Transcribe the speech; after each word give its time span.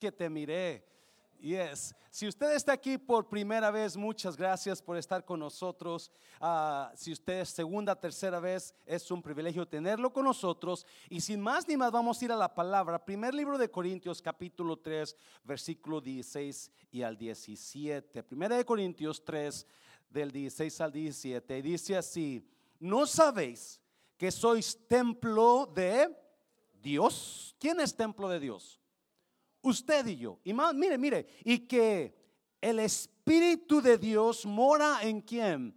que 0.00 0.10
te 0.10 0.28
miré. 0.28 0.90
Yes. 1.40 1.94
Si 2.10 2.28
usted 2.28 2.54
está 2.54 2.72
aquí 2.72 2.98
por 2.98 3.28
primera 3.28 3.70
vez, 3.70 3.96
muchas 3.96 4.36
gracias 4.36 4.82
por 4.82 4.98
estar 4.98 5.24
con 5.24 5.40
nosotros. 5.40 6.10
Ah, 6.38 6.92
si 6.94 7.12
usted 7.12 7.40
es 7.40 7.50
segunda, 7.50 7.98
tercera 7.98 8.40
vez, 8.40 8.74
es 8.84 9.10
un 9.10 9.22
privilegio 9.22 9.66
tenerlo 9.66 10.12
con 10.12 10.24
nosotros. 10.24 10.84
Y 11.08 11.20
sin 11.20 11.40
más 11.40 11.66
ni 11.66 11.76
más, 11.76 11.92
vamos 11.92 12.20
a 12.20 12.24
ir 12.24 12.32
a 12.32 12.36
la 12.36 12.52
palabra. 12.52 13.02
Primer 13.02 13.32
libro 13.32 13.56
de 13.56 13.70
Corintios, 13.70 14.20
capítulo 14.20 14.76
3, 14.78 15.16
versículo 15.44 16.00
16 16.00 16.70
y 16.90 17.02
al 17.02 17.16
17. 17.16 18.22
Primera 18.24 18.56
de 18.56 18.64
Corintios 18.64 19.24
3, 19.24 19.66
del 20.10 20.32
16 20.32 20.80
al 20.80 20.92
17. 20.92 21.62
Dice 21.62 21.96
así: 21.96 22.46
¿No 22.80 23.06
sabéis 23.06 23.80
que 24.18 24.30
sois 24.30 24.78
templo 24.88 25.70
de 25.74 26.14
Dios? 26.82 27.56
¿Quién 27.58 27.80
es 27.80 27.94
templo 27.94 28.28
de 28.28 28.40
Dios? 28.40 28.79
Usted 29.62 30.06
y 30.06 30.16
yo. 30.16 30.38
Y 30.44 30.52
más, 30.52 30.74
mire, 30.74 30.98
mire, 30.98 31.26
y 31.44 31.58
que 31.60 32.14
el 32.60 32.78
Espíritu 32.78 33.80
de 33.80 33.98
Dios 33.98 34.44
mora 34.46 34.98
en 35.02 35.20
quién? 35.20 35.76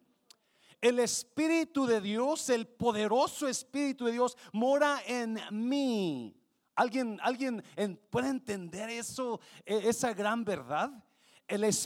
El 0.82 1.00
Espíritu 1.00 1.86
de 1.86 2.02
Dios, 2.02 2.50
el 2.50 2.68
poderoso 2.68 3.48
Espíritu 3.48 4.06
de 4.06 4.14
Dios, 4.14 4.38
mora 4.52 5.02
en 5.08 5.40
mí. 5.52 6.36
¿Alguien, 6.76 7.20
alguien 7.22 7.64
puede 8.10 8.30
entender 8.30 8.90
eso, 8.90 9.40
e, 9.66 9.88
esa 9.88 10.14
gran 10.14 10.44
verdad? 10.44 10.92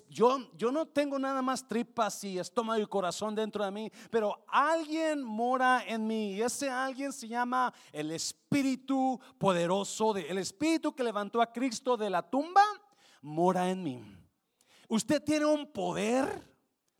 Yo, 0.09 0.51
yo 0.55 0.71
no 0.71 0.85
tengo 0.85 1.19
nada 1.19 1.41
más 1.41 1.67
tripas 1.67 2.23
y 2.23 2.39
estómago 2.39 2.81
y 2.81 2.87
corazón 2.87 3.35
dentro 3.35 3.65
de 3.65 3.71
mí, 3.71 3.91
pero 4.09 4.45
alguien 4.47 5.23
mora 5.23 5.83
en 5.85 6.07
mí 6.07 6.33
y 6.33 6.41
ese 6.41 6.69
alguien 6.69 7.11
se 7.11 7.27
llama 7.27 7.73
el 7.91 8.11
Espíritu 8.11 9.19
poderoso, 9.37 10.13
de, 10.13 10.27
el 10.27 10.37
Espíritu 10.37 10.95
que 10.95 11.03
levantó 11.03 11.41
a 11.41 11.51
Cristo 11.51 11.97
de 11.97 12.09
la 12.09 12.21
tumba, 12.21 12.63
mora 13.21 13.69
en 13.69 13.83
mí. 13.83 14.17
Usted 14.87 15.21
tiene 15.21 15.45
un 15.45 15.71
poder 15.71 16.47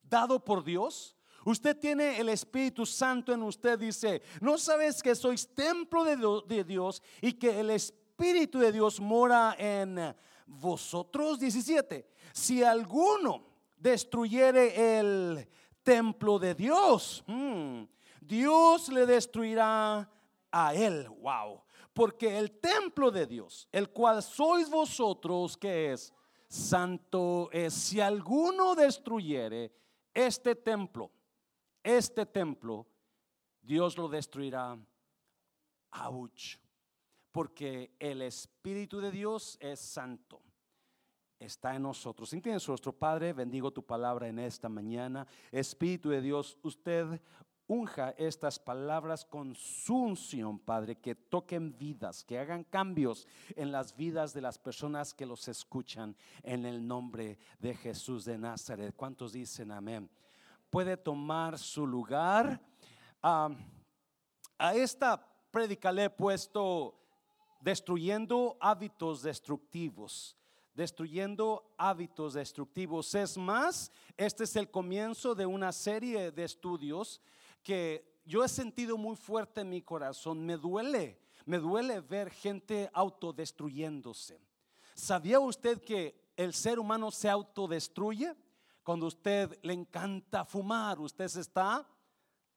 dado 0.02 0.44
por 0.44 0.64
Dios. 0.64 1.16
Usted 1.46 1.78
tiene 1.78 2.20
el 2.20 2.28
Espíritu 2.28 2.86
Santo 2.86 3.32
en 3.32 3.42
usted, 3.42 3.80
dice, 3.80 4.22
¿no 4.42 4.58
sabes 4.58 5.02
que 5.02 5.16
sois 5.16 5.48
templo 5.54 6.04
de 6.04 6.64
Dios 6.66 7.02
y 7.22 7.34
que 7.34 7.62
el 7.62 7.70
Espíritu 7.70 8.60
de 8.60 8.74
Dios 8.74 9.00
mora 9.00 9.56
en 9.58 10.14
vosotros? 10.48 11.40
17 11.40 12.18
si 12.38 12.64
alguno 12.64 13.44
destruyere 13.76 15.00
el 15.00 15.48
templo 15.82 16.38
de 16.38 16.54
Dios, 16.54 17.24
hmm, 17.26 17.84
Dios 18.22 18.90
le 18.90 19.08
destruirá 19.08 20.08
a 20.52 20.74
él. 20.76 21.10
Wow. 21.10 21.64
Porque 21.94 22.38
el 22.38 22.52
templo 22.60 23.10
de 23.10 23.26
Dios, 23.26 23.68
el 23.72 23.90
cual 23.90 24.22
sois 24.22 24.70
vosotros, 24.70 25.58
que 25.58 25.94
es 25.94 26.14
santo, 26.48 27.50
es 27.52 27.74
si 27.74 28.00
alguno 28.00 28.76
destruyere 28.76 29.74
este 30.14 30.56
templo, 30.56 31.10
este 31.82 32.24
templo, 32.28 32.86
Dios 33.64 33.98
lo 33.98 34.08
destruirá. 34.08 34.78
Ouch. 36.06 36.60
Porque 37.38 37.92
el 38.00 38.24
Espíritu 38.24 39.00
de 39.00 39.12
Dios 39.12 39.60
es 39.62 39.80
santo 39.80 40.42
está 41.38 41.76
en 41.76 41.84
nosotros. 41.84 42.34
Entiendes, 42.34 42.68
nuestro 42.68 42.92
Padre, 42.92 43.32
bendigo 43.32 43.70
tu 43.70 43.86
palabra 43.86 44.28
en 44.28 44.40
esta 44.40 44.68
mañana. 44.70 45.28
Espíritu 45.52 46.10
de 46.10 46.20
Dios, 46.20 46.58
usted 46.64 47.22
unja 47.68 48.10
estas 48.18 48.58
palabras 48.58 49.24
con 49.24 49.54
su 49.54 49.96
unción, 49.98 50.58
Padre, 50.58 50.96
que 50.96 51.14
toquen 51.14 51.78
vidas, 51.78 52.24
que 52.24 52.40
hagan 52.40 52.64
cambios 52.64 53.28
en 53.56 53.72
las 53.72 53.96
vidas 53.96 54.34
de 54.34 54.42
las 54.42 54.58
personas 54.58 55.14
que 55.14 55.28
los 55.28 55.48
escuchan 55.48 56.16
en 56.42 56.66
el 56.66 56.88
nombre 56.88 57.38
de 57.60 57.76
Jesús 57.76 58.26
de 58.26 58.40
Nazaret. 58.40 58.96
¿Cuántos 58.96 59.34
dicen 59.34 59.70
amén? 59.70 60.10
Puede 60.72 60.98
tomar 60.98 61.60
su 61.60 61.86
lugar. 61.86 62.60
a 63.22 63.54
esta 64.74 65.24
prédica 65.52 65.92
le 65.92 66.06
he 66.06 66.10
puesto 66.10 66.96
destruyendo 67.62 68.58
hábitos 68.60 69.22
destructivos 69.22 70.38
destruyendo 70.78 71.74
hábitos 71.76 72.36
destructivos. 72.36 73.16
Es 73.16 73.36
más, 73.36 73.92
este 74.16 74.44
es 74.44 74.56
el 74.56 74.70
comienzo 74.70 75.34
de 75.34 75.44
una 75.44 75.72
serie 75.72 76.32
de 76.32 76.44
estudios 76.44 77.20
que 77.64 78.22
yo 78.26 78.44
he 78.44 78.48
sentido 78.48 78.96
muy 78.96 79.16
fuerte 79.16 79.62
en 79.62 79.70
mi 79.70 79.82
corazón. 79.82 80.46
Me 80.46 80.56
duele, 80.56 81.20
me 81.48 81.58
duele 81.58 82.00
ver 82.02 82.30
gente 82.30 82.92
autodestruyéndose. 82.94 84.40
¿Sabía 84.94 85.40
usted 85.40 85.82
que 85.82 86.32
el 86.36 86.54
ser 86.54 86.78
humano 86.78 87.10
se 87.10 87.28
autodestruye? 87.28 88.36
Cuando 88.84 89.08
usted 89.08 89.58
le 89.64 89.74
encanta 89.74 90.46
fumar, 90.46 91.00
usted 91.00 91.28
se 91.28 91.42
está 91.42 91.88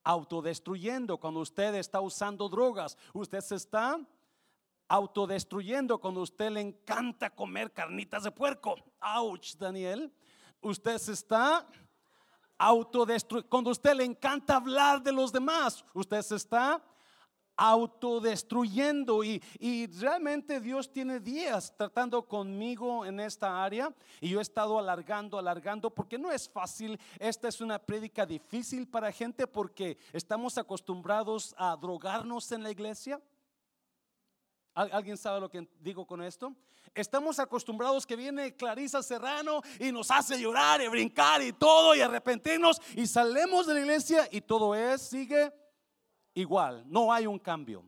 autodestruyendo. 0.04 1.18
Cuando 1.18 1.40
usted 1.40 1.74
está 1.76 2.02
usando 2.02 2.50
drogas, 2.50 2.98
usted 3.14 3.40
se 3.40 3.56
está 3.56 3.98
autodestruyendo 4.90 6.00
cuando 6.00 6.20
usted 6.20 6.50
le 6.50 6.60
encanta 6.60 7.30
comer 7.30 7.72
carnitas 7.72 8.24
de 8.24 8.32
puerco. 8.32 8.74
Ouch, 9.00 9.54
Daniel. 9.54 10.12
Usted 10.60 10.98
se 10.98 11.12
está 11.12 11.64
autodestruyendo. 12.58 13.48
Cuando 13.48 13.70
usted 13.70 13.94
le 13.94 14.04
encanta 14.04 14.56
hablar 14.56 15.00
de 15.00 15.12
los 15.12 15.30
demás, 15.30 15.84
usted 15.94 16.20
se 16.22 16.34
está 16.34 16.82
autodestruyendo 17.56 19.22
y, 19.22 19.40
y, 19.60 19.86
realmente 19.86 20.60
Dios 20.60 20.90
tiene 20.90 21.20
días 21.20 21.72
tratando 21.76 22.26
conmigo 22.26 23.04
en 23.04 23.20
esta 23.20 23.62
área 23.62 23.94
y 24.18 24.30
yo 24.30 24.38
he 24.38 24.42
estado 24.42 24.78
alargando, 24.78 25.38
alargando 25.38 25.90
porque 25.90 26.18
no 26.18 26.32
es 26.32 26.48
fácil, 26.48 26.98
esta 27.18 27.48
es 27.48 27.60
una 27.60 27.78
prédica 27.78 28.24
difícil 28.24 28.88
para 28.88 29.12
gente 29.12 29.46
porque 29.46 29.98
estamos 30.14 30.56
acostumbrados 30.56 31.54
a 31.58 31.76
drogarnos 31.76 32.50
en 32.50 32.62
la 32.62 32.70
iglesia, 32.70 33.20
¿Alguien 34.74 35.16
sabe 35.16 35.40
lo 35.40 35.50
que 35.50 35.68
digo 35.80 36.06
con 36.06 36.22
esto? 36.22 36.54
Estamos 36.94 37.38
acostumbrados 37.38 38.06
que 38.06 38.16
viene 38.16 38.54
Clarisa 38.56 39.02
Serrano 39.02 39.62
y 39.78 39.92
nos 39.92 40.10
hace 40.10 40.40
llorar 40.40 40.80
y 40.80 40.88
brincar 40.88 41.42
y 41.42 41.52
todo 41.52 41.94
y 41.94 42.00
arrepentirnos 42.00 42.80
y 42.94 43.06
salemos 43.06 43.66
de 43.66 43.74
la 43.74 43.80
iglesia 43.80 44.28
y 44.30 44.40
todo 44.40 44.74
es, 44.74 45.02
sigue 45.02 45.52
igual, 46.34 46.84
no 46.86 47.12
hay 47.12 47.26
un 47.26 47.38
cambio. 47.38 47.84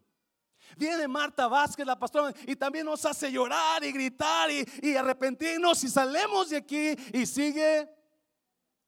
Viene 0.77 1.07
Marta 1.07 1.49
Vázquez, 1.49 1.87
la 1.87 1.99
pastora, 1.99 2.33
y 2.47 2.57
también 2.57 2.87
nos 2.87 3.05
hace 3.05 3.31
llorar 3.31 3.85
y 3.85 3.93
gritar 3.93 4.51
y, 4.51 4.65
y 4.83 4.95
arrepentirnos 4.95 5.83
y 5.85 5.89
salemos 5.89 6.51
de 6.51 6.57
aquí 6.57 6.97
y 7.13 7.27
sigue 7.27 7.89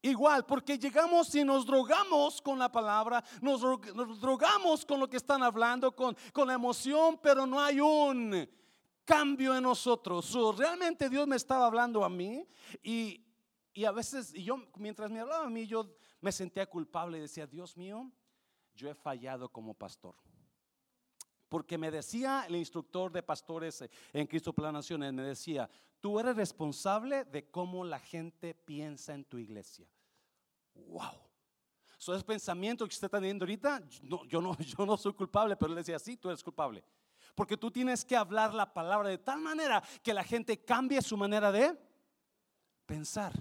igual, 0.04 0.44
porque 0.44 0.78
llegamos 0.78 1.34
y 1.34 1.44
nos 1.44 1.66
drogamos 1.66 2.41
con 2.41 2.59
la 2.59 2.70
palabra, 2.70 3.25
nos, 3.41 3.60
drogamos 4.20 4.84
con 4.84 5.00
lo 5.00 5.09
que 5.09 5.16
están 5.16 5.42
hablando, 5.42 5.94
con, 5.94 6.16
con 6.32 6.47
la 6.48 6.54
emoción, 6.54 7.19
pero 7.22 7.47
no 7.47 7.60
hay 7.60 7.81
un 7.81 8.48
cambio 9.04 9.56
en 9.56 9.62
nosotros. 9.62 10.32
realmente 10.56 11.09
Dios 11.09 11.26
me 11.26 11.37
estaba 11.37 11.66
hablando 11.66 12.04
a 12.04 12.09
mí 12.09 12.47
y, 12.82 13.25
y 13.72 13.84
a 13.84 13.92
veces, 13.92 14.34
y 14.34 14.44
yo, 14.44 14.59
mientras 14.76 15.10
me 15.10 15.20
hablaba 15.20 15.47
a 15.47 15.50
mí, 15.50 15.66
yo 15.66 15.97
me 16.21 16.32
sentía 16.32 16.66
culpable 16.66 17.19
y 17.19 17.22
decía, 17.22 17.47
Dios 17.47 17.76
mío, 17.76 18.10
yo 18.75 18.91
he 18.91 18.94
fallado 18.94 19.48
como 19.48 19.72
pastor. 19.72 20.16
Porque 21.48 21.78
me 21.78 21.91
decía 21.91 22.44
el 22.48 22.56
instructor 22.56 23.12
de 23.12 23.22
pastores 23.22 23.84
en 24.12 24.26
Cristo 24.26 24.53
Plan 24.53 24.75
Naciones, 24.75 25.12
me 25.12 25.22
decía, 25.22 25.71
tú 26.00 26.21
eres 26.21 26.36
responsable 26.36 27.25
de 27.25 27.50
cómo 27.50 27.84
la 27.84 27.98
gente 27.98 28.54
piensa 28.54 29.15
en 29.15 29.25
tu 29.25 29.38
iglesia. 29.38 29.88
Wow. 30.74 31.20
So, 31.98 32.14
ese 32.14 32.24
pensamiento 32.24 32.84
que 32.84 32.92
usted 32.92 33.06
está 33.06 33.18
teniendo 33.18 33.44
ahorita, 33.44 33.82
yo, 34.28 34.40
no, 34.40 34.56
yo 34.58 34.86
no 34.86 34.96
soy 34.96 35.14
culpable, 35.14 35.56
pero 35.56 35.70
él 35.72 35.76
decía, 35.76 35.98
sí, 35.98 36.16
tú 36.16 36.28
eres 36.28 36.42
culpable. 36.42 36.84
Porque 37.34 37.56
tú 37.56 37.70
tienes 37.70 38.04
que 38.04 38.16
hablar 38.16 38.54
la 38.54 38.72
palabra 38.72 39.08
de 39.08 39.18
tal 39.18 39.40
manera 39.40 39.82
que 40.02 40.14
la 40.14 40.22
gente 40.22 40.62
cambie 40.64 41.00
su 41.02 41.16
manera 41.16 41.50
de 41.50 41.76
pensar. 42.86 43.32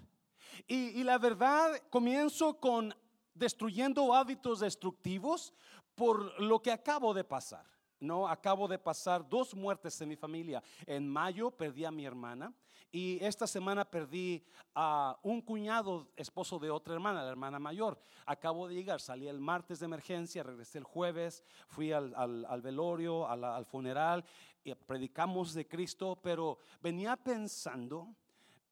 Y, 0.67 0.99
y 0.99 1.03
la 1.03 1.17
verdad, 1.17 1.81
comienzo 1.89 2.59
con 2.59 2.95
destruyendo 3.33 4.13
hábitos 4.13 4.61
destructivos 4.61 5.53
por 5.95 6.39
lo 6.41 6.61
que 6.61 6.71
acabo 6.71 7.13
de 7.13 7.23
pasar. 7.23 7.65
No, 7.99 8.27
acabo 8.27 8.67
de 8.67 8.79
pasar 8.79 9.27
dos 9.27 9.55
muertes 9.55 9.99
en 10.01 10.09
mi 10.09 10.15
familia. 10.15 10.61
En 10.85 11.07
mayo 11.07 11.51
perdí 11.51 11.85
a 11.85 11.91
mi 11.91 12.05
hermana 12.05 12.53
y 12.93 13.17
esta 13.25 13.47
semana 13.47 13.89
perdí 13.89 14.45
a 14.75 15.17
un 15.23 15.41
cuñado, 15.41 16.09
esposo 16.15 16.59
de 16.59 16.69
otra 16.69 16.93
hermana, 16.93 17.23
la 17.23 17.31
hermana 17.31 17.57
mayor. 17.57 17.99
Acabo 18.23 18.67
de 18.67 18.75
llegar, 18.75 19.01
salí 19.01 19.27
el 19.27 19.39
martes 19.39 19.79
de 19.79 19.85
emergencia, 19.85 20.43
regresé 20.43 20.77
el 20.77 20.83
jueves, 20.83 21.43
fui 21.67 21.91
al, 21.91 22.61
velorio, 22.61 23.27
al, 23.27 23.65
funeral, 23.65 24.23
y 24.63 24.75
predicamos 24.75 25.55
de 25.55 25.67
Cristo, 25.67 26.19
pero 26.21 26.59
venía 26.83 27.17
pensando, 27.17 28.15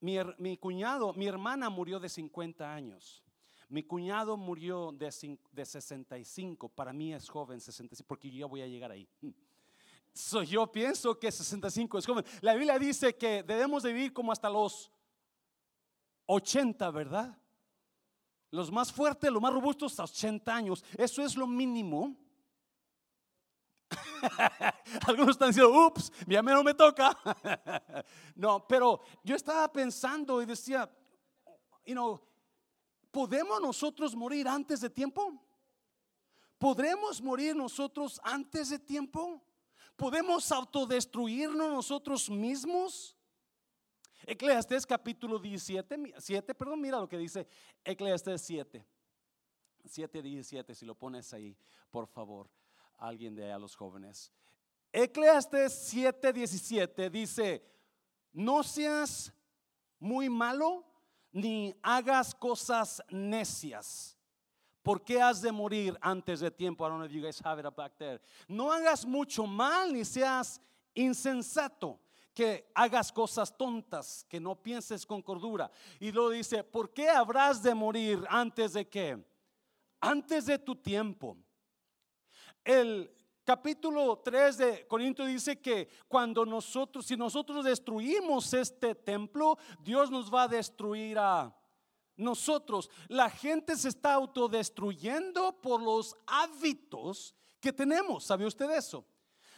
mi, 0.02 0.18
mi 0.38 0.56
cuñado, 0.56 1.14
mi 1.14 1.26
hermana 1.26 1.72
murió 1.72 2.00
de 2.00 2.08
50 2.08 2.72
años. 2.72 3.24
Mi 3.70 3.82
cuñado 3.82 4.38
murió 4.38 4.92
de, 4.92 5.10
de 5.52 5.66
65, 5.66 6.70
para 6.70 6.94
mí 6.94 7.12
es 7.12 7.28
joven 7.28 7.60
65, 7.60 8.08
porque 8.08 8.30
yo 8.30 8.42
ya 8.42 8.46
voy 8.46 8.62
a 8.62 8.68
llegar 8.68 8.92
ahí. 8.92 9.10
Yo 10.46 10.72
pienso 10.72 11.18
que 11.18 11.32
65 11.32 11.98
es 11.98 12.06
joven. 12.06 12.26
La 12.42 12.54
Biblia 12.54 12.78
dice 12.78 13.16
que 13.16 13.44
debemos 13.44 13.84
de 13.84 13.94
vivir 13.94 14.14
como 14.14 14.32
hasta 14.32 14.50
los 14.50 14.92
80, 16.26 16.92
¿verdad? 16.92 17.38
Los 18.52 18.72
más 18.72 18.92
fuertes, 18.92 19.32
los 19.32 19.42
más 19.42 19.54
robustos, 19.54 19.94
hasta 19.94 20.04
80 20.04 20.54
años. 20.54 20.84
Eso 20.98 21.24
es 21.24 21.36
lo 21.36 21.48
mínimo. 21.48 22.16
Algunos 25.08 25.32
están 25.32 25.50
diciendo, 25.50 25.88
ups, 25.88 26.12
mi 26.28 26.36
no 26.36 26.64
me 26.64 26.74
toca. 26.74 27.18
no, 28.36 28.68
pero 28.68 29.02
yo 29.24 29.36
estaba 29.36 29.72
pensando 29.72 30.42
y 30.42 30.46
decía, 30.46 30.90
you 31.86 31.94
know, 31.94 32.22
¿podemos 33.12 33.62
nosotros 33.62 34.16
morir 34.16 34.48
antes 34.48 34.82
de 34.82 34.90
tiempo? 34.90 35.42
¿Podremos 36.58 37.22
morir 37.22 37.56
nosotros 37.56 38.20
antes 38.24 38.70
de 38.70 38.80
tiempo? 38.80 39.42
¿Podemos 40.02 40.52
autodestruirnos 40.52 41.70
nosotros 41.70 42.28
mismos? 42.28 43.16
Eclesiastes 44.26 44.84
capítulo 44.84 45.38
17, 45.38 46.16
7, 46.18 46.56
perdón, 46.56 46.82
mira 46.82 47.00
lo 47.00 47.08
que 47.08 47.20
dice 47.20 47.48
Eclesiastes 47.86 48.42
7. 48.42 48.84
7, 49.86 50.22
17, 50.24 50.74
si 50.74 50.88
lo 50.88 50.96
pones 50.96 51.32
ahí, 51.36 51.56
por 51.92 52.08
favor, 52.08 52.50
alguien 52.98 53.36
de 53.36 53.52
a 53.52 53.60
los 53.60 53.76
jóvenes. 53.76 54.32
Eclesiastes 54.92 55.72
7, 55.72 56.34
17 56.34 57.10
dice, 57.12 57.64
no 58.34 58.64
seas 58.64 59.32
muy 60.00 60.32
malo 60.32 60.84
ni 61.32 61.76
hagas 61.84 62.34
cosas 62.34 63.04
necias. 63.12 64.18
¿Por 64.84 65.04
qué 65.04 65.22
has 65.22 65.42
de 65.42 65.52
morir 65.52 65.98
antes 66.02 66.40
de 66.40 66.50
tiempo? 66.50 66.86
I 66.86 66.90
don't 66.90 67.00
know 67.00 67.06
if 67.06 67.12
you 67.12 67.22
guys 67.22 67.40
have 67.44 67.60
it 67.60 67.76
back 67.76 67.98
there. 67.98 68.20
No 68.48 68.72
hagas 68.72 69.06
mucho 69.06 69.46
mal 69.46 69.94
ni 69.94 70.04
seas 70.04 70.60
insensato 70.96 72.00
que 72.34 72.72
hagas 72.74 73.12
cosas 73.12 73.56
tontas, 73.56 74.26
que 74.28 74.40
no 74.40 74.56
pienses 74.56 75.06
con 75.06 75.22
cordura. 75.22 75.70
Y 76.00 76.12
luego 76.12 76.32
dice, 76.32 76.64
¿por 76.64 76.92
qué 76.94 77.10
habrás 77.10 77.62
de 77.62 77.76
morir 77.76 78.26
antes 78.30 78.74
de 78.74 78.88
qué? 78.88 79.24
Antes 80.00 80.46
de 80.46 80.58
tu 80.58 80.76
tiempo. 80.76 81.38
El 82.64 83.14
capítulo 83.44 84.18
3 84.18 84.58
de 84.58 84.88
Corinto 84.88 85.26
dice 85.26 85.60
que 85.60 85.90
cuando 86.08 86.46
nosotros, 86.46 87.06
si 87.06 87.18
nosotros 87.18 87.66
destruimos 87.66 88.54
este 88.54 88.96
templo, 88.96 89.58
Dios 89.80 90.10
nos 90.10 90.34
va 90.34 90.44
a 90.44 90.48
destruir 90.48 91.20
a 91.20 91.54
nosotros. 92.16 92.90
La 93.08 93.30
gente 93.30 93.76
se 93.76 93.90
está 93.90 94.14
autodestruyendo 94.14 95.60
por 95.62 95.82
los 95.82 96.16
hábitos 96.28 97.36
que 97.60 97.74
tenemos. 97.74 98.26
¿Sabe 98.26 98.46
usted 98.46 98.70
eso? 98.72 99.06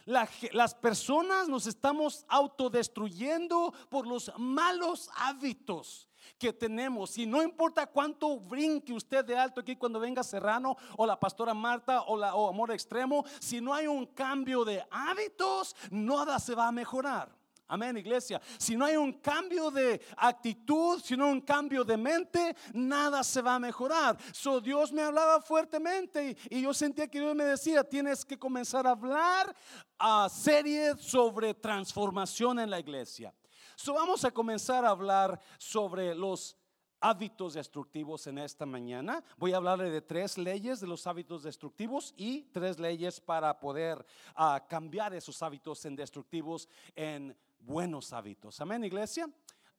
las 0.05 0.75
personas 0.75 1.47
nos 1.47 1.65
estamos 1.65 2.25
autodestruyendo 2.27 3.73
por 3.89 4.05
los 4.05 4.31
malos 4.37 5.09
hábitos 5.15 6.09
que 6.37 6.53
tenemos. 6.53 7.17
Y 7.17 7.25
no 7.25 7.41
importa 7.41 7.87
cuánto 7.87 8.39
brinque 8.39 8.93
usted 8.93 9.23
de 9.25 9.37
alto 9.37 9.61
aquí 9.61 9.75
cuando 9.75 9.99
venga 9.99 10.23
Serrano 10.23 10.75
o 10.97 11.05
la 11.05 11.19
pastora 11.19 11.53
Marta 11.53 12.03
o, 12.03 12.17
la, 12.17 12.35
o 12.35 12.49
Amor 12.49 12.71
Extremo, 12.71 13.23
si 13.39 13.61
no 13.61 13.73
hay 13.73 13.87
un 13.87 14.05
cambio 14.07 14.65
de 14.65 14.85
hábitos, 14.91 15.75
nada 15.89 16.39
se 16.39 16.55
va 16.55 16.67
a 16.67 16.71
mejorar. 16.71 17.42
Amén, 17.73 17.97
iglesia. 17.97 18.39
Si 18.59 18.75
no 18.75 18.85
hay 18.85 18.95
un 18.95 19.13
cambio 19.13 19.71
de 19.71 19.99
actitud, 20.17 21.01
si 21.03 21.17
no 21.17 21.25
hay 21.25 21.31
un 21.31 21.41
cambio 21.41 21.83
de 21.83 21.97
mente, 21.97 22.55
nada 22.71 23.23
se 23.23 23.41
va 23.41 23.55
a 23.55 23.59
mejorar. 23.59 24.15
So 24.31 24.61
Dios 24.61 24.91
me 24.91 25.01
hablaba 25.01 25.41
fuertemente 25.41 26.37
y, 26.51 26.61
yo 26.61 26.71
sentía 26.71 27.07
que 27.07 27.19
Dios 27.19 27.33
me 27.33 27.45
decía, 27.45 27.83
tienes 27.83 28.23
que 28.23 28.37
comenzar 28.37 28.85
a 28.85 28.91
hablar 28.91 29.55
a 29.97 30.29
serie 30.29 30.95
sobre 30.97 31.55
transformación 31.55 32.59
en 32.59 32.69
la 32.69 32.79
iglesia. 32.79 33.33
So 33.75 33.95
vamos 33.95 34.23
a 34.23 34.29
comenzar 34.29 34.85
a 34.85 34.91
hablar 34.91 35.39
sobre 35.57 36.13
los 36.13 36.55
hábitos 37.03 37.55
destructivos 37.55 38.27
en 38.27 38.37
esta 38.37 38.67
mañana. 38.67 39.23
Voy 39.37 39.51
a 39.51 39.57
hablarle 39.57 39.89
de 39.89 40.01
tres 40.01 40.37
leyes 40.37 40.79
de 40.79 40.87
los 40.87 41.05
hábitos 41.05 41.43
destructivos 41.43 42.13
y 42.15 42.43
tres 42.53 42.79
leyes 42.79 43.19
para 43.19 43.59
poder 43.59 44.05
ah, 44.35 44.63
cambiar 44.69 45.13
esos 45.13 45.43
hábitos 45.43 45.83
en 45.85 45.97
destructivos 45.97 46.69
en 46.95 47.35
buenos 47.65 48.13
hábitos. 48.13 48.59
Amén, 48.61 48.83
iglesia. 48.83 49.29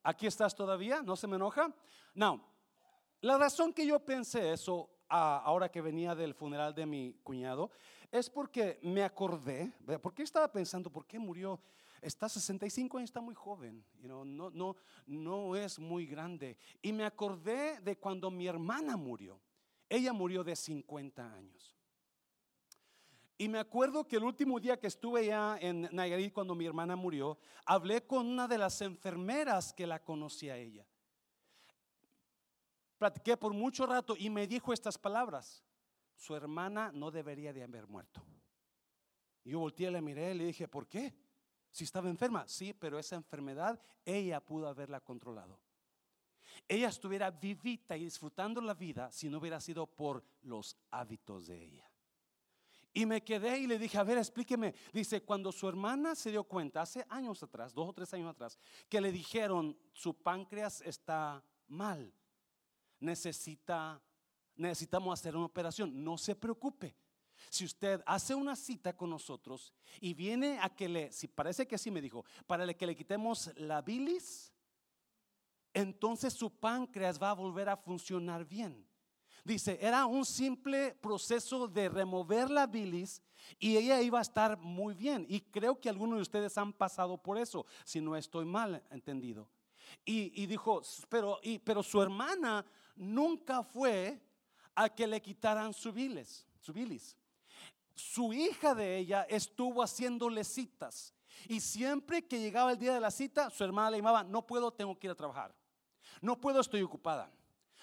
Aquí 0.02 0.26
estás 0.26 0.54
todavía, 0.54 1.02
no 1.02 1.16
se 1.16 1.26
me 1.26 1.36
enoja. 1.36 1.74
No, 2.14 2.44
la 3.20 3.38
razón 3.38 3.72
que 3.72 3.86
yo 3.86 4.00
pensé 4.00 4.52
eso 4.52 4.90
ahora 5.08 5.70
que 5.70 5.80
venía 5.80 6.14
del 6.14 6.34
funeral 6.34 6.74
de 6.74 6.86
mi 6.86 7.14
cuñado 7.22 7.70
es 8.10 8.28
porque 8.28 8.78
me 8.82 9.02
acordé, 9.02 9.72
porque 10.02 10.22
estaba 10.22 10.50
pensando, 10.50 10.90
¿por 10.90 11.06
qué 11.06 11.18
murió? 11.18 11.60
Está 12.00 12.28
65 12.28 12.98
años, 12.98 13.08
está 13.08 13.20
muy 13.20 13.34
joven, 13.34 13.84
no, 14.02 14.24
no, 14.24 14.76
no 15.06 15.56
es 15.56 15.78
muy 15.78 16.06
grande. 16.06 16.58
Y 16.82 16.92
me 16.92 17.04
acordé 17.04 17.80
de 17.80 17.96
cuando 17.96 18.30
mi 18.30 18.46
hermana 18.46 18.96
murió. 18.96 19.40
Ella 19.88 20.12
murió 20.12 20.44
de 20.44 20.54
50 20.54 21.32
años. 21.32 21.73
Y 23.44 23.48
me 23.50 23.58
acuerdo 23.58 24.08
que 24.08 24.16
el 24.16 24.24
último 24.24 24.58
día 24.58 24.80
que 24.80 24.86
estuve 24.86 25.26
ya 25.26 25.58
en 25.60 25.86
Nayarit 25.92 26.32
cuando 26.32 26.54
mi 26.54 26.64
hermana 26.64 26.96
murió, 26.96 27.36
hablé 27.66 28.06
con 28.06 28.26
una 28.26 28.48
de 28.48 28.56
las 28.56 28.80
enfermeras 28.80 29.70
que 29.74 29.86
la 29.86 30.02
conocía 30.02 30.54
a 30.54 30.56
ella. 30.56 30.86
Platiqué 32.96 33.36
por 33.36 33.52
mucho 33.52 33.84
rato 33.84 34.16
y 34.18 34.30
me 34.30 34.46
dijo 34.46 34.72
estas 34.72 34.96
palabras. 34.96 35.62
Su 36.16 36.34
hermana 36.34 36.90
no 36.94 37.10
debería 37.10 37.52
de 37.52 37.62
haber 37.62 37.86
muerto. 37.86 38.24
Yo 39.44 39.58
volteé, 39.58 39.90
le 39.90 40.00
miré 40.00 40.30
y 40.30 40.38
le 40.38 40.46
dije, 40.46 40.66
¿por 40.66 40.88
qué? 40.88 41.14
Si 41.70 41.84
estaba 41.84 42.08
enferma, 42.08 42.48
sí, 42.48 42.72
pero 42.72 42.98
esa 42.98 43.16
enfermedad 43.16 43.78
ella 44.06 44.40
pudo 44.40 44.68
haberla 44.68 45.00
controlado. 45.00 45.60
Ella 46.66 46.88
estuviera 46.88 47.30
vivita 47.30 47.94
y 47.94 48.04
disfrutando 48.04 48.62
la 48.62 48.72
vida 48.72 49.12
si 49.12 49.28
no 49.28 49.36
hubiera 49.36 49.60
sido 49.60 49.86
por 49.86 50.24
los 50.40 50.78
hábitos 50.90 51.46
de 51.46 51.62
ella. 51.62 51.90
Y 52.96 53.06
me 53.06 53.24
quedé 53.24 53.58
y 53.58 53.66
le 53.66 53.76
dije, 53.76 53.98
a 53.98 54.04
ver, 54.04 54.18
explíqueme. 54.18 54.72
Dice, 54.92 55.20
cuando 55.24 55.50
su 55.50 55.68
hermana 55.68 56.14
se 56.14 56.30
dio 56.30 56.44
cuenta, 56.44 56.80
hace 56.80 57.04
años 57.08 57.42
atrás, 57.42 57.74
dos 57.74 57.88
o 57.88 57.92
tres 57.92 58.14
años 58.14 58.30
atrás, 58.30 58.56
que 58.88 59.00
le 59.00 59.10
dijeron, 59.10 59.76
su 59.92 60.14
páncreas 60.14 60.80
está 60.82 61.44
mal, 61.66 62.14
necesita, 63.00 64.00
necesitamos 64.54 65.18
hacer 65.18 65.34
una 65.34 65.46
operación. 65.46 66.04
No 66.04 66.16
se 66.16 66.36
preocupe. 66.36 66.96
Si 67.50 67.64
usted 67.64 68.00
hace 68.06 68.32
una 68.32 68.54
cita 68.54 68.96
con 68.96 69.10
nosotros 69.10 69.74
y 70.00 70.14
viene 70.14 70.60
a 70.62 70.68
que 70.68 70.88
le, 70.88 71.12
si 71.12 71.26
parece 71.26 71.66
que 71.66 71.78
sí 71.78 71.90
me 71.90 72.00
dijo, 72.00 72.24
para 72.46 72.72
que 72.74 72.86
le 72.86 72.94
quitemos 72.94 73.50
la 73.56 73.82
bilis, 73.82 74.52
entonces 75.72 76.32
su 76.32 76.48
páncreas 76.48 77.20
va 77.20 77.30
a 77.30 77.34
volver 77.34 77.68
a 77.68 77.76
funcionar 77.76 78.44
bien. 78.44 78.86
Dice, 79.44 79.78
era 79.80 80.06
un 80.06 80.24
simple 80.24 80.94
proceso 80.94 81.68
de 81.68 81.90
remover 81.90 82.50
la 82.50 82.66
bilis 82.66 83.20
y 83.58 83.76
ella 83.76 84.00
iba 84.00 84.18
a 84.18 84.22
estar 84.22 84.56
muy 84.56 84.94
bien. 84.94 85.26
Y 85.28 85.40
creo 85.40 85.78
que 85.78 85.90
algunos 85.90 86.16
de 86.16 86.22
ustedes 86.22 86.56
han 86.56 86.72
pasado 86.72 87.18
por 87.18 87.36
eso, 87.36 87.66
si 87.84 88.00
no 88.00 88.16
estoy 88.16 88.46
mal 88.46 88.82
entendido. 88.90 89.46
Y, 90.02 90.46
dijo, 90.46 90.80
pero, 91.10 91.38
pero 91.62 91.82
su 91.82 92.00
hermana 92.00 92.64
nunca 92.96 93.62
fue 93.62 94.18
a 94.74 94.88
que 94.88 95.06
le 95.06 95.20
quitaran 95.20 95.74
su 95.74 95.92
bilis, 95.92 96.46
su 96.58 96.72
bilis. 96.72 97.14
Su 97.94 98.32
hija 98.32 98.74
de 98.74 98.96
ella 98.96 99.26
estuvo 99.28 99.82
haciéndole 99.82 100.42
citas. 100.42 101.12
Y 101.48 101.60
siempre 101.60 102.26
que 102.26 102.40
llegaba 102.40 102.72
el 102.72 102.78
día 102.78 102.94
de 102.94 103.00
la 103.00 103.10
cita, 103.10 103.50
su 103.50 103.62
hermana 103.62 103.90
le 103.90 103.98
llamaba, 103.98 104.24
no 104.24 104.46
puedo, 104.46 104.72
tengo 104.72 104.98
que 104.98 105.06
ir 105.06 105.10
a 105.10 105.14
trabajar. 105.14 105.54
No 106.22 106.40
puedo, 106.40 106.60
estoy 106.60 106.82
ocupada. 106.82 107.30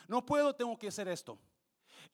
No 0.08 0.26
puedo, 0.26 0.56
tengo 0.56 0.78
que 0.78 0.88
hacer 0.88 1.08
esto. 1.08 1.38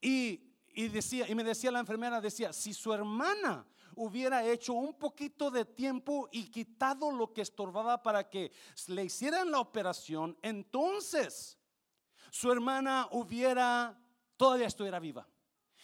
Y, 0.01 0.42
decía, 0.89 1.27
y 1.27 1.36
me 1.36 1.44
decía 1.44 1.72
la 1.72 1.80
enfermera, 1.80 2.22
decía, 2.22 2.54
si 2.54 2.74
su 2.74 2.94
hermana 2.94 3.66
hubiera 3.96 4.46
hecho 4.46 4.74
un 4.74 4.94
poquito 4.94 5.50
de 5.50 5.66
tiempo 5.66 6.30
y 6.32 6.50
quitado 6.50 7.12
lo 7.12 7.34
que 7.34 7.42
estorbaba 7.42 8.01
para 8.01 8.30
que 8.30 8.51
le 8.88 9.06
hicieran 9.06 9.50
la 9.50 9.60
operación, 9.60 10.38
entonces 10.42 11.58
su 12.30 12.51
hermana 12.51 13.08
hubiera, 13.12 14.00
todavía 14.36 14.68
estuviera 14.68 15.00
viva. 15.00 15.27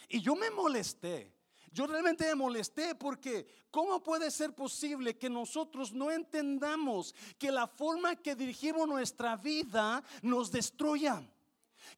Y 0.10 0.22
yo 0.22 0.36
me 0.36 0.52
molesté. 0.52 1.34
Yo 1.72 1.88
realmente 1.88 2.26
me 2.28 2.36
molesté 2.36 2.94
porque 2.94 3.48
¿cómo 3.72 4.04
puede 4.04 4.30
ser 4.30 4.54
posible 4.54 5.18
que 5.18 5.28
nosotros 5.28 5.92
no 5.92 6.12
entendamos 6.12 7.16
que 7.40 7.52
la 7.52 7.66
forma 7.66 8.16
que 8.16 8.36
dirigimos 8.36 8.88
nuestra 8.88 9.36
vida 9.36 10.04
nos 10.22 10.52
destruya? 10.52 11.28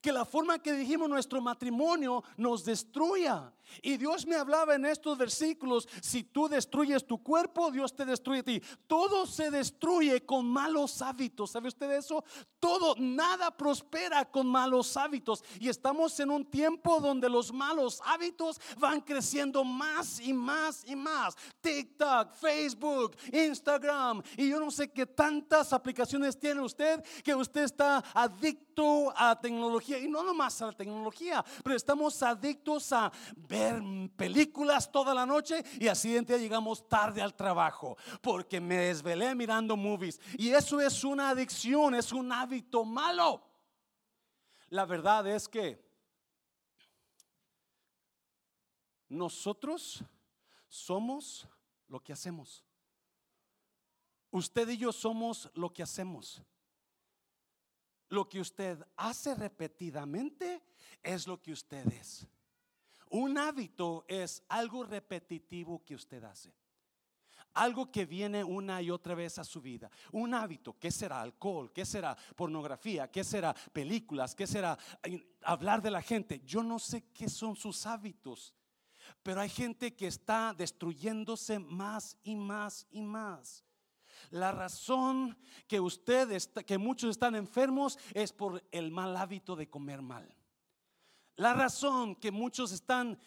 Que 0.02 0.12
la 0.12 0.26
forma 0.26 0.60
que 0.60 0.74
dijimos 0.74 1.10
nuestro 1.10 1.42
matrimonio 1.42 2.24
nos 2.38 2.66
destruya. 2.66 3.52
Y 3.82 3.98
Dios 3.98 4.26
me 4.26 4.36
hablaba 4.36 4.76
en 4.76 4.86
estos 4.86 5.18
versículos, 5.18 5.88
si 6.02 6.24
tú 6.24 6.48
destruyes 6.48 7.06
tu 7.06 7.22
cuerpo, 7.22 7.72
Dios 7.72 7.96
te 7.96 8.06
destruye 8.06 8.40
a 8.40 8.44
ti. 8.44 8.62
Todo 8.88 9.26
se 9.26 9.52
destruye 9.52 10.26
con 10.26 10.46
malos 10.46 11.02
hábitos. 11.02 11.52
¿Sabe 11.52 11.68
usted 11.68 11.92
eso? 11.92 12.24
Todo, 12.60 12.96
nada 12.98 13.56
prospera 13.56 14.26
con 14.26 14.48
malos 14.48 14.96
hábitos. 14.98 15.44
Y 15.60 15.70
estamos 15.70 16.20
en 16.20 16.32
un 16.32 16.46
tiempo 16.46 17.00
donde 17.00 17.30
los 17.30 17.52
malos 17.52 18.02
hábitos 18.06 18.60
van 18.78 19.02
creciendo 19.02 19.64
más 19.64 20.20
y 20.20 20.34
más 20.34 20.84
y 20.86 20.96
más. 20.96 21.36
TikTok, 21.62 22.34
Facebook, 22.34 23.16
Instagram. 23.32 24.22
Y 24.38 24.50
yo 24.50 24.60
no 24.60 24.72
sé 24.72 24.92
qué 24.92 25.06
tantas 25.06 25.74
aplicaciones 25.74 26.40
tiene 26.40 26.62
usted 26.62 27.04
que 27.24 27.36
usted 27.36 27.64
está 27.64 28.04
adicto 28.14 29.14
a 29.16 29.40
tecnología. 29.40 30.00
Y 30.00 30.08
no 30.08 30.24
nomás 30.24 30.62
a 30.62 30.68
la 30.68 30.74
tecnología, 30.74 31.44
pero 31.64 31.76
estamos 31.76 32.22
adictos 32.24 32.92
a 32.92 33.12
ver 33.56 33.82
películas 34.16 34.92
toda 34.92 35.14
la 35.14 35.26
noche 35.26 35.64
y 35.80 35.88
así 35.88 36.06
siguiente 36.06 36.38
llegamos 36.38 36.88
tarde 36.88 37.22
al 37.22 37.34
trabajo 37.34 37.98
porque 38.22 38.60
me 38.60 38.78
desvelé 38.78 39.34
mirando 39.34 39.76
movies. 39.76 40.20
Y 40.38 40.50
eso 40.50 40.80
es 40.82 41.04
una 41.04 41.30
adicción, 41.30 41.96
es 41.96 42.12
un 42.12 42.32
hábito 42.32 42.84
malo. 42.84 43.42
La 44.70 44.86
verdad 44.86 45.28
es 45.28 45.48
que 45.48 45.84
nosotros 49.10 50.04
somos 50.68 51.48
lo 51.88 52.04
que 52.04 52.14
hacemos. 52.14 52.64
Usted 54.32 54.68
y 54.70 54.78
yo 54.78 54.92
somos 54.92 55.50
lo 55.54 55.72
que 55.72 55.82
hacemos. 55.82 56.42
Lo 58.10 58.28
que 58.28 58.40
usted 58.40 58.86
hace 58.96 59.34
repetidamente 59.34 60.62
es 61.02 61.26
lo 61.26 61.42
que 61.42 61.54
usted 61.54 61.88
es. 61.94 62.28
Un 63.16 63.38
hábito 63.38 64.04
es 64.10 64.44
algo 64.50 64.84
repetitivo 64.84 65.82
que 65.86 65.96
usted 65.96 66.22
hace. 66.26 66.54
Algo 67.54 67.90
que 67.90 68.06
viene 68.06 68.44
una 68.44 68.82
y 68.82 68.92
otra 68.92 69.16
vez 69.16 69.40
a 69.40 69.46
su 69.46 69.62
vida. 69.62 69.90
Un 70.12 70.34
hábito, 70.34 70.78
¿qué 70.78 70.92
será? 70.92 71.22
Alcohol, 71.22 71.72
¿qué 71.72 71.86
será? 71.86 72.18
Pornografía, 72.36 73.10
¿qué 73.10 73.24
será? 73.24 73.54
Películas, 73.72 74.36
¿qué 74.36 74.46
será? 74.46 74.78
Hablar 75.44 75.82
de 75.82 75.92
la 75.92 76.02
gente. 76.02 76.42
Yo 76.46 76.62
no 76.62 76.78
sé 76.78 77.06
qué 77.14 77.30
son 77.30 77.56
sus 77.56 77.86
hábitos, 77.86 78.54
pero 79.24 79.40
hay 79.40 79.48
gente 79.48 79.96
que 79.96 80.08
está 80.08 80.54
destruyéndose 80.54 81.58
más 81.58 82.18
y 82.22 82.36
más 82.36 82.86
y 82.92 83.02
más. 83.02 83.64
La 84.30 84.52
razón 84.52 85.38
que 85.70 85.80
ustedes, 85.80 86.50
que 86.68 86.78
muchos 86.78 87.12
están 87.12 87.36
enfermos 87.36 87.98
es 88.14 88.34
por 88.34 88.62
el 88.74 88.92
mal 88.92 89.16
hábito 89.16 89.56
de 89.56 89.70
comer 89.70 90.02
mal. 90.02 90.36
La 91.36 91.54
razón 91.54 92.16
que 92.16 92.32
muchos 92.32 92.72
están 92.72 93.18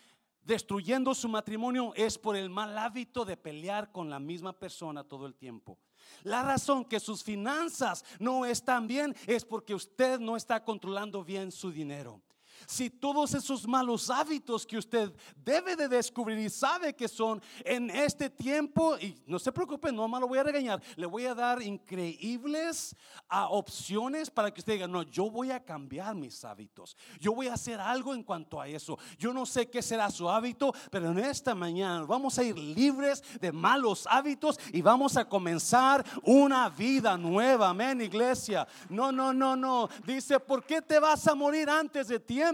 destruyendo 0.42 1.14
su 1.14 1.28
matrimonio 1.28 1.92
es 1.94 2.16
por 2.16 2.36
el 2.36 2.48
mal 2.48 2.76
hábito 2.78 3.24
de 3.24 3.36
pelear 3.36 3.92
con 3.92 4.08
la 4.08 4.18
misma 4.18 4.58
persona 4.58 5.04
todo 5.04 5.26
el 5.26 5.34
tiempo. 5.34 5.78
La 6.22 6.42
razón 6.42 6.84
que 6.84 7.00
sus 7.00 7.22
finanzas 7.22 8.04
no 8.18 8.46
están 8.46 8.86
bien 8.86 9.14
es 9.26 9.44
porque 9.44 9.74
usted 9.74 10.18
no 10.18 10.36
está 10.36 10.64
controlando 10.64 11.22
bien 11.22 11.52
su 11.52 11.70
dinero 11.70 12.22
si 12.66 12.90
todos 12.90 13.34
esos 13.34 13.66
malos 13.66 14.10
hábitos 14.10 14.66
que 14.66 14.78
usted 14.78 15.12
debe 15.44 15.76
de 15.76 15.88
descubrir 15.88 16.38
y 16.38 16.50
sabe 16.50 16.94
que 16.94 17.08
son 17.08 17.42
en 17.64 17.90
este 17.90 18.30
tiempo, 18.30 18.98
y 18.98 19.16
no 19.26 19.38
se 19.38 19.52
preocupe, 19.52 19.92
no 19.92 20.08
me 20.08 20.20
lo 20.20 20.28
voy 20.28 20.38
a 20.38 20.42
regañar, 20.42 20.82
le 20.96 21.06
voy 21.06 21.26
a 21.26 21.34
dar 21.34 21.62
increíbles 21.62 22.96
ah, 23.28 23.48
opciones 23.48 24.30
para 24.30 24.52
que 24.52 24.60
usted 24.60 24.74
diga, 24.74 24.88
no, 24.88 25.02
yo 25.02 25.30
voy 25.30 25.50
a 25.50 25.64
cambiar 25.64 26.14
mis 26.14 26.44
hábitos, 26.44 26.96
yo 27.20 27.34
voy 27.34 27.48
a 27.48 27.54
hacer 27.54 27.80
algo 27.80 28.14
en 28.14 28.22
cuanto 28.22 28.60
a 28.60 28.68
eso. 28.68 28.98
Yo 29.18 29.32
no 29.32 29.46
sé 29.46 29.68
qué 29.68 29.82
será 29.82 30.10
su 30.10 30.28
hábito, 30.28 30.72
pero 30.90 31.10
en 31.10 31.18
esta 31.18 31.54
mañana 31.54 32.04
vamos 32.04 32.38
a 32.38 32.44
ir 32.44 32.58
libres 32.58 33.22
de 33.40 33.52
malos 33.52 34.06
hábitos 34.10 34.58
y 34.72 34.82
vamos 34.82 35.16
a 35.16 35.28
comenzar 35.28 36.04
una 36.22 36.68
vida 36.68 37.16
nueva, 37.16 37.70
amén, 37.70 38.00
iglesia. 38.00 38.66
No, 38.88 39.12
no, 39.12 39.32
no, 39.32 39.56
no. 39.56 39.88
Dice, 40.06 40.40
¿por 40.40 40.64
qué 40.64 40.82
te 40.82 40.98
vas 40.98 41.26
a 41.26 41.34
morir 41.34 41.68
antes 41.68 42.08
de 42.08 42.20
tiempo? 42.20 42.47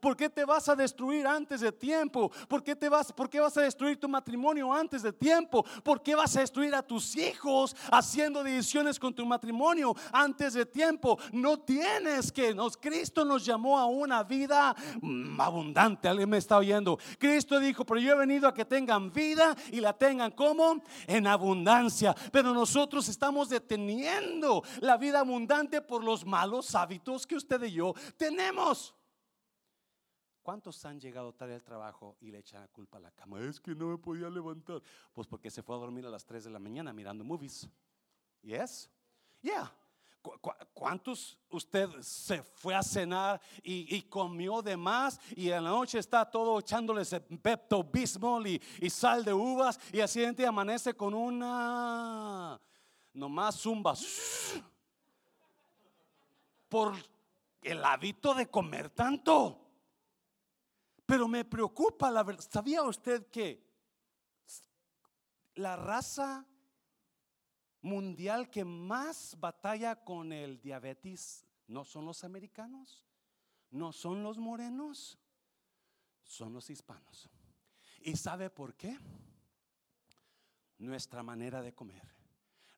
¿Por 0.00 0.16
qué 0.16 0.28
te 0.28 0.44
vas 0.44 0.68
a 0.68 0.76
destruir 0.76 1.26
antes 1.26 1.60
de 1.60 1.72
tiempo? 1.72 2.30
¿Por 2.48 2.62
qué, 2.62 2.76
te 2.76 2.88
vas, 2.88 3.12
¿Por 3.12 3.30
qué 3.30 3.40
vas 3.40 3.56
a 3.56 3.62
destruir 3.62 3.98
tu 3.98 4.08
matrimonio 4.08 4.72
antes 4.72 5.02
de 5.02 5.12
tiempo? 5.12 5.64
¿Por 5.82 6.02
qué 6.02 6.14
vas 6.14 6.36
a 6.36 6.40
destruir 6.40 6.74
a 6.74 6.82
tus 6.82 7.16
hijos 7.16 7.74
haciendo 7.90 8.42
decisiones 8.42 8.98
con 8.98 9.14
tu 9.14 9.24
matrimonio 9.24 9.94
antes 10.12 10.54
de 10.54 10.66
tiempo? 10.66 11.18
No 11.32 11.58
tienes 11.60 12.30
que, 12.30 12.54
nos, 12.54 12.76
Cristo 12.76 13.24
nos 13.24 13.44
llamó 13.44 13.78
a 13.78 13.86
una 13.86 14.22
vida 14.22 14.74
abundante. 15.38 16.08
Alguien 16.08 16.28
me 16.28 16.38
está 16.38 16.58
oyendo. 16.58 16.98
Cristo 17.18 17.58
dijo, 17.58 17.84
pero 17.84 18.00
yo 18.00 18.12
he 18.12 18.18
venido 18.18 18.48
a 18.48 18.54
que 18.54 18.64
tengan 18.64 19.12
vida 19.12 19.56
y 19.70 19.80
la 19.80 19.92
tengan 19.92 20.32
como 20.32 20.82
en 21.06 21.26
abundancia. 21.26 22.14
Pero 22.30 22.52
nosotros 22.52 23.08
estamos 23.08 23.48
deteniendo 23.48 24.62
la 24.80 24.96
vida 24.96 25.20
abundante 25.20 25.80
por 25.80 26.04
los 26.04 26.24
malos 26.24 26.74
hábitos 26.74 27.26
que 27.26 27.36
usted 27.36 27.62
y 27.62 27.72
yo 27.72 27.94
tenemos. 28.16 28.97
¿Cuántos 30.48 30.82
han 30.86 30.98
llegado 30.98 31.34
tarde 31.34 31.56
al 31.56 31.62
trabajo 31.62 32.16
y 32.22 32.30
le 32.30 32.38
echan 32.38 32.62
la 32.62 32.68
culpa 32.68 32.96
a 32.96 33.02
la 33.02 33.10
cama? 33.10 33.38
Es 33.38 33.60
que 33.60 33.74
no 33.74 33.88
me 33.88 33.98
podía 33.98 34.30
levantar. 34.30 34.80
Pues 35.12 35.26
porque 35.26 35.50
se 35.50 35.62
fue 35.62 35.76
a 35.76 35.78
dormir 35.78 36.06
a 36.06 36.08
las 36.08 36.24
3 36.24 36.44
de 36.44 36.50
la 36.50 36.58
mañana 36.58 36.90
mirando 36.90 37.22
movies. 37.22 37.68
¿Yes? 38.40 38.90
Yeah. 39.42 39.70
¿Cuántos 40.72 41.36
usted 41.50 41.90
se 42.00 42.42
fue 42.42 42.74
a 42.74 42.82
cenar 42.82 43.38
y, 43.62 44.00
comió 44.04 44.62
de 44.62 44.74
más 44.74 45.20
y 45.36 45.50
en 45.50 45.64
la 45.64 45.68
noche 45.68 45.98
está 45.98 46.24
todo 46.24 46.60
echándole 46.60 47.04
Pepto 47.42 47.84
Bismol 47.84 48.46
y, 48.46 48.62
y, 48.80 48.88
sal 48.88 49.26
de 49.26 49.34
uvas 49.34 49.78
y 49.92 50.00
así 50.00 50.20
gente 50.20 50.46
amanece 50.46 50.94
con 50.94 51.12
una 51.12 52.58
nomás 53.12 53.54
zumba 53.54 53.92
por 56.70 56.94
el 57.60 57.84
hábito 57.84 58.32
de 58.32 58.48
comer 58.48 58.88
tanto? 58.88 59.67
Pero 61.08 61.26
me 61.26 61.42
preocupa 61.42 62.10
la 62.10 62.22
verdad. 62.22 62.44
¿Sabía 62.50 62.82
usted 62.82 63.28
que 63.28 63.66
la 65.54 65.74
raza 65.74 66.46
mundial 67.80 68.50
que 68.50 68.62
más 68.62 69.34
batalla 69.40 70.04
con 70.04 70.34
el 70.34 70.60
diabetes 70.60 71.46
no 71.66 71.86
son 71.86 72.04
los 72.04 72.24
americanos, 72.24 73.06
no 73.70 73.90
son 73.90 74.22
los 74.22 74.36
morenos, 74.36 75.18
son 76.24 76.52
los 76.52 76.68
hispanos. 76.68 77.30
¿Y 78.02 78.14
sabe 78.14 78.50
por 78.50 78.76
qué? 78.76 78.98
Nuestra 80.76 81.22
manera 81.22 81.62
de 81.62 81.74
comer 81.74 82.17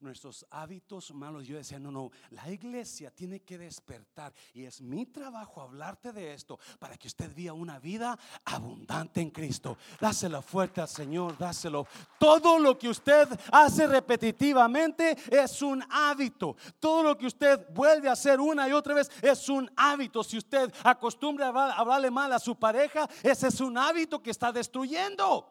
nuestros 0.01 0.47
hábitos 0.51 1.13
malos. 1.13 1.47
Yo 1.47 1.57
decía, 1.57 1.79
no, 1.79 1.91
no, 1.91 2.11
la 2.31 2.51
iglesia 2.51 3.11
tiene 3.11 3.41
que 3.41 3.59
despertar 3.59 4.33
y 4.55 4.65
es 4.65 4.81
mi 4.81 5.07
trabajo 5.07 5.61
hablarte 5.61 6.13
de 6.13 6.35
esto 6.35 6.59
para 6.79 6.97
que 6.97 7.09
usted 7.09 7.35
viva 7.35 7.53
una 7.53 7.79
vida 7.79 8.19
abundante 8.45 9.21
en 9.21 9.31
Cristo. 9.31 9.77
Dáselo 10.01 10.43
fuerte 10.43 10.81
al 10.81 10.89
Señor, 10.89 11.37
dáselo. 11.37 11.87
Todo 12.19 12.59
lo 12.59 12.79
que 12.79 12.89
usted 12.89 13.29
hace 13.53 13.87
repetitivamente 13.87 15.17
es 15.31 15.63
un 15.63 15.85
hábito. 15.91 16.57
Todo 16.79 17.03
lo 17.03 17.19
que 17.19 17.27
usted 17.27 17.67
vuelve 17.73 18.09
a 18.09 18.13
hacer 18.13 18.41
una 18.41 18.69
y 18.69 18.73
otra 18.73 18.95
vez 18.95 19.11
es 19.23 19.49
un 19.49 19.71
hábito. 19.77 20.25
Si 20.25 20.39
usted 20.39 20.73
acostumbra 20.85 21.49
a 21.49 21.73
hablarle 21.73 22.11
mal 22.11 22.33
a 22.33 22.39
su 22.39 22.57
pareja, 22.57 23.09
ese 23.23 23.49
es 23.49 23.61
un 23.61 23.77
hábito 23.77 24.23
que 24.23 24.31
está 24.31 24.53
destruyendo 24.53 25.47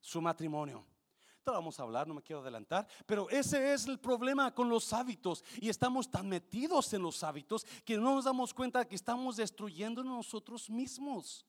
su 0.00 0.20
matrimonio 0.20 0.93
vamos 1.52 1.78
a 1.78 1.82
hablar, 1.82 2.08
no 2.08 2.14
me 2.14 2.22
quiero 2.22 2.40
adelantar, 2.40 2.86
pero 3.06 3.28
ese 3.28 3.74
es 3.74 3.86
el 3.86 3.98
problema 3.98 4.54
con 4.54 4.68
los 4.68 4.92
hábitos 4.92 5.44
y 5.60 5.68
estamos 5.68 6.10
tan 6.10 6.28
metidos 6.28 6.92
en 6.94 7.02
los 7.02 7.22
hábitos 7.22 7.64
que 7.84 7.96
no 7.96 8.14
nos 8.14 8.24
damos 8.24 8.54
cuenta 8.54 8.86
que 8.86 8.94
estamos 8.94 9.36
destruyendo 9.36 10.02
nosotros 10.02 10.70
mismos. 10.70 11.46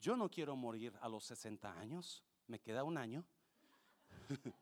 Yo 0.00 0.16
no 0.16 0.28
quiero 0.30 0.56
morir 0.56 0.92
a 1.00 1.08
los 1.08 1.24
60 1.24 1.78
años, 1.78 2.22
me 2.46 2.60
queda 2.60 2.84
un 2.84 2.98
año. 2.98 3.24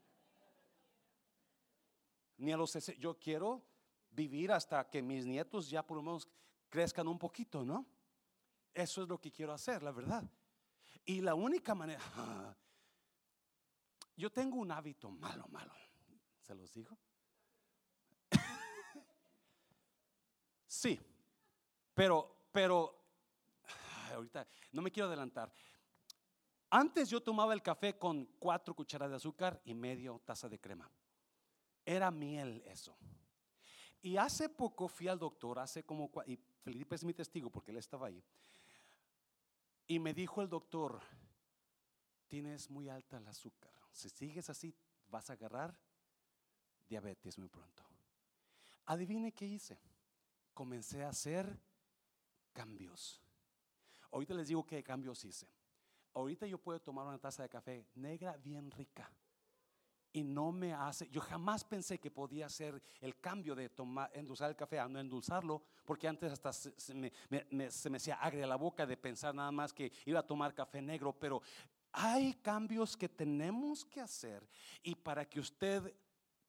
Ni 2.36 2.52
a 2.52 2.56
los 2.56 2.70
60, 2.70 3.00
yo 3.00 3.18
quiero 3.18 3.62
vivir 4.10 4.52
hasta 4.52 4.88
que 4.88 5.02
mis 5.02 5.26
nietos 5.26 5.68
ya 5.68 5.84
por 5.84 5.96
lo 5.96 6.02
menos 6.02 6.28
crezcan 6.68 7.08
un 7.08 7.18
poquito, 7.18 7.64
¿no? 7.64 7.86
Eso 8.72 9.02
es 9.02 9.08
lo 9.08 9.20
que 9.20 9.32
quiero 9.32 9.52
hacer, 9.52 9.82
la 9.82 9.90
verdad. 9.90 10.24
Y 11.04 11.20
la 11.20 11.34
única 11.34 11.74
manera, 11.74 12.00
Yo 14.20 14.30
tengo 14.30 14.58
un 14.58 14.70
hábito 14.70 15.10
malo, 15.10 15.48
malo. 15.48 15.72
¿Se 16.42 16.54
los 16.54 16.70
digo? 16.74 16.94
sí, 20.66 21.00
pero, 21.94 22.48
pero, 22.52 23.02
ahorita 24.12 24.46
no 24.72 24.82
me 24.82 24.90
quiero 24.90 25.08
adelantar. 25.08 25.50
Antes 26.68 27.08
yo 27.08 27.22
tomaba 27.22 27.54
el 27.54 27.62
café 27.62 27.98
con 27.98 28.26
cuatro 28.38 28.76
cucharadas 28.76 29.12
de 29.12 29.16
azúcar 29.16 29.62
y 29.64 29.72
medio 29.72 30.20
taza 30.22 30.50
de 30.50 30.60
crema. 30.60 30.90
Era 31.86 32.10
miel 32.10 32.62
eso. 32.66 32.98
Y 34.02 34.18
hace 34.18 34.50
poco 34.50 34.86
fui 34.86 35.08
al 35.08 35.18
doctor, 35.18 35.58
hace 35.60 35.82
como, 35.84 36.10
y 36.26 36.36
Felipe 36.62 36.94
es 36.94 37.04
mi 37.04 37.14
testigo 37.14 37.48
porque 37.48 37.70
él 37.70 37.78
estaba 37.78 38.08
ahí. 38.08 38.22
Y 39.86 39.98
me 39.98 40.12
dijo 40.12 40.42
el 40.42 40.50
doctor, 40.50 41.00
tienes 42.28 42.68
muy 42.68 42.90
alta 42.90 43.16
el 43.16 43.26
azúcar. 43.26 43.79
Si 43.90 44.08
sigues 44.08 44.48
así, 44.50 44.74
vas 45.08 45.28
a 45.30 45.34
agarrar 45.34 45.76
diabetes 46.88 47.38
muy 47.38 47.48
pronto. 47.48 47.84
Adivine 48.86 49.32
qué 49.32 49.46
hice. 49.46 49.78
Comencé 50.54 51.04
a 51.04 51.10
hacer 51.10 51.58
cambios. 52.52 53.20
Ahorita 54.10 54.34
les 54.34 54.48
digo 54.48 54.66
qué 54.66 54.82
cambios 54.82 55.24
hice. 55.24 55.48
Ahorita 56.14 56.46
yo 56.46 56.58
puedo 56.58 56.80
tomar 56.80 57.06
una 57.06 57.18
taza 57.18 57.44
de 57.44 57.48
café 57.48 57.86
negra 57.94 58.36
bien 58.36 58.70
rica 58.70 59.10
y 60.12 60.24
no 60.24 60.50
me 60.50 60.74
hace, 60.74 61.08
yo 61.08 61.20
jamás 61.20 61.64
pensé 61.64 61.98
que 61.98 62.10
podía 62.10 62.46
hacer 62.46 62.82
el 63.00 63.18
cambio 63.20 63.54
de 63.54 63.68
tomar, 63.68 64.10
endulzar 64.12 64.50
el 64.50 64.56
café 64.56 64.80
a 64.80 64.88
no 64.88 64.98
endulzarlo, 64.98 65.62
porque 65.84 66.08
antes 66.08 66.32
hasta 66.32 66.52
se, 66.52 66.94
me, 66.94 67.70
se 67.70 67.90
me 67.90 67.96
hacía 67.96 68.16
agria 68.16 68.46
la 68.46 68.56
boca 68.56 68.86
de 68.86 68.96
pensar 68.96 69.34
nada 69.34 69.52
más 69.52 69.72
que 69.72 69.92
iba 70.06 70.18
a 70.18 70.26
tomar 70.26 70.52
café 70.52 70.82
negro, 70.82 71.12
pero 71.12 71.40
hay 71.92 72.34
cambios 72.34 72.96
que 72.96 73.08
tenemos 73.08 73.84
que 73.84 74.00
hacer 74.00 74.46
y 74.82 74.94
para 74.94 75.24
que 75.24 75.40
usted 75.40 75.94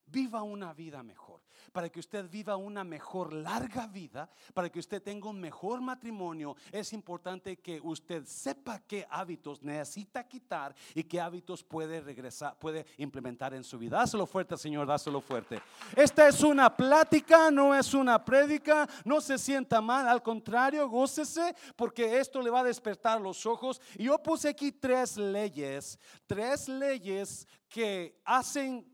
viva 0.07 0.43
una 0.43 0.73
vida 0.73 1.03
mejor, 1.03 1.41
para 1.71 1.89
que 1.89 1.99
usted 1.99 2.29
viva 2.29 2.55
una 2.57 2.83
mejor 2.83 3.33
larga 3.33 3.87
vida, 3.87 4.29
para 4.53 4.69
que 4.69 4.79
usted 4.79 5.01
tenga 5.01 5.29
un 5.29 5.39
mejor 5.39 5.81
matrimonio, 5.81 6.55
es 6.71 6.93
importante 6.93 7.57
que 7.57 7.79
usted 7.81 8.25
sepa 8.25 8.79
qué 8.79 9.07
hábitos 9.09 9.61
necesita 9.63 10.27
quitar 10.27 10.75
y 10.93 11.03
qué 11.03 11.21
hábitos 11.21 11.63
puede 11.63 12.01
regresar, 12.01 12.57
puede 12.59 12.85
implementar 12.97 13.53
en 13.53 13.63
su 13.63 13.77
vida. 13.77 13.97
Dáselo 13.97 14.25
fuerte, 14.25 14.57
Señor, 14.57 14.87
dáselo 14.87 15.21
fuerte. 15.21 15.61
Esta 15.95 16.27
es 16.27 16.41
una 16.41 16.75
plática, 16.75 17.49
no 17.51 17.73
es 17.73 17.93
una 17.93 18.23
prédica, 18.23 18.87
no 19.05 19.21
se 19.21 19.37
sienta 19.37 19.81
mal, 19.81 20.07
al 20.07 20.21
contrario, 20.21 20.89
gócese 20.89 21.55
porque 21.75 22.19
esto 22.19 22.41
le 22.41 22.49
va 22.49 22.61
a 22.61 22.65
despertar 22.65 23.21
los 23.21 23.45
ojos. 23.45 23.81
Y 23.97 24.05
yo 24.05 24.21
puse 24.21 24.49
aquí 24.49 24.71
tres 24.71 25.17
leyes, 25.17 25.97
tres 26.27 26.67
leyes 26.67 27.47
que 27.69 28.19
hacen 28.25 28.90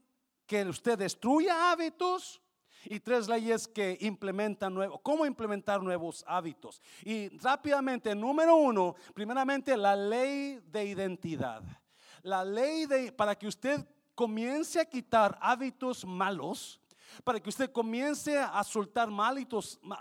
que 0.48 0.64
usted 0.64 0.98
destruya 0.98 1.72
hábitos 1.72 2.42
y 2.86 3.00
tres 3.00 3.28
leyes 3.28 3.68
que 3.68 3.98
implementan 4.02 4.74
nuevos, 4.74 5.00
cómo 5.04 5.26
implementar 5.26 5.84
nuevos 5.84 6.24
hábitos. 6.26 6.82
Y 7.04 7.30
rápidamente, 7.40 8.16
número 8.16 8.56
uno, 8.56 8.96
primeramente 9.14 9.76
la 9.76 9.96
ley 9.96 10.60
de 10.72 10.86
identidad. 10.86 11.62
La 12.24 12.44
ley 12.44 12.86
de, 12.86 13.12
para 13.12 13.36
que 13.36 13.48
usted 13.48 13.86
comience 14.16 14.80
a 14.80 14.86
quitar 14.86 15.38
hábitos 15.42 16.06
malos, 16.06 16.80
para 17.24 17.40
que 17.40 17.50
usted 17.50 17.72
comience 17.72 18.38
a 18.38 18.64
soltar 18.64 19.10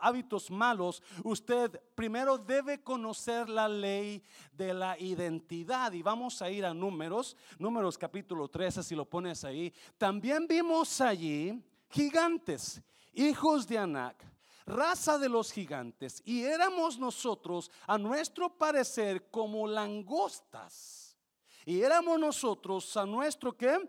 hábitos, 0.00 0.50
malos, 0.50 1.02
usted 1.24 1.80
primero 1.94 2.38
debe 2.38 2.82
conocer 2.82 3.48
la 3.48 3.68
ley 3.68 4.22
de 4.52 4.74
la 4.74 4.98
identidad. 4.98 5.92
Y 5.92 6.02
vamos 6.02 6.40
a 6.42 6.50
ir 6.50 6.64
a 6.64 6.74
números, 6.74 7.36
números 7.58 7.96
capítulo 7.98 8.48
13, 8.48 8.82
si 8.82 8.94
lo 8.94 9.04
pones 9.04 9.44
ahí. 9.44 9.72
También 9.98 10.46
vimos 10.46 11.00
allí 11.00 11.62
gigantes, 11.88 12.82
hijos 13.12 13.66
de 13.66 13.78
Anac 13.78 14.36
raza 14.66 15.16
de 15.16 15.28
los 15.28 15.52
gigantes, 15.52 16.20
y 16.24 16.42
éramos 16.42 16.98
nosotros, 16.98 17.70
a 17.86 17.96
nuestro 17.96 18.50
parecer, 18.50 19.30
como 19.30 19.66
langostas. 19.66 21.16
Y 21.64 21.82
éramos 21.82 22.18
nosotros, 22.18 22.96
a 22.96 23.06
nuestro 23.06 23.56
que 23.56 23.88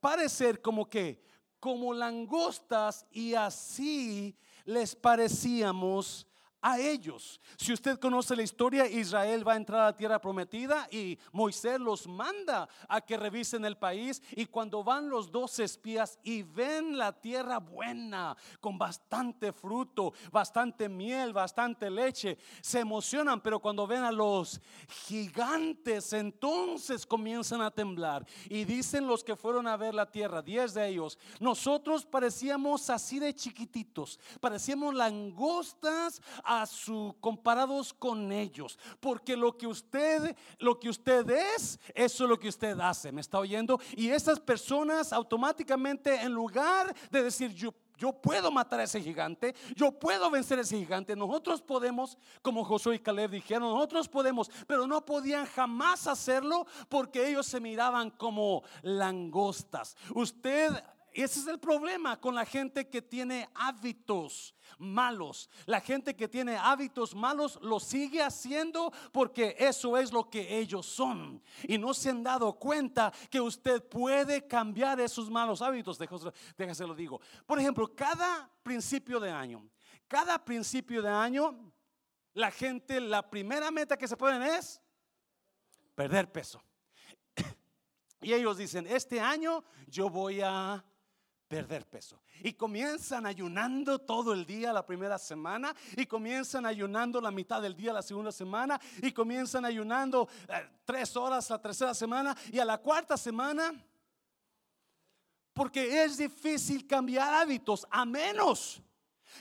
parecer 0.00 0.62
como 0.62 0.88
que 0.88 1.20
como 1.66 1.92
langostas 1.92 3.04
y 3.10 3.34
así 3.34 4.36
les 4.66 4.94
parecíamos 4.94 6.24
a 6.62 6.78
ellos. 6.78 7.40
Si 7.56 7.72
usted 7.72 7.98
conoce 7.98 8.36
la 8.36 8.42
historia, 8.42 8.86
Israel 8.88 9.46
va 9.46 9.54
a 9.54 9.56
entrar 9.56 9.80
a 9.80 9.84
la 9.86 9.96
tierra 9.96 10.20
prometida 10.20 10.88
y 10.90 11.18
Moisés 11.32 11.78
los 11.80 12.06
manda 12.06 12.68
a 12.88 13.00
que 13.00 13.16
revisen 13.16 13.64
el 13.64 13.76
país. 13.76 14.22
Y 14.32 14.46
cuando 14.46 14.82
van 14.82 15.08
los 15.08 15.30
dos 15.30 15.58
espías 15.58 16.18
y 16.22 16.42
ven 16.42 16.96
la 16.98 17.12
tierra 17.12 17.58
buena, 17.58 18.36
con 18.60 18.78
bastante 18.78 19.52
fruto, 19.52 20.12
bastante 20.32 20.88
miel, 20.88 21.32
bastante 21.32 21.90
leche, 21.90 22.38
se 22.60 22.80
emocionan, 22.80 23.40
pero 23.40 23.60
cuando 23.60 23.86
ven 23.86 24.04
a 24.04 24.12
los 24.12 24.60
gigantes, 25.06 26.12
entonces 26.12 27.06
comienzan 27.06 27.60
a 27.62 27.70
temblar. 27.70 28.26
Y 28.48 28.64
dicen 28.64 29.06
los 29.06 29.22
que 29.22 29.36
fueron 29.36 29.66
a 29.66 29.76
ver 29.76 29.94
la 29.94 30.10
tierra, 30.10 30.42
diez 30.42 30.74
de 30.74 30.88
ellos, 30.88 31.18
nosotros 31.40 32.04
parecíamos 32.04 32.90
así 32.90 33.18
de 33.18 33.34
chiquititos, 33.34 34.18
parecíamos 34.40 34.94
langostas 34.94 36.20
su 36.66 37.16
comparados 37.20 37.92
con 37.92 38.32
ellos, 38.32 38.78
porque 39.00 39.36
lo 39.36 39.56
que 39.56 39.66
usted 39.66 40.36
lo 40.58 40.78
que 40.78 40.88
usted 40.88 41.28
es, 41.30 41.78
eso 41.94 42.24
es 42.24 42.30
lo 42.30 42.38
que 42.38 42.48
usted 42.48 42.78
hace, 42.80 43.12
¿me 43.12 43.20
está 43.20 43.38
oyendo? 43.38 43.80
Y 43.96 44.08
esas 44.08 44.40
personas 44.40 45.12
automáticamente 45.12 46.14
en 46.22 46.32
lugar 46.32 46.94
de 47.10 47.22
decir 47.22 47.52
yo 47.52 47.74
yo 47.96 48.12
puedo 48.12 48.50
matar 48.50 48.80
a 48.80 48.84
ese 48.84 49.00
gigante, 49.00 49.54
yo 49.74 49.90
puedo 49.90 50.30
vencer 50.30 50.58
a 50.58 50.62
ese 50.62 50.78
gigante. 50.78 51.16
Nosotros 51.16 51.62
podemos, 51.62 52.18
como 52.42 52.64
Josué 52.64 52.96
y 52.96 52.98
Caleb 52.98 53.30
dijeron, 53.30 53.72
nosotros 53.72 54.08
podemos, 54.08 54.50
pero 54.66 54.86
no 54.86 55.04
podían 55.04 55.46
jamás 55.46 56.06
hacerlo 56.06 56.66
porque 56.88 57.28
ellos 57.28 57.46
se 57.46 57.60
miraban 57.60 58.10
como 58.10 58.62
langostas. 58.82 59.96
Usted 60.14 60.72
ese 61.22 61.40
es 61.40 61.46
el 61.46 61.58
problema 61.58 62.20
con 62.20 62.34
la 62.34 62.44
gente 62.44 62.88
que 62.88 63.00
tiene 63.00 63.48
hábitos 63.54 64.54
malos. 64.78 65.48
La 65.64 65.80
gente 65.80 66.14
que 66.14 66.28
tiene 66.28 66.56
hábitos 66.56 67.14
malos 67.14 67.58
lo 67.62 67.80
sigue 67.80 68.22
haciendo 68.22 68.92
porque 69.12 69.56
eso 69.58 69.96
es 69.96 70.12
lo 70.12 70.28
que 70.28 70.58
ellos 70.58 70.84
son. 70.84 71.42
Y 71.62 71.78
no 71.78 71.94
se 71.94 72.10
han 72.10 72.22
dado 72.22 72.52
cuenta 72.58 73.12
que 73.30 73.40
usted 73.40 73.82
puede 73.88 74.46
cambiar 74.46 75.00
esos 75.00 75.30
malos 75.30 75.62
hábitos. 75.62 75.98
Déjase 76.56 76.86
lo 76.86 76.94
digo. 76.94 77.20
Por 77.46 77.58
ejemplo, 77.58 77.94
cada 77.94 78.50
principio 78.62 79.18
de 79.18 79.30
año, 79.30 79.66
cada 80.08 80.44
principio 80.44 81.00
de 81.00 81.08
año, 81.08 81.72
la 82.34 82.50
gente, 82.50 83.00
la 83.00 83.28
primera 83.28 83.70
meta 83.70 83.96
que 83.96 84.06
se 84.06 84.16
ponen 84.16 84.42
es 84.42 84.82
perder 85.94 86.30
peso. 86.30 86.62
Y 88.22 88.32
ellos 88.32 88.56
dicen, 88.56 88.86
este 88.88 89.20
año 89.20 89.62
yo 89.86 90.10
voy 90.10 90.40
a 90.40 90.84
perder 91.48 91.86
peso. 91.86 92.20
Y 92.42 92.52
comienzan 92.52 93.26
ayunando 93.26 93.98
todo 93.98 94.32
el 94.32 94.44
día 94.44 94.72
la 94.72 94.84
primera 94.84 95.18
semana 95.18 95.74
y 95.96 96.06
comienzan 96.06 96.66
ayunando 96.66 97.20
la 97.20 97.30
mitad 97.30 97.62
del 97.62 97.76
día 97.76 97.92
la 97.92 98.02
segunda 98.02 98.32
semana 98.32 98.80
y 99.02 99.12
comienzan 99.12 99.64
ayunando 99.64 100.28
eh, 100.48 100.68
tres 100.84 101.16
horas 101.16 101.48
la 101.50 101.60
tercera 101.60 101.94
semana 101.94 102.36
y 102.52 102.58
a 102.58 102.64
la 102.64 102.78
cuarta 102.78 103.16
semana. 103.16 103.72
Porque 105.52 106.04
es 106.04 106.18
difícil 106.18 106.86
cambiar 106.86 107.32
hábitos 107.32 107.86
a 107.90 108.04
menos 108.04 108.82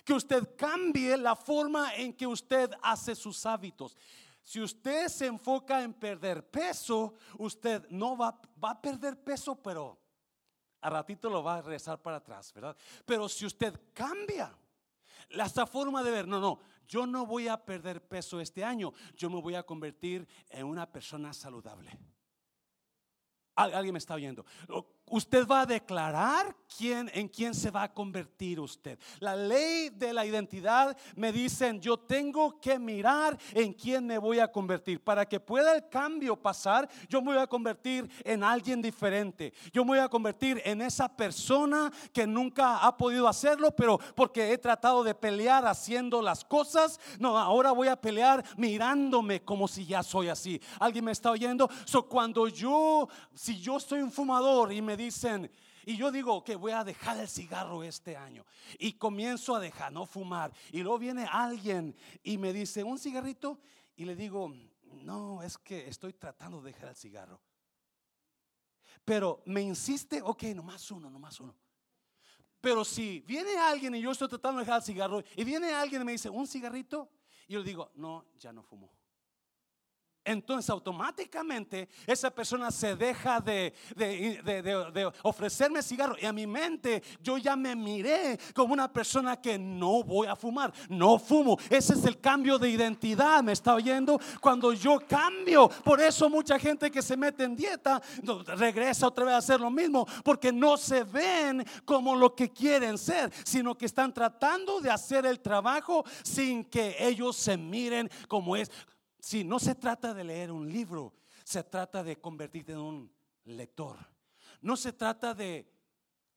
que 0.04 0.13
usted 0.13 0.56
cambie 0.56 1.18
la 1.18 1.36
forma 1.36 1.94
en 1.96 2.13
que 2.13 2.28
usted 2.28 2.72
hace 2.82 3.15
sus 3.15 3.46
hábitos. 3.46 3.98
Si 4.44 4.62
usted 4.62 5.08
se 5.08 5.26
enfoca 5.26 5.82
en 5.82 5.94
perder 5.94 6.48
peso, 6.48 7.15
usted 7.39 7.86
no 7.89 8.15
va, 8.15 8.39
va 8.63 8.72
a 8.72 8.82
perder 8.82 9.22
peso, 9.22 9.56
pero 9.56 10.05
a 10.86 10.89
ratito 10.89 11.32
lo 11.32 11.41
va 11.41 11.58
a 11.58 11.62
regresar 11.63 12.00
para 12.00 12.17
atrás, 12.17 12.54
¿verdad? 12.54 12.78
Pero 13.08 13.28
si 13.28 13.43
usted 13.43 13.74
cambia 13.91 14.56
esta 15.30 15.65
forma 15.65 16.04
de 16.04 16.12
ver, 16.12 16.28
no, 16.28 16.39
no, 16.39 16.60
yo 16.88 17.08
no 17.08 17.26
voy 17.26 17.48
a 17.48 17.58
perder 17.58 18.08
peso 18.08 18.39
este 18.39 18.63
año, 18.63 18.93
yo 19.15 19.32
me 19.32 19.41
voy 19.41 19.56
a 19.56 19.63
convertir 19.63 20.28
en 20.48 20.67
una 20.67 20.86
persona 20.86 21.34
saludable. 21.34 21.89
Alguien 23.56 23.93
me 23.93 23.98
está 23.98 24.13
oyendo 24.13 24.45
usted 25.10 25.48
va 25.48 25.62
a 25.62 25.65
declarar 25.65 26.56
quién, 26.78 27.10
en 27.13 27.28
quién 27.28 27.54
se 27.54 27.72
va 27.72 27.84
a 27.84 27.94
convertir 27.94 28.60
usted. 28.60 29.00
La 29.20 29.36
ley 29.36 29.89
de 29.89 30.13
la 30.13 30.26
identidad 30.26 30.98
me 31.15 31.32
dicen, 31.32 31.80
yo 31.80 31.98
tengo 31.98 32.60
que 32.60 32.80
mirar 32.80 33.38
en 33.54 33.74
quién 33.74 34.06
me 34.06 34.18
voy 34.18 34.39
a 34.39 34.52
convertir. 34.52 35.04
Para 35.04 35.26
que 35.26 35.39
pueda 35.39 35.76
el 35.76 35.88
cambio 35.89 36.36
pasar, 36.36 36.89
yo 37.08 37.22
me 37.22 37.34
voy 37.34 37.41
a 37.41 37.48
convertir 37.48 38.10
en 38.24 38.44
alguien 38.44 38.82
diferente. 38.82 39.54
Yo 39.72 39.84
me 39.84 39.89
voy 39.89 40.00
a 40.00 40.10
convertir 40.10 40.62
en 40.65 40.82
esa 40.82 41.08
persona 41.08 41.91
que 42.12 42.26
nunca 42.28 42.80
ha 42.80 42.98
podido 42.98 43.28
hacerlo, 43.28 43.72
pero 43.76 44.00
porque 44.15 44.52
he 44.52 44.58
tratado 44.58 45.04
de 45.04 45.15
pelear 45.15 45.65
haciendo 45.65 46.22
las 46.22 46.44
cosas. 46.44 47.00
No, 47.20 47.38
ahora 47.38 47.72
voy 47.72 47.88
a 47.88 47.96
pelear 47.96 48.44
mirándome 48.58 49.44
como 49.44 49.68
si 49.68 49.86
ya 49.86 50.04
soy 50.04 50.30
así. 50.30 50.60
¿Alguien 50.80 51.06
me 51.06 51.12
está 51.12 51.32
oyendo? 51.32 51.70
So, 51.86 52.08
cuando 52.08 52.48
yo, 52.48 53.08
si 53.34 53.60
yo 53.60 53.80
soy 53.80 54.02
un 54.02 54.12
fumador 54.12 54.74
y 54.74 54.82
me 54.82 54.96
dicen, 55.06 55.52
y 55.86 55.98
yo 55.98 56.12
digo 56.12 56.44
que 56.44 56.56
voy 56.56 56.72
a 56.72 56.84
dejar 56.84 57.20
el 57.20 57.28
cigarro 57.28 57.84
este 57.84 58.18
año. 58.18 58.46
Y 58.80 58.94
comienzo 58.94 59.56
a 59.56 59.60
dejar, 59.60 59.91
no 59.91 60.06
fumar. 60.06 60.52
Y 60.72 60.82
luego 60.82 60.98
viene 60.98 61.28
alguien 61.32 61.96
y 62.24 62.38
me 62.38 62.52
dice, 62.52 62.84
¿un 62.84 62.98
cigarrito? 62.98 63.60
Y 63.96 64.06
le 64.06 64.15
digo, 64.15 64.54
no, 64.84 65.44
es 65.44 65.58
que 65.58 65.88
estoy 65.88 66.13
tratando 66.13 66.62
de 66.62 66.72
dejar 66.72 66.89
el 66.89 66.96
cigarro. 66.96 67.41
Pero 69.04 69.44
me 69.46 69.62
insiste, 69.62 70.22
ok, 70.22 70.44
nomás 70.56 70.89
uno, 70.89 71.10
nomás 71.10 71.39
uno. 71.39 71.56
Pero 72.60 72.84
si 72.84 73.20
viene 73.20 73.56
alguien 73.58 73.94
y 73.94 74.02
yo 74.02 74.12
estoy 74.12 74.28
tratando 74.28 74.60
de 74.60 74.65
dejar 74.65 74.80
el 74.80 74.86
cigarro, 74.86 75.24
y 75.36 75.44
viene 75.44 75.72
alguien 75.72 76.02
y 76.02 76.06
me 76.06 76.12
dice, 76.13 76.32
¿un 76.32 76.48
cigarrito? 76.48 77.12
Y 77.48 77.54
yo 77.54 77.60
le 77.60 77.65
digo, 77.65 77.91
no, 77.94 78.26
ya 78.39 78.52
no 78.52 78.63
fumo. 78.63 78.91
Entonces 80.26 80.70
automáticamente 80.70 81.88
esa 82.08 82.32
persona 82.32 82.72
se 82.72 82.96
deja 82.96 83.40
de, 83.40 83.74
de, 83.96 84.42
de, 84.44 84.62
de, 84.62 85.12
ofrecerme 85.22 85.82
cigarro. 85.82 86.16
Y 86.20 86.26
a 86.26 86.34
mi 86.34 86.48
mente 86.48 87.04
yo 87.22 87.38
ya 87.38 87.56
me 87.56 87.76
miré 87.76 88.40
como 88.54 88.74
una 88.74 88.92
persona 88.92 89.40
que 89.40 89.58
no 89.58 90.04
voy 90.04 90.28
a 90.28 90.36
fumar, 90.36 90.74
no 90.90 91.20
fumo. 91.20 91.58
Ese 91.70 91.94
es 91.94 92.04
el 92.06 92.20
cambio 92.20 92.58
de 92.58 92.70
identidad, 92.70 93.44
¿me 93.44 93.52
está 93.52 93.76
oyendo? 93.76 94.20
Cuando 94.42 94.74
yo 94.74 95.00
cambio, 95.08 95.70
por 95.84 96.02
eso 96.02 96.30
mucha 96.30 96.58
gente 96.58 96.90
que 96.90 97.02
se 97.02 97.16
mete 97.16 97.44
en 97.44 97.56
dieta 97.56 98.02
regresa 98.58 99.08
otra 99.08 99.26
vez 99.26 99.36
a 99.36 99.38
hacer 99.38 99.60
lo 99.60 99.70
mismo, 99.70 100.08
porque 100.24 100.52
no 100.52 100.76
se 100.78 101.04
ven 101.04 101.66
como 101.86 102.16
lo 102.16 102.36
que 102.36 102.52
quieren 102.52 102.98
ser, 102.98 103.32
sino 103.44 103.76
que 103.78 103.86
están 103.86 104.14
tratando 104.14 104.82
de 104.82 104.90
hacer 104.90 105.26
el 105.26 105.40
trabajo 105.40 106.04
sin 106.24 106.66
que 106.66 106.96
ellos 107.00 107.36
se 107.36 107.58
miren 107.58 108.10
como 108.28 108.56
es. 108.56 108.72
Si 109.26 109.44
no 109.44 109.58
se 109.58 109.74
trata 109.74 110.14
de 110.14 110.24
leer 110.24 110.52
un 110.52 110.72
libro, 110.72 111.16
se 111.44 111.64
trata 111.64 112.04
de 112.04 112.18
convertirte 112.18 112.74
en 112.74 112.78
un 112.78 113.12
lector. 113.46 113.98
No 114.62 114.78
se 114.78 114.94
trata 114.94 115.34
de 115.34 115.68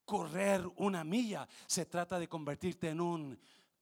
correr 0.07 0.66
una 0.77 1.05
milla, 1.05 1.46
se 1.66 1.85
trata 1.85 2.18
de 2.18 2.27
convertirte 2.27 2.88
en 2.88 3.03
un 3.03 3.38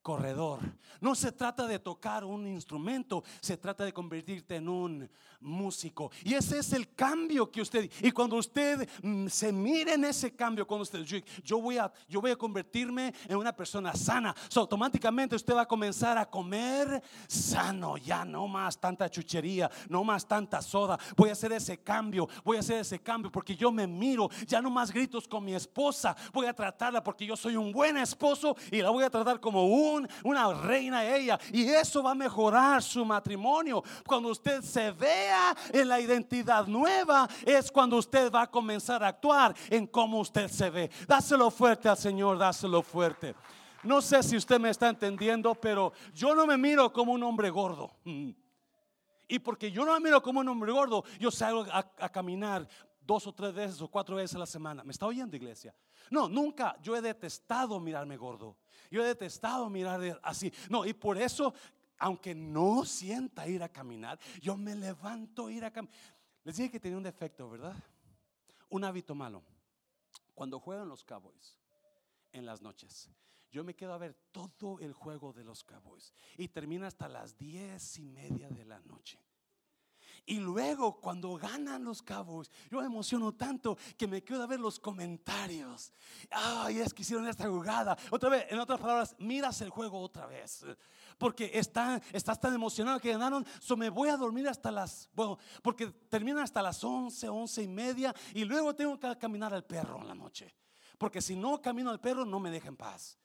corredor. 0.07 0.61
No 1.01 1.17
se 1.17 1.33
trata 1.33 1.67
de 1.67 1.81
tocar 1.81 2.23
un 2.25 2.47
instrumento, 2.47 3.25
se 3.41 3.57
trata 3.57 3.85
de 3.85 3.93
convertirte 3.93 4.55
en 4.55 4.69
un 4.69 5.11
músico. 5.41 6.13
Y 6.23 6.35
ese 6.35 6.61
es 6.61 6.73
el 6.73 6.95
cambio 6.95 7.51
que 7.51 7.61
usted, 7.61 7.91
y 8.01 8.13
cuando 8.13 8.37
usted 8.37 8.89
mm, 9.03 9.27
se 9.27 9.53
mire 9.53 9.95
en 9.95 10.05
ese 10.05 10.37
cambio, 10.37 10.65
cuando 10.65 10.85
usted, 10.85 11.03
yo, 11.43 11.61
voy 11.61 11.79
a, 11.79 11.93
yo 12.09 12.21
voy 12.21 12.31
a 12.31 12.37
convertirme 12.37 13.13
en 13.29 13.37
una 13.37 13.55
persona 13.55 13.95
sana, 13.95 14.33
automáticamente 14.55 15.35
usted 15.35 15.57
va 15.57 15.63
a 15.63 15.69
comenzar 15.69 16.17
a 16.17 16.31
comer 16.31 17.03
sano, 17.27 17.97
ya 17.97 18.25
no 18.25 18.47
más 18.47 18.79
tanta 18.79 19.11
chuchería, 19.11 19.69
no 19.89 20.05
más 20.05 20.25
tanta 20.27 20.63
soda. 20.63 20.97
Voy 21.17 21.31
a 21.31 21.33
hacer 21.33 21.51
ese 21.51 21.79
cambio, 21.79 22.29
voy 22.45 22.59
a 22.59 22.61
hacer 22.61 22.79
ese 22.79 23.01
cambio 23.01 23.33
porque 23.33 23.57
yo 23.57 23.73
me 23.73 23.89
miro, 23.89 24.31
ya 24.47 24.63
no 24.63 24.71
más 24.71 24.93
gritos 24.93 25.27
con 25.27 25.45
mi 25.45 25.55
esposa, 25.57 26.17
voy 26.33 26.47
a 26.47 26.55
tratarla 26.55 27.03
porque 27.03 27.27
yo 27.27 27.37
soy 27.37 27.57
un 27.57 27.73
buen 27.73 27.97
esposo 27.97 28.57
y 28.71 28.81
la 28.81 28.91
voy 28.91 29.03
a 29.03 29.11
tratar 29.11 29.41
como 29.41 29.67
un 29.67 29.96
una 30.25 30.53
reina 30.53 31.05
ella. 31.05 31.39
Y 31.53 31.69
eso 31.69 32.03
va 32.03 32.13
a 32.13 32.15
mejorar 32.15 32.83
su 32.83 33.05
matrimonio. 33.05 33.83
Cuando 34.07 34.29
usted 34.29 34.63
se 34.63 34.91
vea 34.93 35.57
en 35.73 35.89
la 35.89 36.01
identidad 36.01 36.67
nueva, 36.67 37.29
es 37.45 37.71
cuando 37.71 37.97
usted 37.97 38.31
va 38.31 38.43
a 38.43 38.51
comenzar 38.51 39.03
a 39.05 39.09
actuar 39.09 39.55
en 39.71 39.87
cómo 39.87 40.21
usted 40.21 40.49
se 40.49 40.71
ve. 40.71 40.91
Dáselo 41.07 41.51
fuerte 41.51 41.89
al 41.89 41.97
Señor, 41.97 42.39
dáselo 42.39 42.83
fuerte. 42.83 43.35
No 43.83 44.01
sé 44.01 44.23
si 44.23 44.37
usted 44.37 44.59
me 44.59 44.71
está 44.71 44.89
entendiendo, 44.89 45.55
pero 45.55 45.93
yo 46.13 46.35
no 46.35 46.47
me 46.47 46.57
miro 46.57 46.93
como 46.93 47.13
un 47.13 47.23
hombre 47.23 47.51
gordo. 47.51 47.93
Mm. 48.05 48.31
Y 49.29 49.39
porque 49.41 49.71
yo 49.71 49.85
no 49.85 49.93
me 49.95 50.01
miro 50.01 50.23
como 50.23 50.41
un 50.41 50.49
hombre 50.49 50.73
gordo, 50.73 51.05
yo 51.19 51.31
salgo 51.31 51.67
a 51.73 52.09
caminar 52.09 52.69
dos 53.07 53.27
o 53.27 53.33
tres 53.33 53.55
veces 53.55 53.81
o 53.81 53.89
cuatro 53.89 54.17
veces 54.17 54.35
a 54.35 54.41
la 54.41 54.47
semana. 54.47 54.83
¿Me 54.83 54.93
está 54.93 55.07
oyendo, 55.07 55.37
iglesia? 55.37 55.75
No, 56.11 56.29
nunca. 56.29 56.77
Yo 56.83 56.97
he 56.97 57.01
detestado 57.01 57.79
mirarme 57.81 58.17
gordo. 58.17 58.57
Yo 58.91 59.03
he 59.03 59.07
detestado 59.07 59.69
mirar 59.71 60.21
así. 60.23 60.53
No, 60.71 60.85
y 60.85 60.93
por 60.93 61.19
eso, 61.19 61.55
aunque 61.99 62.35
no 62.35 62.85
sienta 62.85 63.49
ir 63.49 63.63
a 63.63 63.69
caminar, 63.69 64.19
yo 64.41 64.57
me 64.57 64.75
levanto 64.75 65.51
ir 65.51 65.65
a 65.65 65.71
caminar. 65.71 65.97
Les 66.45 66.57
dije 66.57 66.71
que 66.71 66.81
tenía 66.81 66.97
un 66.97 67.03
defecto, 67.03 67.49
¿verdad? 67.51 67.75
Un 68.69 68.85
hábito 68.85 69.15
malo. 69.15 69.43
Cuando 70.35 70.61
juegan 70.61 70.89
los 70.89 71.03
Cowboys 71.03 71.59
en 72.33 72.45
las 72.45 72.63
noches, 72.63 73.11
yo 73.51 73.65
me 73.65 73.75
quedo 73.75 73.95
a 73.95 73.99
ver 73.99 74.15
todo 74.33 74.79
el 74.81 74.93
juego 74.93 75.33
de 75.33 75.45
los 75.45 75.65
Cowboys 75.65 76.13
y 76.37 76.49
termina 76.49 76.87
hasta 76.87 77.09
las 77.09 77.39
diez 77.39 77.99
y 77.99 78.09
media 78.09 78.49
de 78.51 78.65
la 78.65 78.79
noche. 78.81 79.19
Y 80.27 80.41
luego 80.41 81.01
cuando 81.01 81.37
ganan 81.37 81.85
los 81.85 82.03
Cowboys, 82.03 82.51
yo 82.69 82.81
me 82.81 82.87
emociono 82.87 83.33
tanto 83.33 83.79
que 83.97 84.09
me 84.09 84.25
quedo 84.25 84.43
a 84.43 84.47
ver 84.49 84.59
los 84.59 84.81
comentarios. 84.81 85.93
Ay, 86.31 86.81
es 86.81 86.93
que 86.93 87.03
hicieron 87.03 87.29
esta 87.29 87.49
jugada. 87.49 87.97
Otra 88.11 88.29
vez, 88.29 88.47
en 88.51 88.59
otras 88.59 88.81
palabras, 88.81 89.15
miras 89.21 89.61
el 89.61 89.71
juego 89.71 90.01
otra 90.01 90.27
vez. 90.27 90.67
Porque 91.17 91.53
está, 91.55 92.03
estás 92.13 92.41
tan 92.41 92.53
emocionado 92.53 92.99
que 92.99 93.13
ganaron. 93.13 93.47
So 93.61 93.77
me 93.77 93.89
voy 93.89 94.09
a 94.09 94.17
dormir 94.17 94.49
hasta 94.49 94.73
las, 94.73 95.09
bueno, 95.15 95.39
porque 95.63 95.87
termina 95.87 96.43
hasta 96.43 96.61
las 96.61 96.83
11, 96.83 97.29
11 97.29 97.63
y 97.63 97.69
media. 97.69 98.15
Y 98.35 98.45
luego 98.45 98.75
tengo 98.75 98.99
que 98.99 99.17
caminar 99.19 99.55
al 99.55 99.65
perro 99.65 100.01
en 100.01 100.09
la 100.09 100.15
noche. 100.15 100.53
Porque 100.99 101.23
si 101.23 101.37
no 101.37 101.63
camino 101.63 101.91
al 101.91 102.01
perro, 102.01 102.25
no 102.25 102.41
me 102.41 102.51
deja 102.51 102.67
en 102.67 102.77
paz. 102.77 103.17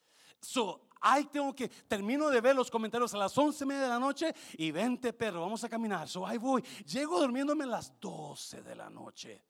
So, 0.42 0.92
Ahí 1.04 1.26
tengo 1.26 1.56
que, 1.56 1.68
termino 1.68 2.30
de 2.30 2.40
ver 2.40 2.56
los 2.56 2.70
comentarios 2.70 3.12
a 3.16 3.18
las 3.18 3.36
once 3.36 3.64
y 3.64 3.68
media 3.68 3.82
de 3.82 3.90
la 3.90 4.00
noche 4.00 4.36
y 4.54 4.70
vente 4.70 5.12
perro, 5.12 5.42
vamos 5.42 5.64
a 5.64 5.70
caminar. 5.70 6.08
So 6.08 6.28
ahí 6.28 6.38
voy. 6.38 6.62
Llego 6.86 7.20
durmiéndome 7.20 7.64
a 7.64 7.68
las 7.68 8.00
12 8.00 8.62
de 8.62 8.76
la 8.76 8.88
noche. 8.88 9.44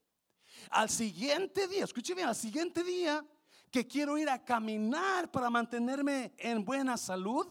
Al 0.70 0.88
siguiente 0.88 1.68
día, 1.68 1.84
escuche 1.84 2.14
bien, 2.14 2.28
al 2.28 2.34
siguiente 2.34 2.82
día 2.82 3.22
que 3.70 3.86
quiero 3.86 4.16
ir 4.16 4.30
a 4.30 4.42
caminar 4.42 5.30
para 5.30 5.50
mantenerme 5.50 6.34
en 6.38 6.64
buena 6.64 6.96
salud, 6.96 7.46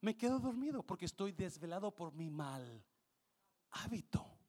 me 0.00 0.16
quedo 0.16 0.40
dormido 0.40 0.82
porque 0.82 1.04
estoy 1.04 1.30
desvelado 1.30 1.94
por 1.94 2.12
mi 2.12 2.28
mal 2.28 2.84
hábito. 3.70 4.39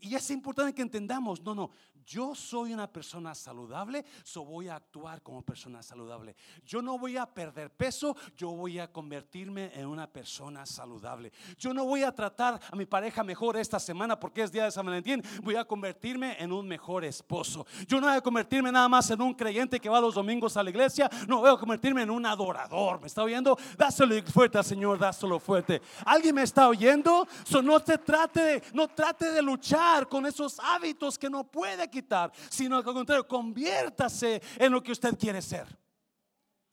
Y 0.00 0.14
es 0.14 0.30
importante 0.30 0.74
que 0.74 0.82
entendamos, 0.82 1.42
no, 1.42 1.54
no, 1.54 1.70
yo 2.06 2.34
soy 2.34 2.72
una 2.72 2.90
persona 2.90 3.34
saludable, 3.34 4.04
so 4.24 4.44
voy 4.44 4.68
a 4.68 4.76
actuar 4.76 5.22
como 5.22 5.42
persona 5.42 5.82
saludable. 5.82 6.36
Yo 6.64 6.80
no 6.80 6.98
voy 6.98 7.18
a 7.18 7.26
perder 7.26 7.70
peso, 7.70 8.16
yo 8.34 8.50
voy 8.50 8.78
a 8.78 8.90
convertirme 8.90 9.70
en 9.74 9.86
una 9.86 10.06
persona 10.06 10.64
saludable. 10.64 11.32
Yo 11.58 11.74
no 11.74 11.84
voy 11.84 12.04
a 12.04 12.14
tratar 12.14 12.60
a 12.70 12.76
mi 12.76 12.86
pareja 12.86 13.22
mejor 13.22 13.58
esta 13.58 13.78
semana 13.78 14.18
porque 14.18 14.42
es 14.42 14.52
día 14.52 14.64
de 14.64 14.70
San 14.70 14.86
Valentín, 14.86 15.22
voy 15.42 15.56
a 15.56 15.64
convertirme 15.64 16.36
en 16.38 16.52
un 16.52 16.66
mejor 16.66 17.04
esposo. 17.04 17.66
Yo 17.86 18.00
no 18.00 18.06
voy 18.06 18.16
a 18.16 18.22
convertirme 18.22 18.72
nada 18.72 18.88
más 18.88 19.10
en 19.10 19.20
un 19.20 19.34
creyente 19.34 19.78
que 19.78 19.90
va 19.90 20.00
los 20.00 20.14
domingos 20.14 20.56
a 20.56 20.62
la 20.62 20.70
iglesia, 20.70 21.10
no 21.26 21.40
voy 21.40 21.50
a 21.50 21.56
convertirme 21.56 22.02
en 22.02 22.10
un 22.10 22.24
adorador. 22.24 23.00
¿Me 23.00 23.08
está 23.08 23.22
oyendo? 23.22 23.58
Dáselo 23.76 24.14
fuerte 24.24 24.62
Señor, 24.62 24.98
dáselo 24.98 25.38
fuerte. 25.38 25.82
¿Alguien 26.06 26.36
me 26.36 26.42
está 26.42 26.68
oyendo? 26.68 27.28
So 27.44 27.60
no 27.60 27.80
te 27.80 27.98
trate, 27.98 28.62
no 28.72 28.88
trate 28.88 29.30
de 29.30 29.42
luchar 29.42 29.87
con 30.08 30.26
esos 30.26 30.58
hábitos 30.60 31.18
que 31.18 31.30
no 31.30 31.44
puede 31.50 31.88
quitar 31.90 32.32
sino 32.50 32.76
al 32.76 32.84
contrario, 32.84 33.26
conviértase 33.26 34.40
en 34.56 34.72
lo 34.72 34.82
que 34.82 34.92
usted 34.92 35.18
quiere 35.18 35.42
ser. 35.42 35.66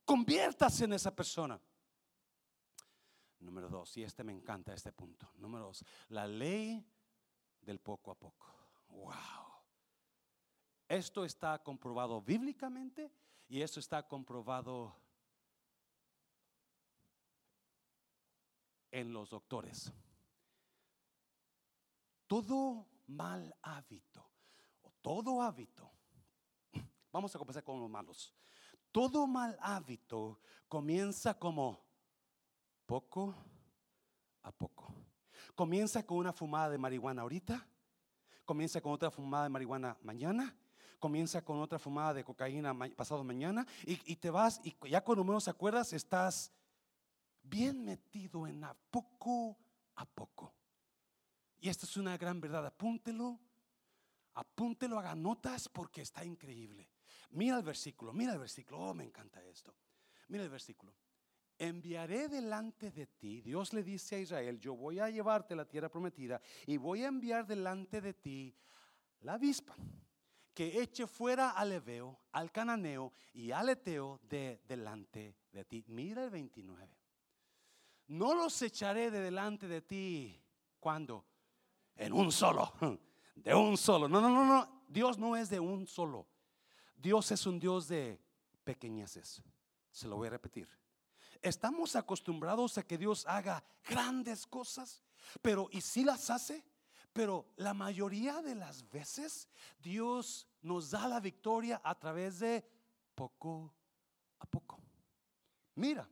Conviértase 0.04 0.86
en 0.86 0.94
esa 0.94 1.14
persona. 1.16 1.60
Número 3.40 3.70
dos, 3.70 3.96
y 3.98 4.04
este 4.04 4.24
me 4.24 4.32
encanta 4.32 4.74
este 4.74 4.92
punto. 4.92 5.32
Número 5.38 5.66
dos, 5.66 5.84
la 6.10 6.28
ley 6.28 6.84
del 7.62 7.80
poco 7.80 8.12
a 8.12 8.16
poco. 8.16 8.48
Wow. 8.90 9.14
Esto 10.88 11.26
está 11.26 11.62
comprobado 11.64 12.22
bíblicamente 12.22 13.12
y 13.48 13.62
esto 13.62 13.80
está 13.80 14.08
comprobado 14.08 14.96
en 18.92 19.12
los 19.12 19.30
doctores. 19.30 19.92
Todo 22.28 22.88
mal 23.08 23.56
hábito 23.62 24.26
todo 25.06 25.40
hábito, 25.40 25.88
vamos 27.14 27.36
a 27.36 27.38
comenzar 27.38 27.64
con 27.64 27.80
los 27.80 27.88
malos. 27.88 28.34
Todo 28.92 29.28
mal 29.28 29.56
hábito 29.62 30.40
comienza 30.68 31.38
como 31.38 31.80
poco 32.88 33.36
a 34.42 34.52
poco. 34.52 34.96
Comienza 35.54 36.04
con 36.04 36.18
una 36.18 36.34
fumada 36.34 36.72
de 36.72 36.80
marihuana 36.80 37.22
ahorita, 37.22 37.68
comienza 38.46 38.82
con 38.82 38.94
otra 38.94 39.12
fumada 39.12 39.44
de 39.44 39.50
marihuana 39.52 39.96
mañana, 40.02 40.58
comienza 41.00 41.46
con 41.46 41.60
otra 41.60 41.78
fumada 41.78 42.16
de 42.16 42.24
cocaína 42.24 42.74
pasado 42.96 43.24
mañana 43.24 43.64
y, 43.86 44.16
te 44.16 44.32
vas 44.32 44.60
y 44.64 44.76
ya 44.90 45.02
cuando 45.02 45.24
menos 45.24 45.48
acuerdas 45.48 45.94
estás 45.94 46.52
bien 47.44 47.86
metido 47.86 48.48
en 48.48 48.64
a 48.64 48.74
poco 48.90 49.56
a 49.98 50.06
poco. 50.06 50.52
Y 51.60 51.70
esta 51.70 51.86
es 51.86 51.98
una 51.98 52.18
gran 52.18 52.40
verdad, 52.40 52.66
apúntelo 52.66 53.40
Apúntelo, 54.36 55.00
haga 55.00 55.16
notas 55.16 55.70
porque 55.70 56.02
está 56.02 56.26
increíble. 56.26 56.90
Mira 57.32 57.58
el 57.58 57.64
versículo, 57.64 58.12
mira 58.12 58.34
el 58.34 58.40
versículo. 58.40 58.80
Oh, 58.80 58.94
me 58.94 59.06
encanta 59.06 59.42
esto. 59.44 59.74
Mira 60.28 60.44
el 60.44 60.50
versículo. 60.50 60.94
Enviaré 61.58 62.28
delante 62.28 62.92
de 62.92 63.08
ti, 63.08 63.40
Dios 63.40 63.72
le 63.72 63.82
dice 63.82 64.18
a 64.18 64.20
Israel, 64.20 64.60
yo 64.60 64.76
voy 64.76 65.00
a 65.00 65.10
llevarte 65.10 65.56
la 65.56 65.64
tierra 65.64 65.88
prometida 65.88 66.42
y 66.68 66.76
voy 66.76 67.04
a 67.04 67.08
enviar 67.08 67.48
delante 67.48 68.02
de 68.02 68.14
ti 68.14 68.54
la 69.22 69.36
avispa 69.36 69.74
que 70.54 70.82
eche 70.82 71.08
fuera 71.08 71.52
al 71.52 71.72
Ebeo, 71.72 72.20
al 72.34 72.52
Cananeo 72.52 73.14
y 73.34 73.52
al 73.52 73.70
Eteo 73.70 74.20
de 74.24 74.62
delante 74.68 75.38
de 75.54 75.64
ti. 75.64 75.86
Mira 75.88 76.26
el 76.26 76.30
29. 76.30 76.98
No 78.08 78.36
los 78.36 78.62
echaré 78.62 79.10
de 79.10 79.22
delante 79.22 79.70
de 79.70 79.82
ti. 79.82 80.44
¿Cuándo? 80.78 81.26
En 81.96 82.14
un 82.14 82.32
solo 82.32 82.74
de 83.36 83.54
un 83.54 83.78
solo. 83.78 84.08
No, 84.08 84.20
no, 84.20 84.30
no, 84.30 84.46
no. 84.46 84.84
Dios 84.88 85.18
no 85.18 85.36
es 85.36 85.50
de 85.50 85.60
un 85.60 85.88
solo. 85.88 86.28
Dios 86.96 87.32
es 87.32 87.46
un 87.46 87.60
Dios 87.60 87.88
de 87.88 88.20
pequeñeces. 88.64 89.42
Se 89.92 90.08
lo 90.08 90.18
voy 90.18 90.28
a 90.28 90.32
repetir. 90.32 90.68
Estamos 91.42 91.96
acostumbrados 91.96 92.78
a 92.78 92.84
que 92.84 92.98
Dios 92.98 93.26
haga 93.28 93.64
grandes 93.84 94.48
cosas. 94.48 95.04
Pero, 95.42 95.68
¿y 95.72 95.82
si 95.82 96.04
las 96.04 96.30
hace? 96.30 96.66
Pero 97.14 97.54
la 97.58 97.74
mayoría 97.74 98.42
de 98.42 98.56
las 98.56 98.90
veces 98.90 99.48
Dios 99.80 100.48
nos 100.62 100.92
da 100.92 101.08
la 101.08 101.20
victoria 101.20 101.82
a 101.84 101.98
través 101.98 102.40
de 102.40 102.68
poco 103.14 103.74
a 104.40 104.46
poco. 104.46 104.80
Mira, 105.76 106.10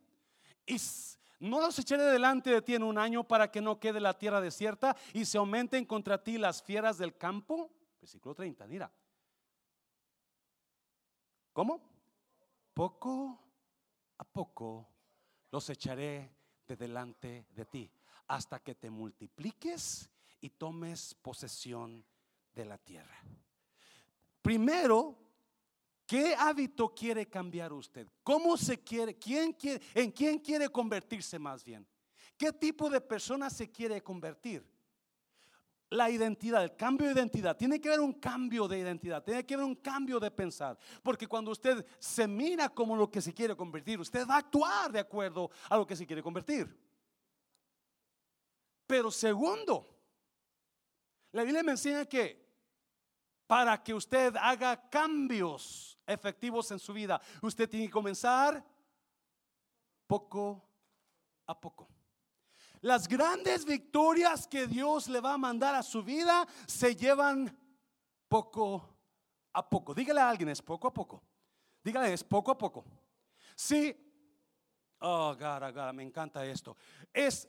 no 1.44 1.60
los 1.60 1.78
echaré 1.78 2.04
delante 2.04 2.52
de 2.52 2.62
ti 2.62 2.76
en 2.76 2.84
un 2.84 2.98
año 2.98 3.26
para 3.26 3.52
que 3.52 3.62
no 3.62 3.80
quede 3.80 4.00
la 4.00 4.18
tierra 4.18 4.40
desierta 4.40 4.96
y 5.14 5.26
se 5.26 5.38
aumenten 5.38 5.86
contra 5.86 6.24
ti 6.24 6.38
las 6.38 6.64
fieras 6.64 6.98
del 6.98 7.18
campo. 7.18 7.70
Versículo 8.00 8.34
30, 8.34 8.66
mira. 8.68 8.92
¿Cómo? 11.52 11.82
Poco 12.74 13.40
a 14.18 14.24
poco 14.24 14.88
los 15.52 15.70
echaré 15.70 16.34
de 16.66 16.76
delante 16.78 17.46
de 17.50 17.66
ti 17.66 17.92
hasta 18.28 18.60
que 18.60 18.76
te 18.76 18.90
multipliques 18.90 20.10
y 20.40 20.50
tomes 20.50 21.14
posesión 21.16 22.06
de 22.54 22.66
la 22.66 22.78
tierra. 22.78 23.22
Primero, 24.42 25.23
¿qué 26.06 26.36
hábito 26.36 26.94
quiere 26.94 27.28
cambiar 27.28 27.74
usted? 27.74 28.08
¿Cómo 28.24 28.58
se 28.58 28.82
quiere? 28.84 29.18
¿Quién 29.18 29.54
quiere? 29.54 29.84
¿En 29.94 30.12
quién 30.12 30.40
quiere 30.40 30.70
convertirse 30.70 31.38
más 31.40 31.64
bien? 31.64 31.88
¿Qué 32.38 32.52
tipo 32.52 32.90
de 32.90 33.02
persona 33.02 33.50
se 33.50 33.72
quiere 33.72 34.02
convertir? 34.02 34.68
La 35.90 36.10
identidad, 36.10 36.64
el 36.64 36.76
cambio 36.76 37.08
de 37.08 37.14
identidad. 37.14 37.56
Tiene 37.56 37.80
que 37.80 37.88
haber 37.88 38.00
un 38.00 38.14
cambio 38.14 38.68
de 38.68 38.80
identidad, 38.80 39.24
tiene 39.24 39.46
que 39.46 39.54
haber 39.54 39.66
un 39.66 39.76
cambio 39.76 40.20
de 40.20 40.32
pensar. 40.32 40.78
Porque 41.04 41.28
cuando 41.28 41.52
usted 41.52 41.86
se 42.00 42.28
mira 42.28 42.70
como 42.70 42.96
lo 42.96 43.12
que 43.12 43.22
se 43.22 43.34
quiere 43.34 43.56
convertir, 43.56 44.00
usted 44.00 44.28
va 44.28 44.36
a 44.36 44.40
actuar 44.40 44.92
de 44.92 45.00
acuerdo 45.00 45.52
a 45.70 45.78
lo 45.78 45.86
que 45.86 45.96
se 45.96 46.08
quiere 46.08 46.24
convertir. 46.24 46.76
Pero 48.88 49.12
segundo, 49.12 49.88
la 51.32 51.44
Biblia 51.44 51.64
me 51.64 51.72
enseña 51.72 52.06
que 52.06 52.44
para 53.48 53.82
que 53.84 53.94
usted 53.94 54.36
haga 54.36 54.90
cambios 54.90 55.93
efectivos 56.06 56.72
en 56.72 56.80
su 56.80 56.94
vida, 56.94 57.22
usted 57.42 57.70
tiene 57.70 57.88
que 57.88 57.92
comenzar 57.92 58.64
poco 60.08 60.62
a 61.48 61.60
poco. 61.60 61.88
Las 62.82 63.08
grandes 63.08 63.64
victorias 63.66 64.48
que 64.48 64.68
Dios 64.68 65.08
le 65.08 65.22
va 65.22 65.34
a 65.34 65.38
mandar 65.38 65.74
a 65.74 65.84
su 65.84 66.04
vida 66.04 66.46
se 66.68 66.96
llevan 66.96 67.58
poco 68.28 68.98
a 69.54 69.70
poco. 69.70 69.94
Dígale 69.94 70.20
a 70.20 70.30
alguien, 70.30 70.50
es 70.50 70.62
poco 70.62 70.88
a 70.88 70.94
poco. 70.94 71.24
Dígale, 71.82 72.12
es 72.14 72.24
poco 72.24 72.52
a 72.52 72.58
poco. 72.58 72.84
Sí. 73.56 73.96
Oh, 75.00 75.36
gara, 75.36 75.72
gara, 75.72 75.94
me 75.94 76.04
encanta 76.04 76.46
esto. 76.46 76.76
Es 77.14 77.48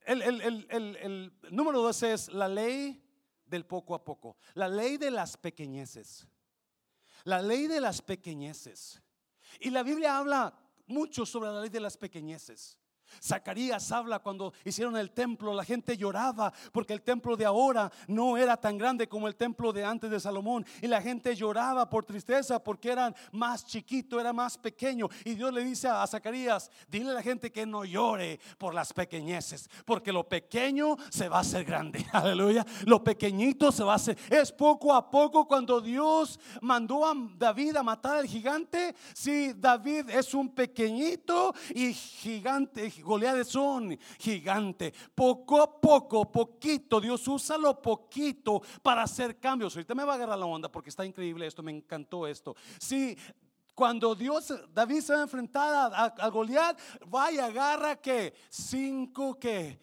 el, 0.00 0.22
el, 0.22 0.40
el, 0.40 0.96
el 0.96 1.32
número 1.50 1.80
dos 1.80 2.02
es 2.02 2.28
la 2.32 2.48
ley 2.48 3.00
del 3.46 3.64
poco 3.64 3.94
a 3.94 4.04
poco. 4.04 4.36
La 4.54 4.66
ley 4.66 4.96
de 4.96 5.10
las 5.10 5.36
pequeñeces. 5.36 6.26
La 7.24 7.40
ley 7.40 7.66
de 7.66 7.80
las 7.80 8.02
pequeñeces. 8.02 9.00
Y 9.60 9.70
la 9.70 9.82
Biblia 9.82 10.18
habla 10.18 10.58
mucho 10.86 11.24
sobre 11.26 11.50
la 11.50 11.60
ley 11.60 11.70
de 11.70 11.80
las 11.80 11.96
pequeñeces. 11.96 12.78
Zacarías 13.22 13.90
habla 13.92 14.18
cuando 14.18 14.52
hicieron 14.64 14.96
el 14.96 15.10
templo, 15.10 15.54
la 15.54 15.64
gente 15.64 15.96
lloraba 15.96 16.52
porque 16.72 16.92
el 16.92 17.02
templo 17.02 17.36
de 17.36 17.44
ahora 17.44 17.90
no 18.06 18.36
era 18.36 18.56
tan 18.56 18.78
grande 18.78 19.08
como 19.08 19.28
el 19.28 19.36
templo 19.36 19.72
de 19.72 19.84
antes 19.84 20.10
de 20.10 20.20
Salomón. 20.20 20.64
Y 20.80 20.86
la 20.86 21.02
gente 21.02 21.34
lloraba 21.34 21.88
por 21.88 22.04
tristeza 22.04 22.62
porque 22.62 22.90
eran 22.90 23.14
más 23.32 23.64
chiquito, 23.64 24.20
era 24.20 24.32
más 24.32 24.56
pequeño. 24.58 25.08
Y 25.24 25.34
Dios 25.34 25.52
le 25.52 25.64
dice 25.64 25.88
a 25.88 26.06
Zacarías, 26.06 26.70
dile 26.88 27.10
a 27.10 27.14
la 27.14 27.22
gente 27.22 27.50
que 27.50 27.66
no 27.66 27.84
llore 27.84 28.40
por 28.58 28.74
las 28.74 28.92
pequeñeces, 28.92 29.68
porque 29.84 30.12
lo 30.12 30.28
pequeño 30.28 30.96
se 31.10 31.28
va 31.28 31.38
a 31.38 31.40
hacer 31.40 31.64
grande. 31.64 32.04
Aleluya. 32.12 32.64
Lo 32.84 33.02
pequeñito 33.02 33.72
se 33.72 33.84
va 33.84 33.92
a 33.92 33.96
hacer. 33.96 34.16
Es 34.30 34.52
poco 34.52 34.94
a 34.94 35.10
poco 35.10 35.46
cuando 35.46 35.80
Dios 35.80 36.38
mandó 36.60 37.06
a 37.06 37.14
David 37.36 37.76
a 37.76 37.82
matar 37.82 38.16
al 38.18 38.26
gigante. 38.26 38.94
Si 39.12 39.52
David 39.52 40.10
es 40.10 40.34
un 40.34 40.48
pequeñito 40.54 41.54
y 41.74 41.92
gigante 41.92 42.90
Goliat 43.02 43.36
es 43.36 43.54
un 43.54 43.98
gigante. 44.18 44.92
Poco 45.14 45.60
a 45.60 45.80
poco, 45.80 46.30
poquito, 46.30 47.00
Dios 47.00 47.26
usa 47.28 47.58
lo 47.58 47.80
poquito 47.80 48.62
para 48.82 49.02
hacer 49.02 49.38
cambios. 49.38 49.74
Ahorita 49.76 49.94
me 49.94 50.04
va 50.04 50.12
a 50.12 50.16
agarrar 50.16 50.38
la 50.38 50.46
onda 50.46 50.70
porque 50.70 50.90
está 50.90 51.04
increíble 51.04 51.46
esto, 51.46 51.62
me 51.62 51.72
encantó 51.72 52.26
esto. 52.26 52.54
Sí, 52.78 53.16
cuando 53.74 54.14
Dios, 54.14 54.52
David 54.72 55.00
se 55.00 55.14
va 55.14 55.20
a 55.20 55.22
enfrentar 55.22 55.92
a, 55.92 56.04
a 56.04 56.28
Goliat, 56.28 56.78
va 57.12 57.32
y 57.32 57.38
agarra 57.38 57.96
que 57.96 58.34
cinco 58.48 59.38
que 59.38 59.80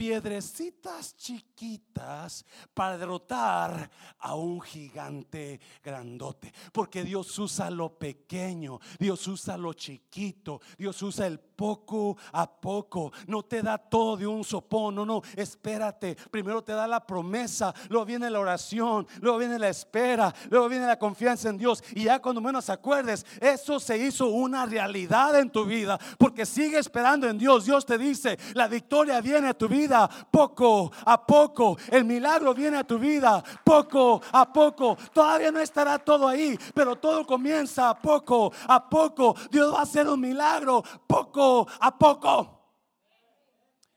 piedrecitas 0.00 1.14
chiquitas 1.14 2.46
para 2.72 2.96
derrotar 2.96 3.90
a 4.20 4.34
un 4.34 4.58
gigante 4.62 5.60
grandote. 5.82 6.54
Porque 6.72 7.04
Dios 7.04 7.38
usa 7.38 7.68
lo 7.68 7.98
pequeño, 7.98 8.80
Dios 8.98 9.28
usa 9.28 9.58
lo 9.58 9.74
chiquito, 9.74 10.62
Dios 10.78 11.02
usa 11.02 11.26
el 11.26 11.38
poco 11.60 12.16
a 12.32 12.50
poco. 12.50 13.12
No 13.26 13.42
te 13.42 13.60
da 13.60 13.76
todo 13.76 14.16
de 14.16 14.26
un 14.26 14.42
sopón, 14.42 14.94
no, 14.94 15.04
no, 15.04 15.20
espérate. 15.36 16.16
Primero 16.30 16.64
te 16.64 16.72
da 16.72 16.88
la 16.88 17.06
promesa, 17.06 17.74
luego 17.90 18.06
viene 18.06 18.30
la 18.30 18.40
oración, 18.40 19.06
luego 19.20 19.36
viene 19.36 19.58
la 19.58 19.68
espera, 19.68 20.34
luego 20.48 20.70
viene 20.70 20.86
la 20.86 20.98
confianza 20.98 21.50
en 21.50 21.58
Dios. 21.58 21.84
Y 21.92 22.04
ya 22.04 22.18
cuando 22.18 22.40
menos 22.40 22.70
acuerdes, 22.70 23.26
eso 23.42 23.78
se 23.78 23.98
hizo 23.98 24.28
una 24.28 24.64
realidad 24.64 25.38
en 25.38 25.50
tu 25.50 25.66
vida. 25.66 25.98
Porque 26.16 26.46
sigue 26.46 26.78
esperando 26.78 27.28
en 27.28 27.36
Dios. 27.36 27.66
Dios 27.66 27.84
te 27.84 27.98
dice, 27.98 28.38
la 28.54 28.66
victoria 28.66 29.20
viene 29.20 29.48
a 29.48 29.54
tu 29.54 29.68
vida 29.68 30.08
poco 30.30 30.90
a 31.04 31.26
poco. 31.26 31.76
El 31.90 32.06
milagro 32.06 32.54
viene 32.54 32.78
a 32.78 32.84
tu 32.84 32.98
vida 32.98 33.44
poco 33.62 34.22
a 34.32 34.50
poco. 34.50 34.96
Todavía 35.12 35.50
no 35.50 35.60
estará 35.60 35.98
todo 35.98 36.26
ahí, 36.26 36.58
pero 36.72 36.96
todo 36.96 37.26
comienza 37.26 37.92
poco 38.00 38.50
a 38.66 38.88
poco. 38.88 39.36
Dios 39.50 39.74
va 39.74 39.80
a 39.80 39.82
hacer 39.82 40.08
un 40.08 40.22
milagro 40.22 40.82
poco 41.06 41.49
a 41.80 41.98
poco. 41.98 42.58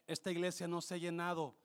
Esta 0.05 0.31
iglesia 0.31 0.67
no 0.67 0.81
se 0.81 0.95
ha 0.95 0.97
llenado 0.97 1.55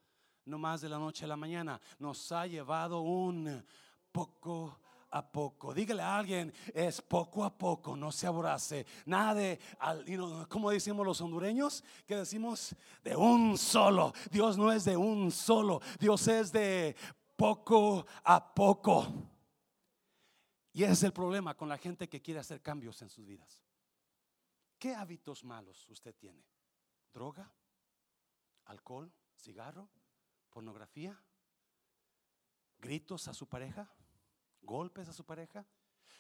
no 0.45 0.59
más 0.59 0.81
de 0.81 0.89
la 0.89 0.99
noche 0.99 1.25
a 1.25 1.29
la 1.29 1.37
mañana, 1.37 1.81
nos 1.99 2.33
ha 2.33 2.47
llevado 2.47 3.01
un 3.01 3.63
poco 4.11 4.79
a 5.11 5.31
poco. 5.31 5.75
Dígale 5.75 6.03
a 6.03 6.17
alguien, 6.17 6.53
es 6.75 7.03
poco 7.03 7.45
a 7.45 7.57
poco, 7.57 7.97
no 7.97 8.11
se 8.11 8.27
abrace. 8.27 8.87
Nada 9.05 9.35
de, 9.35 9.59
como 10.49 10.71
decimos 10.71 11.05
los 11.07 11.21
hondureños, 11.21 11.85
que 12.07 12.17
decimos 12.17 12.75
de 13.05 13.17
un 13.17 13.59
solo. 13.59 14.13
Dios 14.31 14.57
no 14.57 14.73
es 14.73 14.85
de 14.85 14.97
un 14.97 15.31
solo, 15.31 15.81
Dios 15.99 16.27
es 16.29 16.53
de 16.53 16.97
poco 17.37 18.07
a 18.25 18.55
poco. 18.55 19.07
Y 20.73 20.85
ese 20.85 20.93
es 20.93 21.03
el 21.03 21.13
problema 21.13 21.55
con 21.55 21.69
la 21.69 21.79
gente 21.79 22.09
que 22.09 22.23
quiere 22.23 22.41
hacer 22.41 22.63
cambios 22.63 23.01
en 23.03 23.11
sus 23.11 23.27
vidas. 23.27 23.68
¿Qué 24.79 24.95
hábitos 24.95 25.45
malos 25.45 25.89
usted 25.89 26.15
tiene? 26.15 26.45
¿Droga? 27.13 27.53
¿Alcohol? 28.67 29.13
¿Cigarro? 29.37 29.89
¿Pornografía? 30.51 31.21
¿Gritos 32.79 33.27
a 33.27 33.35
su 33.35 33.49
pareja? 33.49 33.91
¿Golpes 34.63 35.09
a 35.09 35.13
su 35.13 35.25
pareja? 35.25 35.67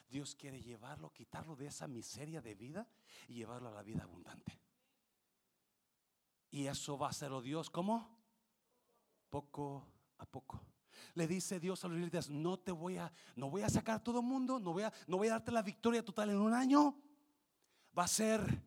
Dios 0.08 0.34
quiere 0.34 0.60
llevarlo, 0.60 1.12
quitarlo 1.12 1.54
de 1.54 1.66
esa 1.66 1.86
miseria 1.86 2.40
de 2.40 2.54
vida 2.54 2.88
y 3.28 3.34
llevarlo 3.34 3.68
a 3.68 3.72
la 3.72 3.82
vida 3.82 4.02
abundante. 4.02 4.58
Y 6.50 6.66
eso 6.66 6.98
va 6.98 7.08
a 7.08 7.10
hacerlo 7.10 7.42
Dios, 7.42 7.70
¿cómo? 7.70 8.18
Poco 9.28 9.86
a 10.16 10.26
poco. 10.26 10.60
Le 11.14 11.28
dice 11.28 11.60
Dios 11.60 11.84
a 11.84 11.88
los 11.88 11.98
líderes, 11.98 12.28
no 12.30 12.58
te 12.58 12.72
voy 12.72 12.96
a, 12.96 13.12
no 13.36 13.50
voy 13.50 13.62
a 13.62 13.68
sacar 13.68 13.96
a 13.96 14.02
todo 14.02 14.20
el 14.20 14.26
mundo, 14.26 14.58
no 14.58 14.72
voy 14.72 14.82
a, 14.82 14.92
no 15.06 15.18
voy 15.18 15.28
a 15.28 15.32
darte 15.32 15.52
la 15.52 15.62
victoria 15.62 16.04
total 16.04 16.30
en 16.30 16.38
un 16.38 16.54
año 16.54 16.96
va 17.96 18.04
a 18.04 18.08
ser 18.08 18.62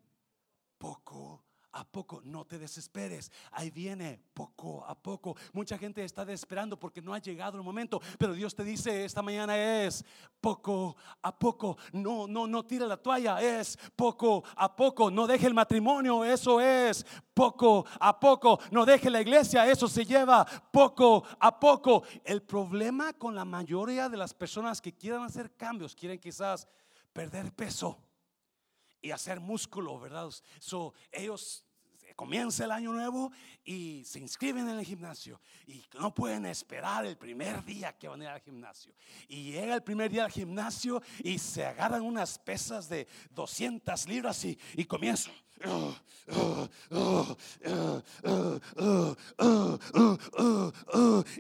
poco 0.77 1.43
a 1.73 1.85
poco. 1.85 2.21
No 2.23 2.45
te 2.45 2.59
desesperes. 2.59 3.31
Ahí 3.51 3.69
viene 3.69 4.19
poco 4.33 4.85
a 4.85 4.95
poco. 4.95 5.35
Mucha 5.53 5.77
gente 5.77 6.03
está 6.03 6.25
desesperando 6.25 6.77
porque 6.77 7.01
no 7.01 7.13
ha 7.13 7.19
llegado 7.19 7.57
el 7.57 7.63
momento. 7.63 8.01
Pero 8.17 8.33
Dios 8.33 8.55
te 8.55 8.63
dice 8.63 9.05
esta 9.05 9.21
mañana 9.21 9.57
es 9.57 10.03
poco 10.39 10.95
a 11.21 11.37
poco. 11.37 11.77
No, 11.93 12.27
no, 12.27 12.47
no 12.47 12.65
tire 12.65 12.85
la 12.87 12.97
toalla. 12.97 13.41
Es 13.41 13.77
poco 13.95 14.43
a 14.55 14.75
poco. 14.75 15.09
No 15.09 15.27
deje 15.27 15.47
el 15.47 15.53
matrimonio. 15.53 16.25
Eso 16.25 16.59
es 16.59 17.05
poco 17.33 17.85
a 17.99 18.19
poco. 18.19 18.59
No 18.71 18.85
deje 18.85 19.09
la 19.09 19.21
iglesia. 19.21 19.69
Eso 19.69 19.87
se 19.87 20.05
lleva 20.05 20.45
poco 20.71 21.23
a 21.39 21.59
poco. 21.59 22.03
El 22.23 22.41
problema 22.41 23.13
con 23.13 23.35
la 23.35 23.45
mayoría 23.45 24.09
de 24.09 24.17
las 24.17 24.33
personas 24.33 24.81
que 24.81 24.93
quieran 24.93 25.23
hacer 25.23 25.55
cambios, 25.55 25.95
quieren 25.95 26.19
quizás 26.19 26.67
perder 27.13 27.53
peso 27.53 27.97
y 29.01 29.11
hacer 29.11 29.39
músculo, 29.39 29.99
¿verdad? 29.99 30.29
So, 30.59 30.93
ellos 31.11 31.65
comienza 32.15 32.65
el 32.65 32.71
año 32.71 32.91
nuevo 32.93 33.31
y 33.63 34.03
se 34.05 34.19
inscriben 34.19 34.69
en 34.69 34.77
el 34.79 34.85
gimnasio 34.85 35.41
y 35.65 35.83
no 35.99 36.13
pueden 36.13 36.45
esperar 36.45 37.05
el 37.05 37.17
primer 37.17 37.63
día 37.65 37.97
que 37.97 38.07
van 38.07 38.21
a 38.21 38.25
ir 38.25 38.29
al 38.29 38.41
gimnasio. 38.41 38.93
Y 39.27 39.51
llega 39.51 39.75
el 39.75 39.83
primer 39.83 40.11
día 40.11 40.25
al 40.25 40.31
gimnasio 40.31 41.01
y 41.23 41.39
se 41.39 41.65
agarran 41.65 42.01
unas 42.01 42.37
pesas 42.37 42.89
de 42.89 43.07
200 43.31 44.07
libras 44.07 44.45
y, 44.45 44.57
y 44.75 44.85
comienzan. 44.85 45.33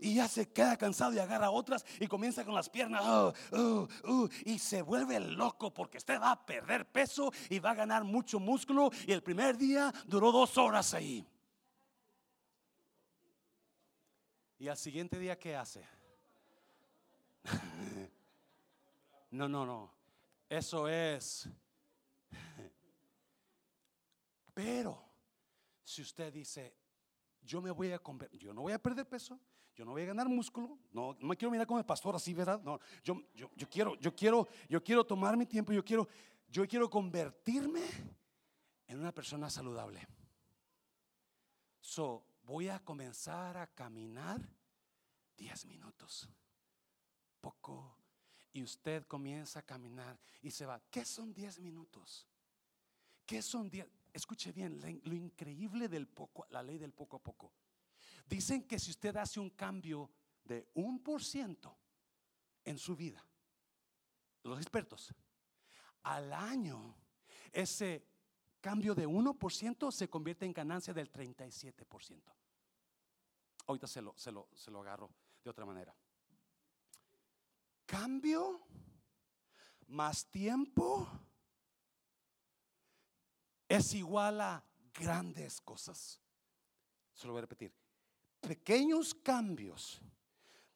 Y 0.01 0.15
ya 0.15 0.27
se 0.27 0.51
queda 0.51 0.77
cansado 0.77 1.13
y 1.13 1.19
agarra 1.19 1.51
otras 1.51 1.85
y 1.99 2.07
comienza 2.07 2.43
con 2.43 2.53
las 2.53 2.69
piernas 2.69 3.03
y 4.45 4.59
se 4.59 4.81
vuelve 4.81 5.19
loco 5.19 5.73
porque 5.73 5.97
usted 5.97 6.19
va 6.19 6.31
a 6.31 6.45
perder 6.45 6.85
peso 6.87 7.31
y 7.49 7.59
va 7.59 7.71
a 7.71 7.75
ganar 7.75 8.03
mucho 8.03 8.39
músculo. 8.39 8.91
Y 9.05 9.11
el 9.11 9.23
primer 9.23 9.57
día 9.57 9.93
duró 10.05 10.31
dos 10.31 10.57
horas 10.57 10.93
ahí. 10.93 11.25
Y 14.59 14.67
al 14.67 14.77
siguiente 14.77 15.17
día, 15.17 15.37
¿qué 15.39 15.55
hace? 15.55 15.83
No, 19.31 19.47
no, 19.47 19.65
no. 19.65 19.89
Eso 20.49 20.89
es 20.89 21.47
pero 24.53 25.03
si 25.83 26.01
usted 26.01 26.31
dice, 26.31 26.75
yo 27.41 27.61
me 27.61 27.71
voy 27.71 27.91
a 27.91 28.01
yo 28.33 28.53
no 28.53 28.61
voy 28.61 28.73
a 28.73 28.81
perder 28.81 29.07
peso, 29.07 29.39
yo 29.75 29.85
no 29.85 29.91
voy 29.91 30.03
a 30.03 30.05
ganar 30.05 30.27
músculo, 30.27 30.77
no, 30.91 31.15
no 31.19 31.27
me 31.27 31.37
quiero 31.37 31.51
mirar 31.51 31.65
como 31.65 31.79
el 31.79 31.85
pastor 31.85 32.15
así, 32.15 32.33
¿verdad? 32.33 32.61
No, 32.61 32.79
yo, 33.03 33.21
yo, 33.33 33.49
yo, 33.55 33.69
quiero, 33.69 33.95
yo 33.95 34.15
quiero, 34.15 34.47
yo 34.69 34.83
quiero 34.83 35.05
tomar 35.05 35.37
mi 35.37 35.45
tiempo, 35.45 35.71
yo 35.71 35.83
quiero, 35.83 36.07
yo 36.49 36.67
quiero 36.67 36.89
convertirme 36.89 37.81
en 38.87 38.99
una 38.99 39.13
persona 39.13 39.49
saludable. 39.49 40.05
So, 41.79 42.25
voy 42.43 42.69
a 42.69 42.79
comenzar 42.79 43.57
a 43.57 43.67
caminar 43.67 44.41
10 45.37 45.65
minutos. 45.65 46.29
Poco. 47.39 47.97
Y 48.53 48.63
usted 48.63 49.07
comienza 49.07 49.59
a 49.59 49.63
caminar 49.63 50.19
y 50.41 50.51
se 50.51 50.65
va. 50.65 50.81
¿Qué 50.91 51.05
son 51.05 51.33
10 51.33 51.59
minutos? 51.59 52.27
¿Qué 53.25 53.41
son 53.41 53.69
10? 53.69 53.87
Escuche 54.13 54.51
bien, 54.51 54.79
lo 55.03 55.15
increíble 55.15 55.87
del 55.87 56.07
poco, 56.07 56.45
la 56.49 56.61
ley 56.61 56.77
del 56.77 56.93
poco 56.93 57.17
a 57.17 57.23
poco. 57.23 57.53
Dicen 58.25 58.67
que 58.67 58.79
si 58.79 58.91
usted 58.91 59.15
hace 59.17 59.39
un 59.39 59.51
cambio 59.51 60.11
de 60.43 60.69
un 60.75 61.01
por 61.01 61.23
ciento 61.23 61.77
en 62.63 62.77
su 62.77 62.95
vida, 62.95 63.25
los 64.43 64.59
expertos, 64.59 65.13
al 66.03 66.33
año 66.33 66.95
ese 67.51 68.07
cambio 68.59 68.93
de 68.93 69.07
1% 69.07 69.91
se 69.91 70.09
convierte 70.09 70.45
en 70.45 70.53
ganancia 70.53 70.93
del 70.93 71.11
37%. 71.11 72.21
Ahorita 73.67 73.87
se 73.87 74.01
lo, 74.01 74.13
se 74.17 74.31
lo, 74.31 74.49
se 74.53 74.71
lo 74.71 74.81
agarro 74.81 75.09
de 75.43 75.49
otra 75.49 75.65
manera. 75.65 75.95
Cambio 77.85 78.61
más 79.87 80.25
tiempo 80.27 81.07
es 83.71 83.93
igual 83.93 84.41
a 84.41 84.61
grandes 84.93 85.61
cosas. 85.61 86.19
Se 87.13 87.25
lo 87.25 87.31
voy 87.31 87.39
a 87.39 87.43
repetir. 87.43 87.73
Pequeños 88.41 89.13
cambios 89.13 90.01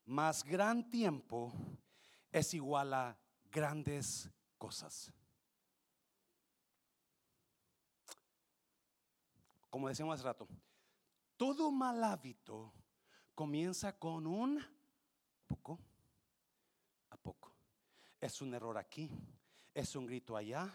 más 0.06 0.46
gran 0.46 0.90
tiempo 0.90 1.52
es 2.32 2.54
igual 2.54 2.94
a 2.94 3.18
grandes 3.52 4.30
cosas. 4.58 5.12
Como 9.70 9.90
decíamos 9.90 10.16
hace 10.16 10.24
rato, 10.24 10.48
todo 11.36 11.72
mal 11.72 12.02
hábito 12.02 12.72
comienza 13.34 14.00
con 14.00 14.26
un 14.26 14.64
poco 15.46 15.80
a 17.10 17.18
poco. 17.18 17.52
Es 18.22 18.42
un 18.42 18.54
error 18.54 18.78
aquí, 18.78 19.12
es 19.74 19.98
un 19.98 20.06
grito 20.06 20.38
allá, 20.38 20.74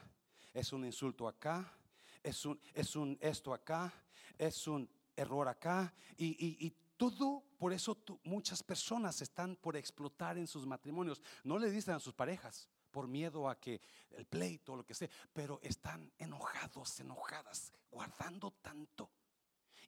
es 0.53 0.71
un 0.75 0.85
insulto 0.85 1.27
acá, 1.27 1.80
es 2.23 2.45
un, 2.45 2.61
es 2.75 2.97
un 2.97 3.19
esto 3.21 3.53
acá, 3.53 3.93
es 4.39 4.67
un 4.67 4.89
error 5.17 5.49
acá 5.49 5.93
y, 6.17 6.75
todo, 6.97 7.43
por 7.57 7.73
eso 7.73 7.97
muchas 8.25 8.63
personas 8.63 9.23
están 9.23 9.57
por 9.57 9.75
explotar 9.75 10.37
en 10.37 10.47
sus 10.47 10.67
matrimonios. 10.67 11.23
No 11.45 11.59
le 11.59 11.71
dicen 11.71 11.95
a 11.95 11.99
sus 11.99 12.13
parejas 12.13 12.69
por 12.91 13.09
miedo 13.09 13.49
a 13.49 13.59
que 13.59 13.81
el 14.11 14.27
pleito 14.27 14.75
o 14.75 14.77
lo 14.77 14.85
que 14.85 14.93
sea, 14.93 15.09
pero 15.33 15.61
están 15.63 16.13
enojados, 16.19 17.01
enojadas, 17.01 17.73
guardando 17.91 18.51
tanto. 18.61 19.11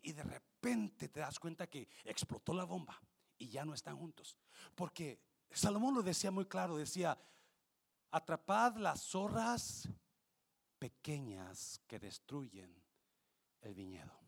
Y 0.00 0.12
de 0.12 0.22
repente 0.22 1.10
te 1.10 1.20
das 1.20 1.38
cuenta 1.38 1.66
que 1.66 1.86
explotó 2.04 2.54
la 2.54 2.64
bomba 2.64 2.98
y 3.36 3.48
ya 3.48 3.66
no 3.66 3.74
están 3.74 3.98
juntos. 3.98 4.38
Porque 4.74 5.20
Salomón 5.50 5.94
lo 5.94 6.02
decía 6.02 6.30
muy 6.30 6.46
claro, 6.46 6.78
decía, 6.78 7.18
atrapad 8.10 8.76
las 8.76 9.02
zorras 9.02 9.86
pequeñas 10.82 11.80
que 11.86 12.00
destruyen 12.00 12.74
el 13.60 13.72
viñedo. 13.72 14.18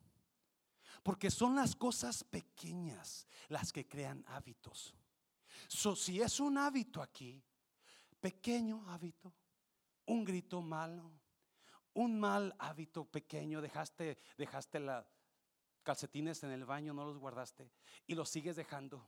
Porque 1.02 1.28
son 1.28 1.56
las 1.56 1.74
cosas 1.74 2.22
pequeñas 2.22 3.26
las 3.48 3.72
que 3.72 3.88
crean 3.88 4.24
hábitos. 4.28 4.94
So, 5.66 5.96
si 5.96 6.22
es 6.22 6.38
un 6.38 6.56
hábito 6.56 7.02
aquí, 7.02 7.42
pequeño 8.20 8.88
hábito, 8.88 9.34
un 10.06 10.24
grito 10.24 10.62
malo, 10.62 11.10
un 11.94 12.20
mal 12.20 12.54
hábito 12.60 13.04
pequeño, 13.04 13.60
dejaste, 13.60 14.16
dejaste 14.38 14.78
calcetines 15.82 16.44
en 16.44 16.52
el 16.52 16.64
baño, 16.64 16.94
no 16.94 17.04
los 17.04 17.18
guardaste 17.18 17.68
y 18.06 18.14
los 18.14 18.30
sigues 18.30 18.54
dejando 18.54 19.04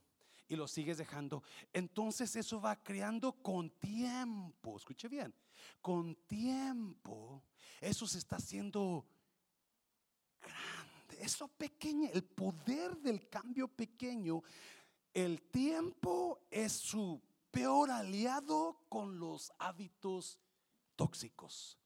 y 0.47 0.55
lo 0.55 0.67
sigues 0.67 0.97
dejando, 0.97 1.43
entonces 1.73 2.35
eso 2.35 2.61
va 2.61 2.81
creando 2.81 3.33
con 3.33 3.69
tiempo, 3.69 4.77
escuche 4.77 5.07
bien, 5.07 5.33
con 5.81 6.15
tiempo, 6.27 7.43
eso 7.81 8.07
se 8.07 8.17
está 8.17 8.37
haciendo 8.37 9.05
grande, 10.41 11.23
eso 11.23 11.47
pequeño, 11.49 12.09
el 12.13 12.23
poder 12.23 12.97
del 12.97 13.27
cambio 13.27 13.67
pequeño, 13.67 14.41
el 15.13 15.41
tiempo 15.41 16.41
es 16.49 16.71
su 16.73 17.21
peor 17.51 17.91
aliado 17.91 18.79
con 18.87 19.19
los 19.19 19.51
hábitos 19.57 20.39
tóxicos. 20.95 21.77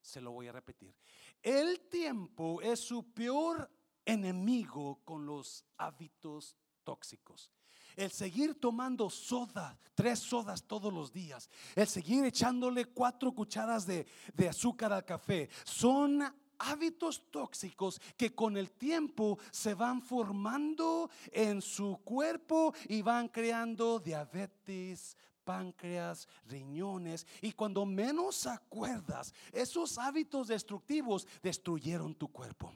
Se 0.00 0.20
lo 0.20 0.32
voy 0.32 0.48
a 0.48 0.52
repetir. 0.52 0.94
El 1.42 1.80
tiempo 1.88 2.60
es 2.60 2.80
su 2.80 3.12
peor 3.12 3.70
enemigo 4.04 5.00
con 5.04 5.26
los 5.26 5.64
hábitos 5.76 6.56
tóxicos 6.84 7.50
el 7.96 8.10
seguir 8.10 8.60
tomando 8.60 9.10
soda, 9.10 9.78
tres 9.94 10.18
sodas 10.18 10.62
todos 10.64 10.92
los 10.92 11.12
días, 11.12 11.48
el 11.74 11.86
seguir 11.86 12.24
echándole 12.24 12.86
cuatro 12.86 13.32
cucharas 13.32 13.86
de, 13.86 14.06
azúcar 14.48 14.92
al 14.92 15.04
café, 15.04 15.48
son 15.64 16.22
hábitos 16.58 17.30
tóxicos 17.30 18.00
que 18.16 18.34
con 18.34 18.56
el 18.56 18.72
tiempo 18.72 19.38
se 19.50 19.74
van 19.74 20.02
formando 20.02 21.10
en 21.32 21.60
su 21.60 21.98
cuerpo 22.04 22.74
y 22.88 23.02
van 23.02 23.28
creando 23.28 23.98
diabetes, 23.98 25.16
páncreas, 25.44 26.26
riñones. 26.46 27.26
Y 27.42 27.52
cuando 27.52 27.84
menos 27.84 28.46
acuerdas, 28.46 29.34
esos 29.52 29.98
hábitos 29.98 30.48
destructivos 30.48 31.26
destruyeron 31.42 32.14
tu 32.14 32.28
cuerpo. 32.28 32.72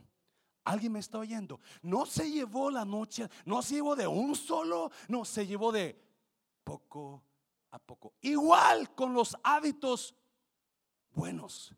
¿Alguien 0.68 0.92
me 0.92 0.98
está 0.98 1.18
oyendo? 1.18 1.60
No 1.80 2.04
se 2.04 2.30
llevó 2.30 2.70
la 2.70 2.84
noche, 2.84 3.26
no 3.46 3.62
se 3.62 3.76
llevó 3.76 3.96
de 3.96 4.06
un 4.06 4.36
solo, 4.36 4.90
no, 5.08 5.24
se 5.24 5.46
llevó 5.46 5.72
de 5.72 5.98
poco 6.62 7.24
a 7.70 7.78
poco. 7.78 8.12
Igual 8.20 8.94
con 8.94 9.14
los 9.14 9.34
hábitos 9.42 10.14
buenos. 11.14 11.74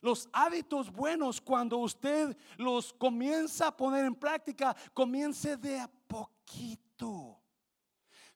Los 0.00 0.28
hábitos 0.32 0.92
buenos, 0.92 1.40
cuando 1.40 1.78
usted 1.78 2.38
los 2.58 2.92
comienza 2.92 3.66
a 3.66 3.76
poner 3.76 4.04
en 4.04 4.14
práctica, 4.14 4.76
comience 4.94 5.56
de 5.56 5.80
a 5.80 5.90
poquito. 6.06 7.37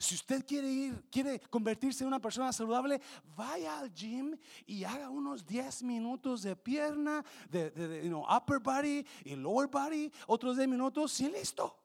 Si 0.03 0.17
usted 0.17 0.45
quiere 0.45 0.69
ir, 0.69 1.05
quiere 1.09 1.39
convertirse 1.39 2.03
en 2.03 2.09
una 2.09 2.19
persona 2.19 2.53
saludable, 2.53 3.01
vaya 3.37 3.79
al 3.79 3.95
gym 3.95 4.37
y 4.67 4.83
haga 4.83 5.09
unos 5.09 5.47
10 5.47 5.85
minutos 5.85 6.43
de 6.43 6.57
pierna, 6.57 7.25
de, 7.49 8.13
upper 8.29 8.59
body 8.59 9.07
y 9.25 9.37
lower 9.37 9.69
body, 9.69 10.11
otros 10.27 10.57
10 10.57 10.69
minutos 10.69 11.21
y 11.21 11.29
listo. 11.31 11.79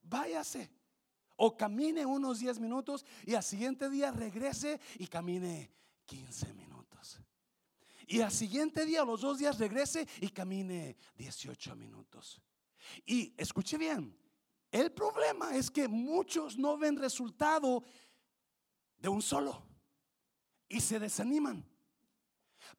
Váyase. 0.00 0.70
O 1.36 1.54
camine 1.54 2.06
unos 2.06 2.38
10 2.38 2.58
minutos 2.58 3.04
y 3.26 3.34
al 3.34 3.42
siguiente 3.42 3.90
día 3.90 4.10
regrese 4.10 4.80
y 4.98 5.06
camine 5.06 5.70
15 6.06 6.54
minutos. 6.54 7.20
Y 8.06 8.22
al 8.22 8.32
siguiente 8.32 8.86
día, 8.86 9.04
los 9.04 9.20
dos 9.20 9.36
días, 9.36 9.58
regrese 9.58 10.08
y 10.22 10.30
camine 10.30 10.96
18 11.18 11.76
minutos. 11.76 12.40
Y 13.04 13.34
escuche 13.36 13.76
bien, 13.76 14.16
el 14.70 14.92
problema 14.92 15.54
es 15.56 15.70
que 15.70 15.88
muchos 15.88 16.56
no 16.58 16.76
ven 16.76 16.96
resultado 16.96 17.84
de 18.98 19.08
un 19.08 19.22
solo 19.22 19.62
y 20.68 20.80
se 20.80 20.98
desaniman. 20.98 21.64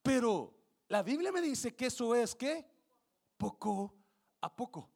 Pero 0.02 0.54
la 0.88 1.04
Biblia 1.04 1.32
me 1.32 1.42
dice 1.42 1.76
que 1.76 1.88
eso 1.88 2.16
es 2.16 2.36
que 2.36 2.66
poco 3.38 3.96
a 4.42 4.54
poco. 4.54 4.90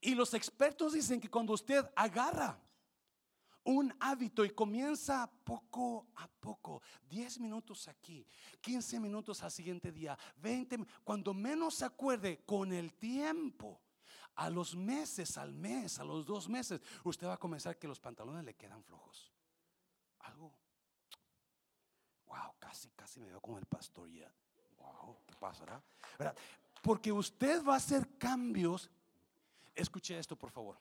Y 0.00 0.14
los 0.14 0.34
expertos 0.34 0.92
dicen 0.92 1.20
que 1.20 1.30
cuando 1.30 1.52
usted 1.52 1.84
agarra 1.96 2.60
un 3.64 3.94
hábito 4.00 4.44
y 4.44 4.50
comienza 4.50 5.30
poco 5.44 6.08
a 6.16 6.28
poco, 6.28 6.82
10 7.08 7.40
minutos 7.40 7.88
aquí, 7.88 8.26
15 8.60 9.00
minutos 9.00 9.42
al 9.42 9.50
siguiente 9.50 9.92
día, 9.92 10.18
20, 10.36 10.78
cuando 11.04 11.34
menos 11.34 11.74
se 11.74 11.84
acuerde 11.84 12.42
con 12.44 12.72
el 12.72 12.94
tiempo, 12.94 13.80
a 14.36 14.50
los 14.50 14.74
meses, 14.74 15.36
al 15.36 15.52
mes, 15.52 15.98
a 15.98 16.04
los 16.04 16.24
dos 16.24 16.48
meses, 16.48 16.80
usted 17.04 17.26
va 17.26 17.34
a 17.34 17.38
comenzar 17.38 17.78
que 17.78 17.88
los 17.88 18.00
pantalones 18.00 18.44
le 18.44 18.54
quedan 18.54 18.82
flojos. 18.82 19.32
Algo. 20.20 20.52
Wow, 22.26 22.54
casi, 22.58 22.90
casi 22.90 23.20
me 23.20 23.26
veo 23.26 23.40
con 23.40 23.58
el 23.58 23.66
pastor 23.66 24.08
ya. 24.10 24.32
Wow, 24.78 25.18
¿qué 25.26 25.34
pasará? 25.36 25.82
¿Verdad? 26.18 26.36
Porque 26.82 27.12
usted 27.12 27.64
va 27.64 27.74
a 27.74 27.78
hacer 27.78 28.16
cambios. 28.16 28.90
Escuche 29.74 30.18
esto, 30.18 30.36
por 30.36 30.50
favor. 30.50 30.78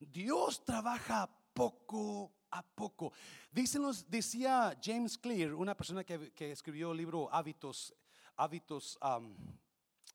Dios 0.00 0.64
trabaja 0.64 1.28
poco 1.52 2.32
a 2.50 2.62
poco. 2.62 3.12
decía 3.50 4.78
James 4.82 5.16
Clear, 5.18 5.54
una 5.54 5.76
persona 5.76 6.04
que, 6.04 6.32
escribió 6.50 6.92
el 6.92 6.98
libro 6.98 7.32
Hábitos, 7.32 7.94
hábitos 8.36 8.98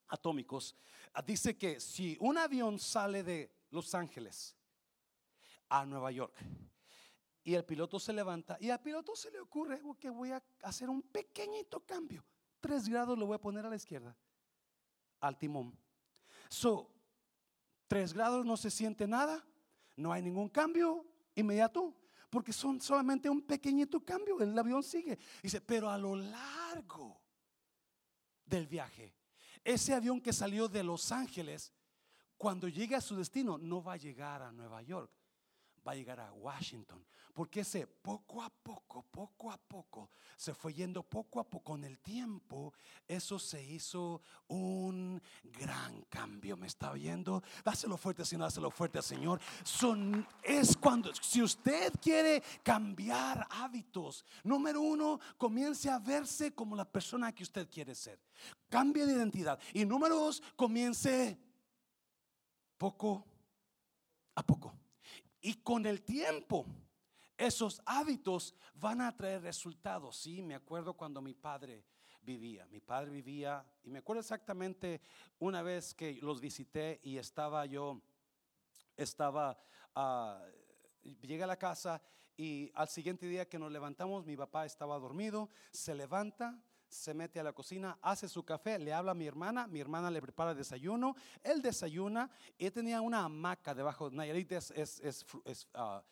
atómicos, 0.07 0.75
dice 1.25 1.57
que 1.57 1.79
si 1.79 2.17
un 2.19 2.37
avión 2.37 2.79
sale 2.79 3.23
de 3.23 3.51
Los 3.71 3.93
Ángeles 3.95 4.55
a 5.69 5.85
Nueva 5.85 6.11
York 6.11 6.35
y 7.43 7.53
el 7.53 7.65
piloto 7.65 7.99
se 7.99 8.13
levanta 8.13 8.57
y 8.59 8.69
al 8.69 8.81
piloto 8.81 9.15
se 9.15 9.31
le 9.31 9.39
ocurre 9.39 9.81
que 9.99 10.09
voy 10.09 10.31
a 10.31 10.43
hacer 10.63 10.89
un 10.89 11.01
pequeñito 11.01 11.79
cambio, 11.85 12.23
tres 12.59 12.87
grados 12.87 13.17
lo 13.17 13.25
voy 13.25 13.35
a 13.35 13.41
poner 13.41 13.65
a 13.65 13.69
la 13.69 13.75
izquierda, 13.75 14.15
al 15.21 15.37
timón. 15.37 15.77
So, 16.49 16.91
tres 17.87 18.13
grados 18.13 18.45
no 18.45 18.57
se 18.57 18.69
siente 18.69 19.07
nada, 19.07 19.45
no 19.95 20.11
hay 20.11 20.21
ningún 20.21 20.49
cambio 20.49 21.05
inmediato, 21.35 21.95
porque 22.29 22.53
son 22.53 22.81
solamente 22.81 23.29
un 23.29 23.41
pequeñito 23.41 24.03
cambio, 24.03 24.39
el 24.41 24.57
avión 24.57 24.83
sigue. 24.83 25.17
Dice, 25.41 25.61
pero 25.61 25.89
a 25.89 25.97
lo 25.97 26.15
largo 26.15 27.21
del 28.45 28.67
viaje, 28.67 29.15
ese 29.63 29.93
avión 29.93 30.21
que 30.21 30.33
salió 30.33 30.67
de 30.67 30.83
Los 30.83 31.11
Ángeles, 31.11 31.73
cuando 32.37 32.67
llegue 32.67 32.95
a 32.95 33.01
su 33.01 33.15
destino, 33.15 33.57
no 33.57 33.83
va 33.83 33.93
a 33.93 33.97
llegar 33.97 34.41
a 34.41 34.51
Nueva 34.51 34.81
York, 34.81 35.11
va 35.87 35.93
a 35.93 35.95
llegar 35.95 36.19
a 36.19 36.33
Washington. 36.33 37.03
Porque 37.33 37.61
ese 37.61 37.85
poco 37.85 38.41
a 38.41 38.49
poco, 38.49 39.03
poco 39.03 39.51
a 39.51 39.57
poco, 39.57 40.09
se 40.35 40.53
fue 40.53 40.73
yendo 40.73 41.03
poco 41.03 41.39
a 41.39 41.43
poco. 41.43 41.63
Con 41.71 41.83
el 41.83 41.99
tiempo, 41.99 42.73
eso 43.07 43.37
se 43.37 43.63
hizo 43.63 44.21
un 44.47 45.21
gran 45.43 46.01
cambio. 46.09 46.57
¿Me 46.57 46.67
está 46.67 46.91
oyendo? 46.91 47.43
Dáselo 47.63 47.95
fuerte, 47.95 48.25
Señor, 48.25 48.47
dáselo 48.47 48.71
fuerte, 48.71 49.01
Señor. 49.01 49.39
Son, 49.63 50.25
es 50.41 50.75
cuando, 50.75 51.13
si 51.15 51.41
usted 51.41 51.93
quiere 52.01 52.41
cambiar 52.63 53.45
hábitos, 53.51 54.25
número 54.43 54.81
uno, 54.81 55.19
comience 55.37 55.89
a 55.89 55.99
verse 55.99 56.53
como 56.53 56.75
la 56.75 56.85
persona 56.85 57.33
que 57.33 57.43
usted 57.43 57.69
quiere 57.69 57.93
ser. 57.93 58.19
Cambie 58.69 59.05
de 59.05 59.13
identidad. 59.13 59.59
Y 59.73 59.85
número 59.85 60.15
dos, 60.15 60.41
comience 60.55 61.37
poco 62.77 63.25
a 64.35 64.43
poco. 64.43 64.73
Y 65.41 65.55
con 65.55 65.85
el 65.85 66.03
tiempo, 66.03 66.65
esos 67.37 67.81
hábitos 67.85 68.55
van 68.73 69.01
a 69.01 69.15
traer 69.15 69.41
resultados. 69.41 70.17
Sí, 70.17 70.41
me 70.41 70.55
acuerdo 70.55 70.95
cuando 70.95 71.21
mi 71.21 71.33
padre 71.33 71.85
vivía. 72.21 72.65
Mi 72.67 72.81
padre 72.81 73.11
vivía, 73.11 73.65
y 73.83 73.89
me 73.89 73.99
acuerdo 73.99 74.19
exactamente 74.19 75.01
una 75.39 75.61
vez 75.61 75.93
que 75.93 76.13
los 76.21 76.41
visité 76.41 76.99
y 77.03 77.17
estaba 77.17 77.65
yo, 77.65 78.01
estaba, 78.97 79.57
uh, 79.95 80.43
llegué 81.03 81.43
a 81.43 81.47
la 81.47 81.57
casa 81.57 82.01
y 82.35 82.69
al 82.73 82.89
siguiente 82.89 83.25
día 83.27 83.47
que 83.47 83.57
nos 83.57 83.71
levantamos, 83.71 84.25
mi 84.25 84.35
papá 84.35 84.65
estaba 84.65 84.99
dormido, 84.99 85.49
se 85.71 85.95
levanta, 85.95 86.61
se 86.97 87.13
mete 87.13 87.39
a 87.39 87.43
la 87.43 87.53
cocina, 87.53 87.97
hace 88.01 88.27
su 88.27 88.43
café, 88.43 88.79
le 88.79 88.93
habla 88.93 89.11
a 89.11 89.15
mi 89.15 89.27
hermana, 89.27 89.67
mi 89.67 89.79
hermana 89.79 90.09
le 90.09 90.21
prepara 90.21 90.51
el 90.51 90.57
desayuno, 90.57 91.15
él 91.43 91.61
desayuna 91.61 92.29
y 92.57 92.69
tenía 92.71 93.01
una 93.01 93.23
hamaca 93.23 93.73
debajo, 93.73 94.09
Nayarit 94.09 94.51
es, 94.51 94.71
es, 94.71 94.99
es, 95.45 95.67
ah, 95.73 96.03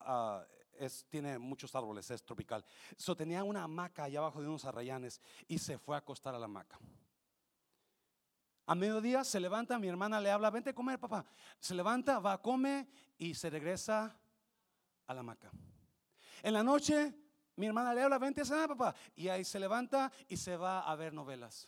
ah, 0.00 0.44
es, 0.78 1.06
tiene 1.08 1.38
muchos 1.38 1.74
árboles, 1.74 2.10
es 2.10 2.22
tropical. 2.22 2.64
So, 2.96 3.16
tenía 3.16 3.42
una 3.42 3.62
hamaca 3.62 4.04
allá 4.04 4.18
abajo 4.18 4.40
de 4.40 4.48
unos 4.48 4.64
arrayanes 4.64 5.20
y 5.48 5.58
se 5.58 5.78
fue 5.78 5.96
a 5.96 6.00
acostar 6.00 6.34
a 6.34 6.38
la 6.38 6.44
hamaca. 6.44 6.78
A 8.66 8.74
mediodía 8.74 9.24
se 9.24 9.40
levanta, 9.40 9.78
mi 9.78 9.88
hermana 9.88 10.20
le 10.20 10.30
habla, 10.30 10.50
vente 10.50 10.70
a 10.70 10.74
comer, 10.74 10.98
papá. 10.98 11.24
Se 11.60 11.74
levanta, 11.74 12.18
va 12.18 12.34
a 12.34 12.42
comer 12.42 12.86
y 13.16 13.34
se 13.34 13.48
regresa 13.48 14.18
a 15.06 15.14
la 15.14 15.20
hamaca. 15.20 15.50
En 16.42 16.52
la 16.52 16.62
noche 16.62 17.14
mi 17.56 17.66
hermana 17.66 17.94
le 17.94 18.02
habla, 18.02 18.18
vente 18.18 18.42
a 18.42 18.44
cenar, 18.44 18.68
papá. 18.68 18.94
Y 19.14 19.28
ahí 19.28 19.44
se 19.44 19.58
levanta 19.58 20.12
y 20.28 20.36
se 20.36 20.56
va 20.56 20.80
a 20.80 20.94
ver 20.94 21.12
novelas. 21.12 21.66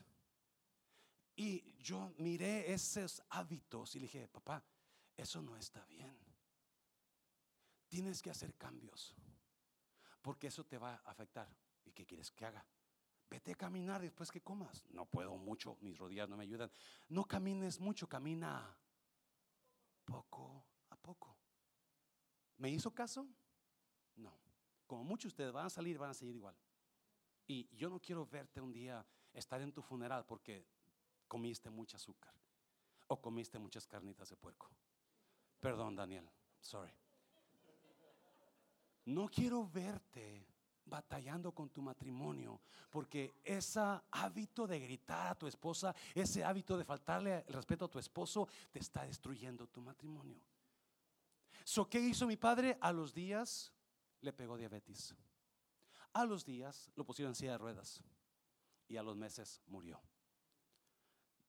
Y 1.35 1.77
yo 1.79 2.13
miré 2.19 2.73
esos 2.73 3.23
hábitos 3.31 3.95
y 3.97 4.01
le 4.01 4.07
dije, 4.07 4.29
papá, 4.29 4.63
eso 5.17 5.41
no 5.41 5.57
está 5.57 5.85
bien. 5.87 6.17
Tienes 7.89 8.21
que 8.21 8.31
hacer 8.31 8.55
cambios. 8.55 9.15
Porque 10.21 10.49
eso 10.49 10.65
te 10.65 10.77
va 10.77 11.01
a 11.05 11.11
afectar. 11.11 11.49
¿Y 11.85 11.93
qué 11.93 12.05
quieres 12.05 12.31
que 12.33 12.45
haga? 12.45 12.67
Vete 13.31 13.53
a 13.53 13.55
caminar 13.55 14.03
después 14.03 14.31
que 14.31 14.43
comas. 14.43 14.85
No 14.91 15.07
puedo 15.07 15.37
mucho, 15.37 15.79
mis 15.81 15.97
rodillas 15.97 16.29
no 16.29 16.37
me 16.37 16.45
ayudan. 16.45 16.71
No 17.09 17.25
camines 17.25 17.81
mucho, 17.81 18.09
camina 18.09 18.77
poco 20.05 20.67
a 20.91 20.97
poco. 20.97 21.35
¿Me 22.59 22.69
hizo 22.71 22.91
caso? 22.91 23.27
No 24.17 24.48
como 24.89 25.05
muchos 25.05 25.31
de 25.31 25.35
ustedes 25.35 25.53
van 25.53 25.67
a 25.67 25.71
salir, 25.71 25.99
van 25.99 26.11
a 26.11 26.15
seguir 26.15 26.35
igual. 26.35 26.57
Y 27.47 27.69
yo 27.77 27.89
no 27.89 28.01
quiero 28.01 28.27
verte 28.27 28.61
un 28.61 28.73
día 28.73 29.07
estar 29.33 29.61
en 29.61 29.71
tu 29.71 29.83
funeral 29.83 30.27
porque 30.27 30.67
comiste 31.29 31.71
mucha 31.71 31.97
azúcar 31.97 32.35
o 33.07 33.21
comiste 33.21 33.59
muchas 33.59 33.87
carnitas 33.87 34.29
de 34.31 34.37
puerco. 34.37 34.69
Perdón, 35.61 35.95
Daniel, 35.95 36.29
sorry. 36.61 36.93
No 39.05 39.29
quiero 39.29 39.69
verte 39.69 40.47
batallando 40.85 41.53
con 41.53 41.69
tu 41.71 41.83
matrimonio, 41.83 42.61
porque 42.91 43.35
ese 43.45 43.81
hábito 44.11 44.67
de 44.67 44.81
gritar 44.81 45.29
a 45.29 45.35
tu 45.35 45.47
esposa, 45.47 45.95
ese 46.15 46.43
hábito 46.45 46.79
de 46.79 46.85
faltarle 46.85 47.45
el 47.47 47.55
respeto 47.55 47.85
a 47.85 47.91
tu 47.91 47.99
esposo, 47.99 48.49
te 48.71 48.79
está 48.79 49.05
destruyendo 49.05 49.67
tu 49.69 49.81
matrimonio. 49.83 50.41
So, 51.65 51.89
¿Qué 51.89 52.01
hizo 52.01 52.27
mi 52.27 52.37
padre? 52.37 52.79
A 52.81 52.93
los 52.93 53.13
días 53.13 53.73
le 54.21 54.33
pegó 54.33 54.57
diabetes. 54.57 55.15
A 56.13 56.25
los 56.25 56.45
días 56.45 56.91
lo 56.97 57.05
pusieron 57.05 57.33
en 57.33 57.37
silla 57.37 57.53
de 57.53 57.59
ruedas 57.59 58.03
y 58.89 58.97
a 58.97 59.03
los 59.03 59.17
meses 59.17 59.61
murió. 59.67 60.01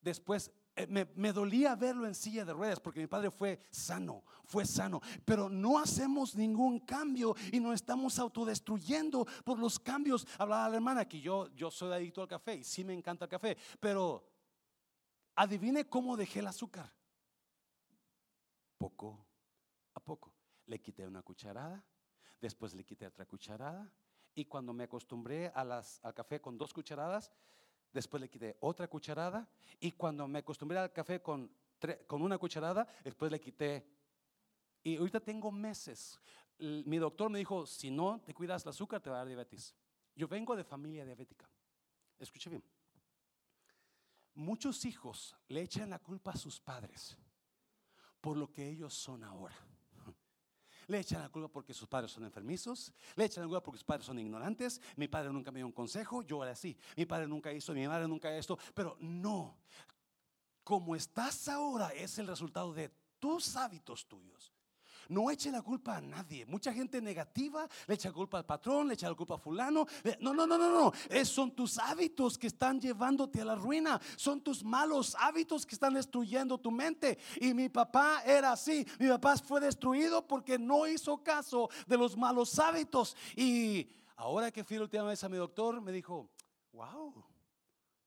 Después 0.01 0.51
eh, 0.75 0.87
me, 0.87 1.33
dolía 1.33 1.75
verlo 1.75 2.07
en 2.07 2.15
silla 2.15 2.45
de 2.45 2.53
ruedas 2.53 2.79
porque 2.79 3.01
mi 3.01 3.07
padre 3.07 3.31
fue 3.31 3.59
sano, 3.69 4.23
fue 4.45 4.65
sano, 4.65 5.01
pero 5.25 5.49
no 5.49 5.77
hacemos 5.77 6.35
ningún 6.35 6.79
cambio 6.79 7.35
y 7.51 7.59
nos 7.59 7.75
estamos 7.75 8.17
autodestruyendo 8.17 9.25
por 9.43 9.59
los 9.59 9.79
cambios. 9.79 10.25
Hablaba 10.37 10.69
la 10.69 10.75
hermana 10.75 11.07
que 11.07 11.19
yo, 11.19 11.49
yo 11.53 11.69
soy 11.69 11.91
adicto 11.91 12.21
al 12.21 12.27
café 12.27 12.55
y 12.55 12.63
sí 12.63 12.83
me 12.83 12.93
encanta 12.93 13.25
el 13.25 13.31
café, 13.31 13.57
pero 13.79 14.25
adivine 15.35 15.89
cómo 15.89 16.15
dejé 16.15 16.39
el 16.39 16.47
azúcar. 16.47 16.93
Poco 18.77 19.27
a 19.93 19.99
poco. 19.99 20.33
Le 20.67 20.79
quité 20.79 21.05
una 21.05 21.23
cucharada 21.23 21.83
después 22.41 22.73
le 22.73 22.83
quité 22.83 23.07
otra 23.07 23.25
cucharada 23.25 23.91
y 24.35 24.45
cuando 24.45 24.73
me 24.73 24.85
acostumbré 24.85 25.47
a 25.47 25.61
al 25.61 26.13
café 26.13 26.39
con 26.39 26.57
dos 26.57 26.73
cucharadas, 26.73 27.31
después 27.91 28.21
le 28.21 28.29
quité 28.29 28.57
otra 28.61 28.87
cucharada 28.87 29.47
y 29.79 29.91
cuando 29.93 30.27
me 30.27 30.39
acostumbré 30.39 30.77
al 30.77 30.91
café 30.91 31.21
con, 31.21 31.51
con 32.07 32.21
una 32.21 32.37
cucharada, 32.37 32.87
después 33.03 33.31
le 33.31 33.39
quité. 33.39 33.85
Y 34.83 34.97
ahorita 34.97 35.19
tengo 35.19 35.51
meses. 35.51 36.19
Mi 36.57 36.97
doctor 36.97 37.29
me 37.29 37.39
dijo, 37.39 37.65
si 37.65 37.89
no 37.89 38.21
te 38.21 38.33
cuidas 38.33 38.63
el 38.63 38.69
azúcar, 38.69 39.01
te 39.01 39.09
va 39.09 39.17
a 39.17 39.19
dar 39.19 39.27
diabetes. 39.27 39.75
Yo 40.15 40.27
vengo 40.27 40.55
de 40.55 40.63
familia 40.63 41.05
diabética. 41.05 41.49
Escuche 42.17 42.49
bien. 42.49 42.63
Muchos 44.35 44.85
hijos 44.85 45.35
le 45.47 45.61
echan 45.61 45.89
la 45.89 45.99
culpa 45.99 46.31
a 46.31 46.37
sus 46.37 46.59
padres 46.59 47.17
por 48.21 48.37
lo 48.37 48.51
que 48.51 48.67
ellos 48.67 48.93
son 48.93 49.23
ahora. 49.23 49.55
Le 50.89 50.99
echan 50.99 51.21
la 51.21 51.29
culpa 51.29 51.47
porque 51.47 51.71
sus 51.71 51.87
padres 51.87 52.11
son 52.11 52.23
enfermizos. 52.23 52.91
Le 53.15 53.25
echan 53.25 53.43
la 53.43 53.47
culpa 53.47 53.61
porque 53.61 53.77
sus 53.77 53.85
padres 53.85 54.07
son 54.07 54.17
ignorantes. 54.17 54.81
Mi 54.95 55.07
padre 55.07 55.31
nunca 55.31 55.51
me 55.51 55.59
dio 55.59 55.67
un 55.67 55.71
consejo. 55.71 56.23
Yo 56.23 56.41
era 56.41 56.53
así. 56.53 56.75
Mi 56.97 57.05
padre 57.05 57.27
nunca 57.27 57.53
hizo, 57.53 57.73
mi 57.73 57.87
madre 57.87 58.07
nunca 58.07 58.35
esto. 58.35 58.57
Pero 58.73 58.97
no. 58.99 59.59
Como 60.63 60.95
estás 60.95 61.47
ahora 61.47 61.89
es 61.89 62.17
el 62.17 62.25
resultado 62.25 62.73
de 62.73 62.89
tus 63.19 63.55
hábitos 63.55 64.07
tuyos. 64.07 64.51
No 65.09 65.29
eche 65.29 65.51
la 65.51 65.61
culpa 65.61 65.97
a 65.97 66.01
nadie. 66.01 66.45
Mucha 66.45 66.71
gente 66.71 67.01
negativa 67.01 67.67
le 67.87 67.95
echa 67.95 68.11
culpa 68.11 68.37
al 68.37 68.45
patrón, 68.45 68.87
le 68.87 68.93
echa 68.93 69.09
la 69.09 69.15
culpa 69.15 69.35
a 69.35 69.37
fulano. 69.37 69.85
No, 70.19 70.33
no, 70.33 70.47
no, 70.47 70.57
no, 70.57 70.69
no. 70.69 70.93
Es, 71.09 71.29
son 71.29 71.51
tus 71.51 71.77
hábitos 71.77 72.37
que 72.37 72.47
están 72.47 72.79
llevándote 72.79 73.41
a 73.41 73.45
la 73.45 73.55
ruina. 73.55 73.99
Son 74.15 74.41
tus 74.41 74.63
malos 74.63 75.15
hábitos 75.19 75.65
que 75.65 75.75
están 75.75 75.95
destruyendo 75.95 76.57
tu 76.57 76.71
mente. 76.71 77.17
Y 77.41 77.53
mi 77.53 77.69
papá 77.69 78.21
era 78.25 78.53
así. 78.53 78.85
Mi 78.99 79.09
papá 79.09 79.37
fue 79.37 79.59
destruido 79.59 80.25
porque 80.27 80.57
no 80.57 80.87
hizo 80.87 81.23
caso 81.23 81.69
de 81.87 81.97
los 81.97 82.15
malos 82.15 82.57
hábitos. 82.59 83.15
Y 83.35 83.89
ahora 84.15 84.51
que 84.51 84.63
fui 84.63 84.77
la 84.77 84.83
última 84.83 85.03
vez 85.03 85.23
a 85.23 85.29
mi 85.29 85.37
doctor, 85.37 85.81
me 85.81 85.91
dijo, 85.91 86.29
wow, 86.71 87.25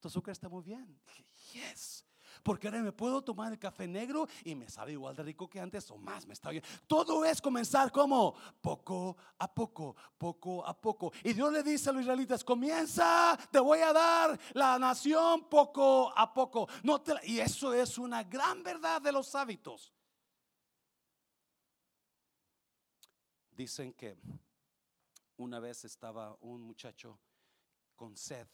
tu 0.00 0.08
azúcar 0.08 0.32
está 0.32 0.48
muy 0.48 0.62
bien. 0.62 1.00
Dije, 1.04 1.24
yes. 1.52 2.04
Porque 2.42 2.68
ahora 2.68 2.82
me 2.82 2.92
puedo 2.92 3.22
tomar 3.22 3.52
el 3.52 3.58
café 3.58 3.86
negro 3.86 4.26
y 4.44 4.54
me 4.54 4.68
sabe 4.68 4.92
igual 4.92 5.14
de 5.14 5.22
rico 5.22 5.48
que 5.48 5.60
antes 5.60 5.90
o 5.90 5.96
más. 5.96 6.26
Me 6.26 6.34
está 6.34 6.50
bien. 6.50 6.62
Todo 6.86 7.24
es 7.24 7.40
comenzar 7.40 7.92
como 7.92 8.34
poco 8.60 9.16
a 9.38 9.52
poco, 9.52 9.94
poco 10.18 10.66
a 10.66 10.78
poco. 10.80 11.12
Y 11.22 11.32
Dios 11.32 11.52
le 11.52 11.62
dice 11.62 11.90
a 11.90 11.92
los 11.92 12.02
israelitas: 12.02 12.42
Comienza, 12.42 13.38
te 13.50 13.60
voy 13.60 13.80
a 13.80 13.92
dar 13.92 14.38
la 14.54 14.78
nación 14.78 15.48
poco 15.48 16.12
a 16.16 16.32
poco. 16.32 16.68
No 16.82 17.00
te, 17.00 17.14
y 17.24 17.38
eso 17.38 17.72
es 17.72 17.98
una 17.98 18.24
gran 18.24 18.62
verdad 18.62 19.00
de 19.00 19.12
los 19.12 19.34
hábitos. 19.34 19.92
Dicen 23.50 23.92
que 23.92 24.16
una 25.36 25.60
vez 25.60 25.84
estaba 25.84 26.36
un 26.40 26.62
muchacho 26.62 27.18
con 27.94 28.16
sed 28.16 28.48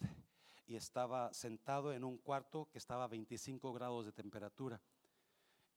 y 0.69 0.77
estaba 0.77 1.33
sentado 1.33 1.93
en 1.93 2.05
un 2.05 2.19
cuarto 2.19 2.69
que 2.71 2.79
estaba 2.79 3.05
a 3.05 3.09
25 3.09 3.73
grados 3.73 4.05
de 4.05 4.13
temperatura 4.13 4.81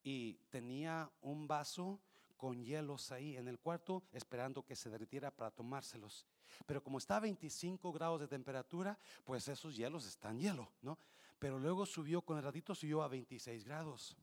y 0.04 0.34
tenía 0.50 1.10
un 1.22 1.48
vaso 1.48 2.02
con 2.36 2.64
hielos 2.64 3.12
ahí 3.12 3.38
en 3.38 3.48
el 3.48 3.58
cuarto 3.58 4.04
esperando 4.12 4.66
que 4.66 4.76
se 4.76 4.89
derritiera 4.89 5.32
para 5.32 5.52
tomárselos. 5.52 6.26
Pero 6.66 6.84
como 6.84 6.98
está 6.98 7.18
a 7.18 7.20
25 7.22 7.94
grados 7.94 8.20
de 8.20 8.28
temperatura, 8.28 8.98
pues 9.24 9.48
esos 9.48 9.76
hielos 9.76 10.06
están 10.06 10.39
hielo, 10.39 10.72
¿no? 10.82 10.98
Pero 11.39 11.58
luego 11.58 11.86
subió, 11.86 12.22
con 12.22 12.38
el 12.38 12.44
ratito 12.44 12.76
subió 12.76 13.02
a 13.02 13.08
26 13.08 13.64
grados. 13.64 14.18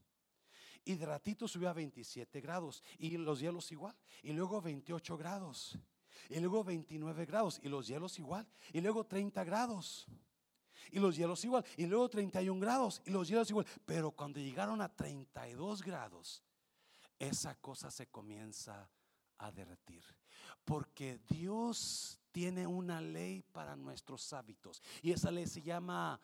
Y 0.84 0.94
de 0.96 1.06
ratito 1.06 1.48
subió 1.48 1.70
a 1.70 1.72
27 1.72 2.40
grados. 2.40 2.82
Y 2.98 3.16
los 3.16 3.40
hielos 3.40 3.72
igual. 3.72 3.96
Y 4.22 4.32
luego 4.32 4.60
28 4.60 5.16
grados. 5.16 5.78
Y 6.28 6.38
luego 6.38 6.62
29 6.62 7.26
grados. 7.26 7.60
Y 7.62 7.68
los 7.68 7.88
hielos 7.88 8.18
igual. 8.18 8.46
Y 8.72 8.80
luego 8.80 9.04
30 9.04 9.42
grados 9.44 10.06
y 10.90 10.98
los 10.98 11.16
hielos 11.16 11.44
igual. 11.44 11.64
Y 11.76 11.86
luego 11.86 12.08
31 12.08 12.60
grados 12.60 13.02
y 13.04 13.10
los 13.10 13.28
hielos 13.28 13.50
igual. 13.50 13.66
Pero 13.84 14.10
cuando 14.10 14.40
llegaron 14.40 14.80
a 14.80 14.88
32 14.88 15.82
grados, 15.82 16.42
esa 17.18 17.54
cosa 17.56 17.90
se 17.90 18.06
comienza 18.06 18.88
a 19.38 19.50
derretir. 19.52 20.04
Porque 20.64 21.18
Dios 21.28 22.20
tiene 22.32 22.66
una 22.66 23.00
ley 23.00 23.42
para 23.42 23.76
nuestros 23.76 24.32
hábitos. 24.32 24.82
Y 25.02 25.12
esa 25.12 25.30
ley 25.30 25.46
se 25.46 25.62
llama 25.62 26.20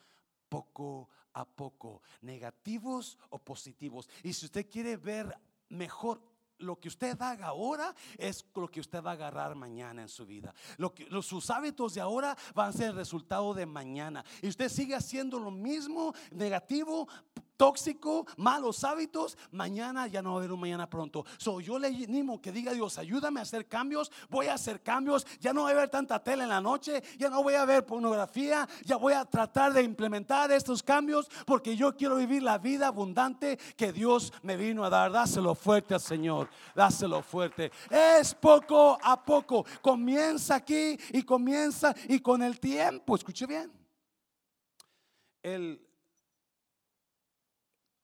poco 0.48 1.08
a 1.32 1.44
poco, 1.44 2.02
negativos 2.20 3.18
o 3.30 3.38
positivos. 3.38 4.08
Y 4.22 4.32
si 4.32 4.46
usted 4.46 4.68
quiere 4.70 4.96
ver 4.96 5.36
mejor 5.68 6.22
lo 6.64 6.80
que 6.80 6.88
usted 6.88 7.20
haga 7.20 7.48
ahora 7.48 7.94
es 8.18 8.44
lo 8.54 8.68
que 8.68 8.80
usted 8.80 9.02
va 9.02 9.10
a 9.10 9.14
agarrar 9.14 9.54
mañana 9.54 10.02
en 10.02 10.08
su 10.08 10.26
vida. 10.26 10.54
Lo 10.78 10.94
que, 10.94 11.06
sus 11.22 11.50
hábitos 11.50 11.94
de 11.94 12.00
ahora 12.00 12.36
van 12.54 12.70
a 12.70 12.72
ser 12.72 12.88
el 12.88 12.96
resultado 12.96 13.54
de 13.54 13.66
mañana. 13.66 14.24
Y 14.42 14.48
usted 14.48 14.68
sigue 14.68 14.94
haciendo 14.94 15.38
lo 15.38 15.50
mismo, 15.50 16.14
negativo, 16.32 17.08
tóxico, 17.56 18.26
malos 18.36 18.84
hábitos, 18.84 19.36
mañana 19.50 20.06
ya 20.06 20.22
no 20.22 20.30
va 20.30 20.36
a 20.36 20.38
haber 20.38 20.52
un 20.52 20.60
mañana 20.60 20.88
pronto. 20.88 21.24
So, 21.38 21.60
yo 21.60 21.78
le 21.78 21.88
animo 21.88 22.40
que 22.40 22.52
diga 22.52 22.72
Dios, 22.72 22.98
ayúdame 22.98 23.40
a 23.40 23.42
hacer 23.44 23.66
cambios, 23.66 24.10
voy 24.28 24.46
a 24.46 24.54
hacer 24.54 24.82
cambios, 24.82 25.26
ya 25.40 25.52
no 25.52 25.62
voy 25.62 25.72
a 25.72 25.76
ver 25.76 25.88
tanta 25.88 26.22
tele 26.22 26.44
en 26.44 26.48
la 26.48 26.60
noche, 26.60 27.02
ya 27.18 27.28
no 27.28 27.42
voy 27.42 27.54
a 27.54 27.64
ver 27.64 27.86
pornografía, 27.86 28.68
ya 28.84 28.96
voy 28.96 29.12
a 29.12 29.24
tratar 29.24 29.72
de 29.72 29.82
implementar 29.82 30.50
estos 30.52 30.82
cambios 30.82 31.28
porque 31.46 31.76
yo 31.76 31.96
quiero 31.96 32.16
vivir 32.16 32.42
la 32.42 32.58
vida 32.58 32.88
abundante 32.88 33.58
que 33.76 33.92
Dios 33.92 34.32
me 34.42 34.56
vino 34.56 34.84
a 34.84 34.90
dar. 34.90 35.12
Dáselo 35.12 35.54
fuerte 35.54 35.94
al 35.94 36.00
Señor, 36.00 36.48
dáselo 36.74 37.22
fuerte. 37.22 37.70
Es 37.90 38.34
poco 38.34 38.98
a 39.02 39.22
poco, 39.22 39.64
comienza 39.80 40.56
aquí 40.56 40.98
y 41.12 41.22
comienza 41.22 41.94
y 42.08 42.20
con 42.20 42.42
el 42.42 42.58
tiempo, 42.58 43.16
escuche 43.16 43.46
bien. 43.46 43.72
El 45.42 45.83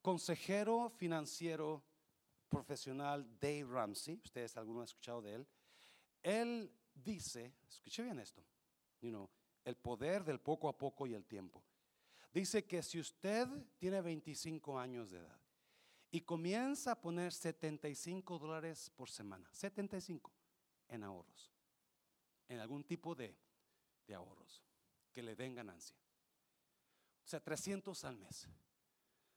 consejero 0.00 0.90
financiero 0.90 1.82
profesional 2.48 3.26
Dave 3.38 3.64
Ramsey, 3.64 4.20
ustedes 4.24 4.56
alguno 4.56 4.80
han 4.80 4.84
escuchado 4.84 5.22
de 5.22 5.34
él, 5.34 5.46
él 6.22 6.72
dice, 6.94 7.54
escuche 7.68 8.02
bien 8.02 8.18
esto, 8.18 8.44
el 9.64 9.76
poder 9.76 10.24
del 10.24 10.40
poco 10.40 10.68
a 10.68 10.76
poco 10.76 11.06
y 11.06 11.14
el 11.14 11.24
tiempo. 11.24 11.62
Dice 12.32 12.64
que 12.64 12.82
si 12.82 13.00
usted 13.00 13.48
tiene 13.78 14.00
25 14.00 14.78
años 14.78 15.10
de 15.10 15.18
edad 15.18 15.40
y 16.10 16.20
comienza 16.20 16.92
a 16.92 17.00
poner 17.00 17.32
75 17.32 18.38
dólares 18.38 18.90
por 18.90 19.10
semana, 19.10 19.48
75 19.52 20.32
en 20.88 21.04
ahorros, 21.04 21.52
en 22.48 22.60
algún 22.60 22.84
tipo 22.84 23.14
de, 23.14 23.36
de 24.06 24.14
ahorros 24.14 24.62
que 25.12 25.22
le 25.22 25.34
den 25.34 25.54
ganancia, 25.54 25.96
o 27.24 27.28
sea, 27.28 27.40
300 27.40 28.04
al 28.04 28.16
mes. 28.16 28.48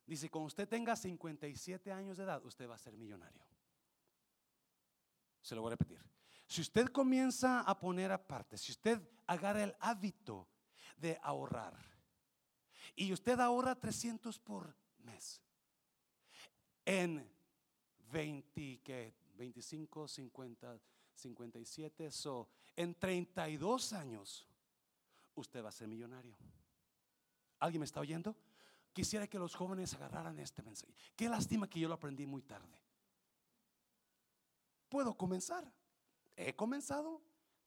Dice, 0.05 0.29
cuando 0.29 0.47
usted 0.47 0.67
tenga 0.67 0.95
57 0.95 1.91
años 1.91 2.17
de 2.17 2.23
edad, 2.23 2.43
usted 2.45 2.69
va 2.69 2.75
a 2.75 2.79
ser 2.79 2.97
millonario. 2.97 3.45
Se 5.41 5.55
lo 5.55 5.61
voy 5.61 5.69
a 5.69 5.75
repetir. 5.75 5.99
Si 6.45 6.61
usted 6.61 6.87
comienza 6.87 7.61
a 7.61 7.79
poner 7.79 8.11
aparte, 8.11 8.57
si 8.57 8.71
usted 8.71 9.01
agarra 9.27 9.63
el 9.63 9.75
hábito 9.79 10.47
de 10.97 11.17
ahorrar 11.21 11.77
y 12.95 13.11
usted 13.13 13.39
ahorra 13.39 13.79
300 13.79 14.39
por 14.39 14.75
mes, 14.99 15.41
en 16.85 17.29
20, 18.11 18.81
que 18.81 19.15
25, 19.35 20.07
50, 20.07 20.79
57, 21.15 22.11
so, 22.11 22.49
en 22.75 22.93
32 22.95 23.93
años, 23.93 24.47
usted 25.35 25.63
va 25.63 25.69
a 25.69 25.71
ser 25.71 25.87
millonario. 25.87 26.35
¿Alguien 27.59 27.79
me 27.79 27.85
está 27.85 28.01
oyendo? 28.01 28.35
Quisiera 28.93 29.27
que 29.27 29.39
los 29.39 29.55
jóvenes 29.55 29.93
agarraran 29.95 30.39
este 30.39 30.61
mensaje. 30.61 30.93
Qué 31.15 31.27
lástima 31.27 31.67
que 31.67 31.79
yo 31.79 31.87
lo 31.87 31.95
aprendí 31.95 32.27
muy 32.27 32.43
tarde. 32.43 32.79
Puedo 34.87 35.17
comenzar. 35.17 35.69
He 36.35 36.55
comenzado. 36.55 37.21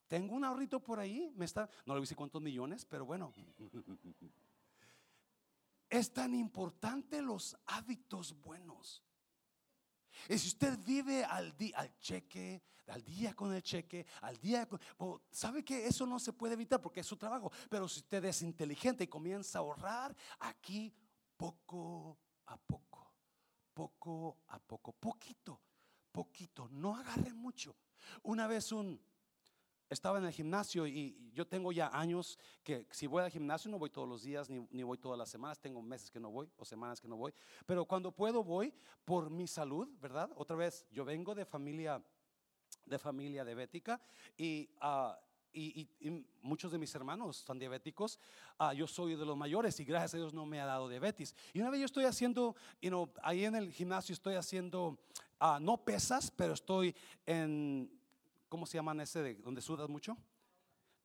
Tengo 0.07 0.37
un 0.37 0.45
ahorrito 0.45 0.81
por 0.81 1.01
ahí. 1.01 1.33
Me 1.35 1.45
está, 1.45 1.68
no 1.85 1.95
le 1.95 2.01
dice 2.01 2.14
cuántos 2.14 2.41
millones, 2.41 2.85
pero 2.85 3.05
bueno. 3.05 3.33
Es 5.89 6.12
tan 6.12 6.35
importante 6.35 7.22
los 7.22 7.57
hábitos 7.66 8.41
buenos. 8.41 9.05
Y 10.29 10.37
si 10.37 10.49
usted 10.49 10.77
vive 10.79 11.24
al, 11.24 11.57
día, 11.57 11.79
al 11.79 11.97
cheque, 12.01 12.61
al 12.89 13.05
día 13.05 13.35
con 13.35 13.55
el 13.55 13.62
cheque, 13.62 14.05
al 14.22 14.37
día 14.39 14.66
con, 14.66 14.81
sabe 15.31 15.64
que 15.64 15.87
eso 15.87 16.05
no 16.05 16.18
se 16.18 16.33
puede 16.33 16.55
evitar 16.55 16.81
porque 16.81 17.01
es 17.01 17.07
su 17.07 17.16
trabajo. 17.16 17.53
Pero 17.70 17.89
si 17.89 18.01
usted 18.01 18.24
es 18.24 18.43
inteligente 18.43 19.05
y 19.05 19.07
comienza 19.07 19.59
a 19.59 19.62
ahorrar, 19.62 20.16
aquí 20.41 20.93
poco 21.37 22.18
a 22.47 22.57
poco, 22.57 23.12
poco 23.74 24.39
a 24.49 24.59
poco, 24.59 24.93
poquito, 24.93 25.61
poquito, 26.12 26.68
no 26.70 26.97
agarre 26.97 27.32
mucho. 27.32 27.76
Una 28.22 28.47
vez 28.47 28.72
un, 28.72 29.01
estaba 29.91 30.18
en 30.18 30.24
el 30.24 30.32
gimnasio 30.32 30.87
y 30.87 31.30
yo 31.32 31.47
tengo 31.47 31.72
ya 31.72 31.89
años 31.89 32.39
que 32.62 32.87
si 32.91 33.07
voy 33.07 33.22
al 33.22 33.30
gimnasio 33.30 33.70
no 33.70 33.78
voy 33.78 33.91
todos 33.91 34.09
los 34.09 34.22
días 34.22 34.49
ni, 34.49 34.66
ni, 34.70 34.82
voy 34.82 34.99
todas 34.99 35.18
las 35.18 35.28
semanas, 35.28 35.61
tengo 35.61 35.82
meses 35.82 36.11
que 36.11 36.20
no 36.20 36.30
voy 36.30 36.51
o 36.57 36.64
semanas 36.64 37.01
que 37.01 37.09
no 37.09 37.16
voy, 37.16 37.32
pero 37.66 37.84
cuando 37.84 38.12
puedo 38.12 38.43
voy 38.43 38.72
por 39.05 39.30
mi 39.30 39.47
salud, 39.47 39.89
¿verdad? 40.01 40.30
Otra 40.37 40.57
vez, 40.57 40.87
yo 40.91 41.05
vengo 41.05 41.34
de 41.34 41.45
familia 41.45 42.03
de 42.84 42.99
familia 42.99 43.45
diabética 43.45 44.01
y 44.37 44.68
uh, 44.80 45.12
y, 45.57 46.24
muchos 46.42 46.70
de 46.70 46.78
mis 46.78 46.94
hermanos 46.94 47.38
son 47.38 47.59
diabéticos. 47.59 48.18
Ah, 48.59 48.72
yo 48.72 48.86
soy 48.86 49.16
de 49.16 49.24
los 49.24 49.36
mayores 49.36 49.78
y 49.80 49.84
gracias 49.84 50.14
a 50.14 50.16
Dios 50.18 50.34
no 50.34 50.46
me 50.46 50.61
ha 50.61 50.66
dado 50.66 50.88
diabetes. 50.88 51.34
Y 51.52 51.61
una 51.61 51.70
vez 51.70 51.80
yo 51.80 51.86
estoy 51.86 52.04
haciendo, 52.04 52.54
you 52.80 53.11
ahí 53.22 53.44
en 53.44 53.57
el 53.57 53.72
gimnasio 53.72 54.12
estoy 54.12 54.34
haciendo, 54.34 54.98
ah, 55.40 55.59
no 55.61 55.78
pesas, 55.78 56.30
pero 56.30 56.54
estoy 56.54 56.94
en, 57.24 57.90
¿cómo 58.48 58.66
se 58.66 58.78
llaman 58.78 59.00
ese 59.00 59.22
de 59.22 59.34
donde 59.36 59.61
sudas 59.61 59.88
mucho? 59.88 60.16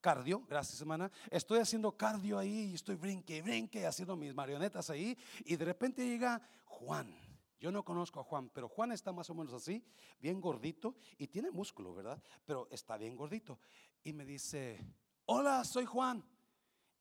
cardio, 0.02 0.44
gracias 0.50 0.82
hermana. 0.82 1.12
Estoy 1.30 1.60
haciendo 1.60 1.96
cardio 1.96 2.40
ahí 2.40 2.72
y 2.72 2.74
estoy 2.74 2.96
brinque, 2.96 3.40
brinque, 3.44 3.86
haciendo 3.86 4.16
mis 4.16 4.34
marionetas 4.34 4.90
ahí. 4.90 5.16
Y 5.46 5.56
de 5.56 5.64
repente 5.64 6.04
llega 6.04 6.42
Juan. 6.66 7.16
Yo 7.60 7.72
no 7.72 7.86
conozco 7.86 8.20
a 8.20 8.24
Juan, 8.24 8.50
pero 8.50 8.68
Juan 8.68 8.92
está 8.92 9.12
más 9.12 9.30
o 9.30 9.36
menos 9.36 9.54
así, 9.54 9.84
bien 10.20 10.42
gordito 10.42 10.96
y 11.20 11.28
tiene 11.28 11.52
músculo, 11.52 11.94
¿verdad? 11.94 12.20
Pero 12.44 12.68
está 12.72 12.98
bien 12.98 13.16
gordito 13.16 13.60
y 14.04 14.14
me 14.14 14.26
dice, 14.26 14.84
hola, 15.26 15.64
soy 15.64 15.86
Juan. 15.86 16.24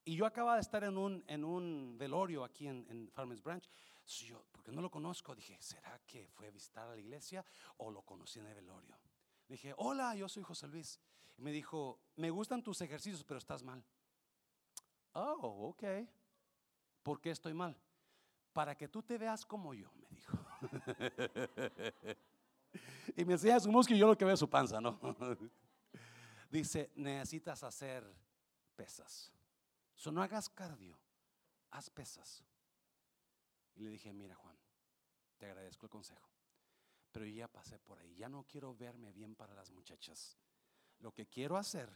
Y 0.05 0.17
yo 0.17 0.27
acababa 0.27 0.57
de 0.57 0.63
estar 0.63 0.83
en 0.85 0.97
un, 0.97 1.25
en 1.27 1.45
un 1.45 1.97
velorio 1.99 2.45
aquí 2.45 2.67
en, 2.67 2.87
en 2.89 3.11
Farmers 3.11 3.43
Branch. 3.43 3.69
So 4.05 4.25
yo, 4.25 4.45
porque 4.51 4.73
no 4.73 4.81
lo 4.81 4.91
conozco, 4.91 5.35
dije, 5.35 5.57
¿será 5.61 6.01
que 6.07 6.27
fue 6.29 6.49
a 6.49 6.51
visitar 6.51 6.89
a 6.89 6.95
la 6.95 6.99
iglesia 6.99 7.45
o 7.79 7.91
lo 7.91 8.03
conocí 8.03 8.39
en 8.39 8.47
el 8.47 8.55
velorio? 8.55 8.99
Dije, 9.47 9.75
hola, 9.77 10.15
yo 10.15 10.29
soy 10.29 10.43
José 10.43 10.69
Luis. 10.69 10.99
Y 11.37 11.43
me 11.43 11.53
dijo, 11.53 12.01
me 12.17 12.31
gustan 12.31 12.63
tus 12.63 12.81
ejercicios, 12.81 13.25
pero 13.25 13.39
estás 13.39 13.63
mal. 13.63 13.85
Oh, 15.13 15.69
ok. 15.71 15.85
¿Por 17.03 17.21
qué 17.21 17.31
estoy 17.31 17.55
mal? 17.55 17.77
Para 18.53 18.77
que 18.77 18.89
tú 18.89 19.03
te 19.03 19.17
veas 19.17 19.45
como 19.45 19.75
yo, 19.75 19.91
me 19.95 20.09
dijo. 20.09 20.39
y 23.17 23.25
me 23.25 23.35
enseña 23.35 23.61
su 23.61 23.71
músculo 23.71 23.97
y 23.97 24.01
yo 24.01 24.07
lo 24.07 24.19
que 24.19 24.25
veo 24.25 24.35
es 24.35 24.41
su 24.41 24.49
panza, 24.49 24.81
¿no? 24.81 24.99
Dice, 26.51 26.91
necesitas 26.97 27.63
hacer 27.63 28.05
pesas. 28.75 29.33
So, 29.95 30.11
no 30.11 30.21
hagas 30.21 30.49
cardio, 30.49 30.99
haz 31.71 31.89
pesas. 31.91 32.45
Y 33.77 33.83
le 33.83 33.91
dije, 33.91 34.13
mira 34.13 34.35
Juan, 34.35 34.57
te 35.39 35.47
agradezco 35.47 35.87
el 35.87 35.91
consejo, 35.91 36.29
pero 37.13 37.25
ya 37.25 37.47
pasé 37.47 37.79
por 37.79 37.99
ahí, 37.99 38.15
ya 38.17 38.29
no 38.29 38.45
quiero 38.45 38.75
verme 38.75 39.13
bien 39.13 39.37
para 39.37 39.55
las 39.55 39.71
muchachas. 39.71 40.37
Lo 40.99 41.13
que 41.13 41.27
quiero 41.27 41.57
hacer 41.57 41.89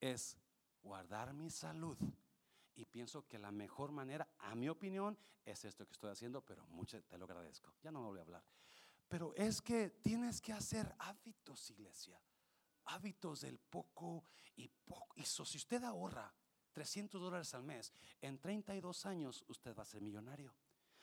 es 0.00 0.36
guardar 0.82 1.32
mi 1.32 1.50
salud. 1.50 1.96
Y 2.76 2.84
pienso 2.84 3.26
que 3.26 3.38
la 3.38 3.52
mejor 3.52 3.92
manera, 3.92 4.28
a 4.38 4.54
mi 4.54 4.68
opinión, 4.68 5.16
es 5.44 5.64
esto 5.64 5.86
que 5.86 5.92
estoy 5.92 6.10
haciendo, 6.10 6.44
pero 6.44 6.66
mucho 6.66 7.02
te 7.04 7.16
lo 7.16 7.24
agradezco. 7.24 7.72
Ya 7.82 7.90
no 7.90 8.00
me 8.00 8.08
voy 8.08 8.18
a 8.18 8.22
hablar. 8.22 8.44
Pero 9.08 9.34
es 9.36 9.62
que 9.62 9.90
tienes 9.90 10.40
que 10.40 10.52
hacer 10.52 10.94
hábitos, 10.98 11.70
iglesia. 11.70 12.20
Hábitos 12.86 13.42
del 13.42 13.58
poco 13.58 14.24
y 14.56 14.68
poco. 14.68 15.14
Y 15.16 15.24
si 15.24 15.42
usted 15.42 15.82
ahorra 15.84 16.32
300 16.72 17.20
dólares 17.20 17.54
al 17.54 17.62
mes, 17.62 17.92
en 18.20 18.38
32 18.38 19.06
años 19.06 19.44
usted 19.48 19.74
va 19.74 19.82
a 19.82 19.86
ser 19.86 20.02
millonario. 20.02 20.52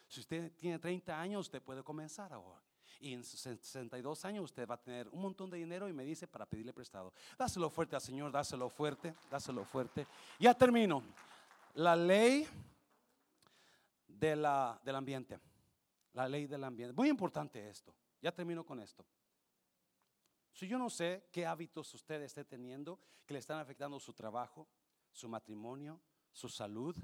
Si 0.08 0.20
usted 0.20 0.52
tiene 0.58 0.78
30 0.78 1.20
años, 1.20 1.48
usted 1.48 1.62
puede 1.62 1.84
comenzar 1.84 2.34
ahora. 2.34 2.62
Y 3.00 3.14
en 3.14 3.24
62 3.24 4.26
años 4.26 4.44
usted 4.44 4.68
va 4.68 4.76
a 4.76 4.82
tener 4.82 5.08
un 5.10 5.22
montón 5.22 5.50
de 5.50 5.58
dinero 5.58 5.88
y 5.88 5.94
me 5.94 6.04
dice 6.04 6.28
para 6.28 6.46
pedirle 6.46 6.74
prestado. 6.74 7.14
Dáselo 7.38 7.70
fuerte 7.70 7.96
al 7.96 8.02
Señor, 8.02 8.32
dáselo 8.32 8.70
fuerte, 8.70 9.16
dáselo 9.30 9.64
fuerte. 9.64 10.06
Ya 10.38 10.54
termino. 10.54 11.02
La 11.76 11.96
ley 11.96 12.48
de 14.06 14.36
la, 14.36 14.80
del 14.84 14.96
ambiente. 14.96 15.40
La 16.14 16.28
ley 16.28 16.46
del 16.46 16.64
ambiente. 16.64 16.94
Muy 16.94 17.10
importante 17.10 17.70
esto. 17.70 17.96
Ya 18.22 18.32
termino 18.32 18.66
con 18.66 18.80
esto. 18.82 19.06
Si 20.54 20.68
yo 20.68 20.78
no 20.78 20.90
sé 20.90 21.28
qué 21.32 21.46
hábitos 21.46 21.94
usted 21.94 22.22
esté 22.22 22.44
teniendo 22.44 23.00
que 23.26 23.34
le 23.34 23.40
están 23.40 23.60
afectando 23.60 24.00
su 24.00 24.14
trabajo, 24.14 24.68
su 25.12 25.28
matrimonio, 25.30 26.02
su 26.32 26.50
salud. 26.50 26.96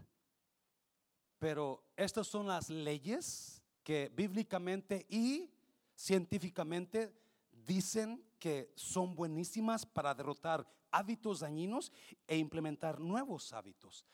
Pero 1.39 1.91
estas 1.95 2.27
son 2.27 2.47
las 2.47 2.69
leyes 2.69 3.61
que 3.83 4.11
bíblicamente 4.13 5.05
y 5.09 5.49
científicamente 5.95 7.13
dicen 7.51 8.23
que 8.39 8.71
son 8.75 9.15
buenísimas 9.15 9.85
para 9.85 10.13
derrotar 10.13 10.67
hábitos 10.91 11.39
dañinos 11.39 11.91
e 12.27 12.37
implementar 12.37 12.99
nuevos 12.99 13.53
hábitos. 13.53 14.05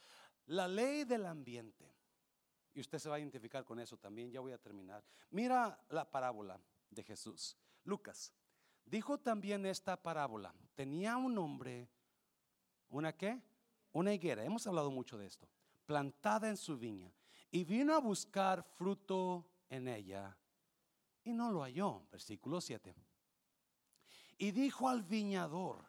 La 0.45 0.67
ley 0.67 1.05
del 1.05 1.25
ambiente. 1.25 1.91
Y 2.73 2.81
usted 2.81 2.97
se 2.97 3.09
va 3.09 3.15
a 3.15 3.19
identificar 3.19 3.63
con 3.63 3.79
eso 3.79 3.97
también, 3.97 4.31
ya 4.31 4.39
voy 4.39 4.51
a 4.51 4.57
terminar. 4.57 5.03
Mira 5.29 5.79
la 5.89 6.09
parábola 6.09 6.59
de 6.89 7.03
Jesús. 7.03 7.55
Lucas 7.83 8.33
dijo 8.85 9.17
también 9.17 9.65
esta 9.65 10.01
parábola. 10.01 10.53
Tenía 10.75 11.17
un 11.17 11.37
hombre, 11.37 11.89
¿una 12.89 13.13
qué? 13.13 13.41
una 13.93 14.11
higuera, 14.13 14.43
hemos 14.43 14.65
hablado 14.67 14.91
mucho 14.91 15.17
de 15.17 15.27
esto, 15.27 15.47
plantada 15.85 16.49
en 16.49 16.57
su 16.57 16.77
viña, 16.77 17.13
y 17.51 17.63
vino 17.63 17.93
a 17.93 17.99
buscar 17.99 18.63
fruto 18.63 19.45
en 19.69 19.87
ella, 19.87 20.35
y 21.23 21.31
no 21.31 21.51
lo 21.51 21.61
halló. 21.61 22.03
Versículo 22.11 22.59
7. 22.59 22.93
Y 24.39 24.51
dijo 24.51 24.89
al 24.89 25.03
viñador, 25.03 25.85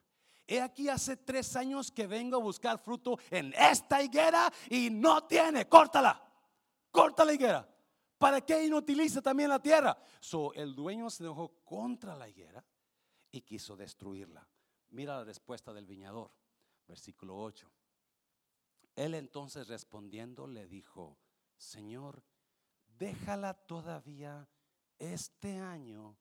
he 0.47 0.61
aquí 0.61 0.89
hace 0.89 1.17
tres 1.17 1.57
años 1.57 1.91
que 1.91 2.07
vengo 2.07 2.37
a 2.37 2.41
buscar 2.41 2.79
fruto 2.79 3.19
en 3.31 3.53
esta 3.55 4.03
higuera 4.03 4.53
y 4.69 4.91
no 4.91 5.25
tiene, 5.25 5.67
córtala, 5.67 6.23
corta 6.91 7.25
la 7.25 7.33
higuera. 7.33 7.69
¿Para 8.19 8.43
qué 8.43 8.65
inutiliza 8.65 9.21
también 9.21 9.49
la 9.49 9.61
tierra? 9.61 9.97
So, 10.21 10.53
el 10.55 10.75
dueño 10.75 11.11
se 11.11 11.25
dejó 11.25 11.49
contra 11.65 12.15
la 12.15 12.29
higuera 12.29 12.65
y 13.35 13.43
quiso 13.43 13.77
destruirla. 13.77 14.47
Mira 14.91 15.17
la 15.17 15.25
respuesta 15.25 15.73
del 15.73 15.87
viñador, 15.87 16.31
versículo 16.87 17.37
8. 17.37 17.69
Él 18.95 19.15
entonces 19.15 19.67
respondiendo 19.67 20.47
le 20.47 20.69
dijo, 20.69 21.19
Señor, 21.57 22.23
déjala 22.97 23.55
todavía 23.55 24.49
este 25.01 25.59
año 25.59 26.17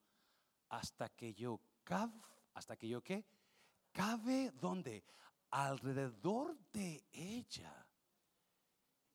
hasta 0.69 1.07
que 1.09 1.35
yo 1.35 1.61
cabe, 1.83 2.19
hasta 2.55 2.77
que 2.77 2.87
yo 2.87 3.03
qué, 3.03 3.23
cabe 3.91 4.51
donde, 4.59 5.03
alrededor 5.51 6.57
de 6.71 7.05
ella 7.11 7.85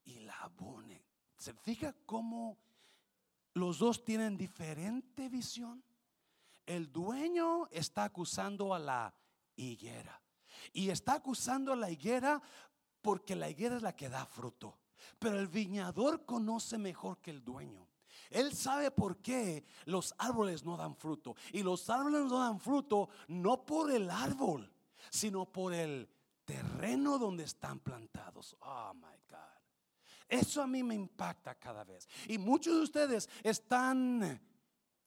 y 0.05 0.21
la 0.21 0.39
abone. 0.39 1.05
¿Se 1.37 1.53
fija 1.53 1.93
cómo 2.07 2.59
los 3.55 3.81
dos 3.81 4.05
tienen 4.05 4.37
diferente 4.37 5.29
visión? 5.29 5.83
El 6.69 6.93
dueño 6.93 7.67
está 7.71 8.05
acusando 8.05 8.75
a 8.75 8.79
la 8.79 9.15
higuera. 9.57 10.21
Y 10.71 10.91
está 10.91 11.15
acusando 11.15 11.73
a 11.73 11.77
la 11.77 11.91
higuera 11.91 12.43
porque 13.01 13.35
la 13.35 13.49
higuera 13.49 13.77
es 13.77 13.83
la 13.83 13.97
que 13.97 14.11
da 14.11 14.27
fruto. 14.27 14.79
Pero 15.19 15.39
el 15.39 15.49
viñador 15.49 16.27
conoce 16.27 16.77
mejor 16.77 17.23
que 17.23 17.31
el 17.31 17.43
dueño. 17.43 17.89
Él 18.29 18.55
sabe 18.55 18.91
por 18.91 19.17
qué 19.23 19.65
los 19.87 20.15
árboles 20.19 20.63
no 20.63 20.77
dan 20.77 20.95
fruto. 20.95 21.37
Y 21.55 21.63
los 21.63 21.89
árboles 21.89 22.27
no 22.27 22.39
dan 22.39 22.61
fruto 22.61 23.09
no 23.29 23.65
por 23.65 23.91
el 23.91 24.11
árbol, 24.11 24.71
sino 25.09 25.47
por 25.47 25.73
el 25.73 26.07
terreno 26.45 27.19
donde 27.19 27.45
están 27.45 27.81
plantados. 27.81 28.55
Oh 28.61 28.93
my 28.93 29.17
God. 29.31 29.39
Eso 30.29 30.61
a 30.61 30.67
mí 30.67 30.83
me 30.83 30.95
impacta 30.95 31.55
cada 31.55 31.83
vez. 31.85 32.07
Y 32.27 32.37
muchos 32.37 32.75
de 32.75 32.83
ustedes 32.83 33.31
están 33.43 34.39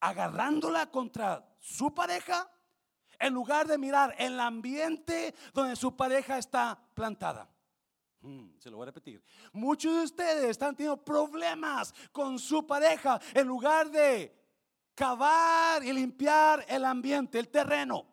agarrándola 0.02 0.92
contra 0.92 1.48
su 1.60 1.94
pareja 1.94 2.52
en 3.20 3.34
lugar 3.34 3.68
de 3.68 3.78
mirar 3.78 4.16
el 4.18 4.40
ambiente 4.40 5.34
donde 5.54 5.76
su 5.76 5.96
pareja 5.96 6.38
está 6.38 6.78
plantada. 6.94 7.48
Mm, 8.22 8.58
se 8.60 8.70
lo 8.70 8.78
voy 8.78 8.84
a 8.84 8.88
repetir. 8.88 9.24
Muchos 9.54 9.96
de 9.96 10.04
ustedes 10.04 10.50
están 10.50 10.76
teniendo 10.76 11.04
problemas 11.04 11.94
con 12.12 12.38
su 12.38 12.66
pareja 12.66 13.20
en 13.34 13.48
lugar 13.48 13.90
de 13.90 14.36
cavar 14.96 15.84
y 15.84 15.94
limpiar 15.94 16.66
el 16.68 16.84
ambiente, 16.86 17.40
el 17.40 17.50
terreno. 17.50 18.06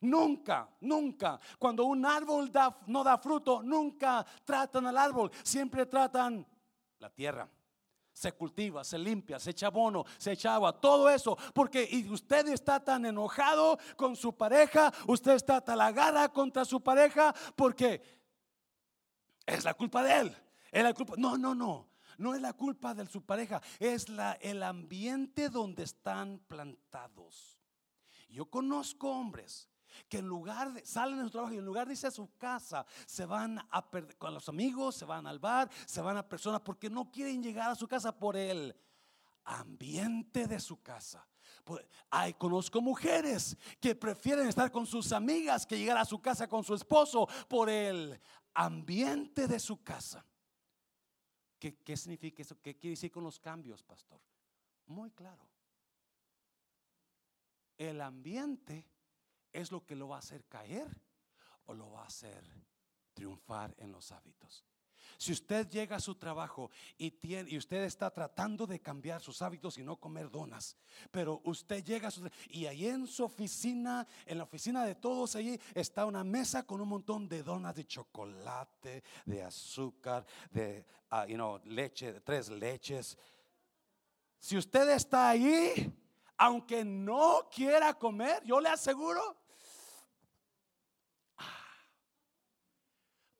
Nunca, 0.00 0.68
nunca, 0.80 1.40
cuando 1.58 1.84
un 1.84 2.06
árbol 2.06 2.52
no 2.86 3.02
da 3.02 3.18
fruto, 3.18 3.62
nunca 3.62 4.24
tratan 4.44 4.86
al 4.86 4.96
árbol, 4.96 5.30
siempre 5.42 5.86
tratan 5.86 6.46
la 7.00 7.10
tierra. 7.10 7.48
Se 8.18 8.32
cultiva, 8.32 8.82
se 8.82 8.98
limpia, 8.98 9.38
se 9.38 9.50
echa 9.50 9.68
abono, 9.68 10.04
se 10.18 10.32
echa 10.32 10.56
agua, 10.56 10.72
todo 10.80 11.08
eso. 11.08 11.38
Porque 11.54 11.88
y 11.88 12.08
usted 12.08 12.48
está 12.48 12.82
tan 12.82 13.06
enojado 13.06 13.78
con 13.94 14.16
su 14.16 14.36
pareja, 14.36 14.92
usted 15.06 15.34
está 15.34 15.60
talagada 15.60 16.28
contra 16.28 16.64
su 16.64 16.80
pareja, 16.80 17.32
porque 17.54 18.02
es 19.46 19.62
la 19.62 19.72
culpa 19.72 20.02
de 20.02 20.18
él. 20.18 20.36
Es 20.72 20.82
la 20.82 20.92
culpa. 20.94 21.14
No, 21.16 21.38
no, 21.38 21.54
no. 21.54 21.90
No 22.16 22.34
es 22.34 22.40
la 22.40 22.54
culpa 22.54 22.92
de 22.92 23.06
su 23.06 23.22
pareja. 23.22 23.62
Es 23.78 24.08
la, 24.08 24.32
el 24.40 24.64
ambiente 24.64 25.48
donde 25.48 25.84
están 25.84 26.40
plantados. 26.48 27.60
Yo 28.28 28.46
conozco 28.46 29.12
hombres 29.12 29.68
que 30.08 30.18
en 30.18 30.26
lugar 30.26 30.72
de 30.72 30.84
salen 30.84 31.18
de 31.18 31.24
su 31.24 31.30
trabajo 31.30 31.54
y 31.54 31.58
en 31.58 31.64
lugar 31.64 31.86
de 31.86 31.94
irse 31.94 32.06
a 32.06 32.10
su 32.10 32.36
casa, 32.36 32.84
se 33.06 33.24
van 33.24 33.58
a 33.70 33.90
perder 33.90 34.16
con 34.16 34.34
los 34.34 34.48
amigos, 34.48 34.96
se 34.96 35.04
van 35.04 35.26
al 35.26 35.38
bar, 35.38 35.70
se 35.86 36.00
van 36.00 36.16
a 36.16 36.28
personas 36.28 36.60
porque 36.60 36.90
no 36.90 37.10
quieren 37.10 37.42
llegar 37.42 37.70
a 37.70 37.74
su 37.74 37.88
casa 37.88 38.16
por 38.16 38.36
el 38.36 38.74
ambiente 39.44 40.46
de 40.46 40.60
su 40.60 40.82
casa. 40.82 41.26
Hay, 42.10 42.34
conozco 42.34 42.80
mujeres 42.80 43.56
que 43.80 43.94
prefieren 43.94 44.48
estar 44.48 44.70
con 44.70 44.86
sus 44.86 45.12
amigas 45.12 45.66
que 45.66 45.78
llegar 45.78 45.98
a 45.98 46.04
su 46.04 46.20
casa 46.20 46.48
con 46.48 46.64
su 46.64 46.74
esposo 46.74 47.28
por 47.48 47.68
el 47.68 48.18
ambiente 48.54 49.46
de 49.46 49.58
su 49.58 49.82
casa. 49.82 50.24
¿Qué, 51.58 51.76
qué 51.78 51.96
significa 51.96 52.42
eso? 52.42 52.58
¿Qué 52.60 52.76
quiere 52.76 52.92
decir 52.92 53.10
con 53.10 53.24
los 53.24 53.38
cambios, 53.38 53.82
pastor? 53.82 54.20
Muy 54.86 55.10
claro. 55.10 55.46
El 57.76 58.00
ambiente 58.00 58.86
es 59.58 59.70
lo 59.72 59.84
que 59.84 59.96
lo 59.96 60.08
va 60.08 60.16
a 60.16 60.20
hacer 60.20 60.44
caer 60.46 60.88
o 61.66 61.74
lo 61.74 61.90
va 61.90 62.02
a 62.02 62.06
hacer 62.06 62.44
triunfar 63.12 63.74
en 63.78 63.92
los 63.92 64.12
hábitos. 64.12 64.64
Si 65.16 65.32
usted 65.32 65.68
llega 65.68 65.96
a 65.96 66.00
su 66.00 66.14
trabajo 66.14 66.70
y, 66.96 67.10
tiene, 67.10 67.50
y 67.50 67.58
usted 67.58 67.82
está 67.82 68.08
tratando 68.10 68.66
de 68.68 68.80
cambiar 68.80 69.20
sus 69.20 69.42
hábitos 69.42 69.76
y 69.76 69.82
no 69.82 69.96
comer 69.96 70.30
donas, 70.30 70.76
pero 71.10 71.40
usted 71.44 71.82
llega 71.84 72.08
a 72.08 72.10
su, 72.12 72.28
y 72.50 72.66
ahí 72.66 72.86
en 72.86 73.06
su 73.08 73.24
oficina, 73.24 74.06
en 74.26 74.38
la 74.38 74.44
oficina 74.44 74.84
de 74.84 74.94
todos 74.94 75.34
allí, 75.34 75.58
está 75.74 76.06
una 76.06 76.22
mesa 76.22 76.64
con 76.64 76.80
un 76.80 76.88
montón 76.88 77.28
de 77.28 77.42
donas 77.42 77.74
de 77.74 77.84
chocolate, 77.84 79.02
de 79.24 79.42
azúcar, 79.42 80.24
de 80.52 80.86
uh, 81.10 81.26
you 81.26 81.34
know, 81.34 81.60
leche, 81.64 82.20
tres 82.20 82.48
leches. 82.50 83.18
Si 84.38 84.56
usted 84.56 84.88
está 84.90 85.30
ahí, 85.30 85.92
aunque 86.36 86.84
no 86.84 87.48
quiera 87.52 87.92
comer, 87.94 88.44
yo 88.44 88.60
le 88.60 88.68
aseguro 88.68 89.36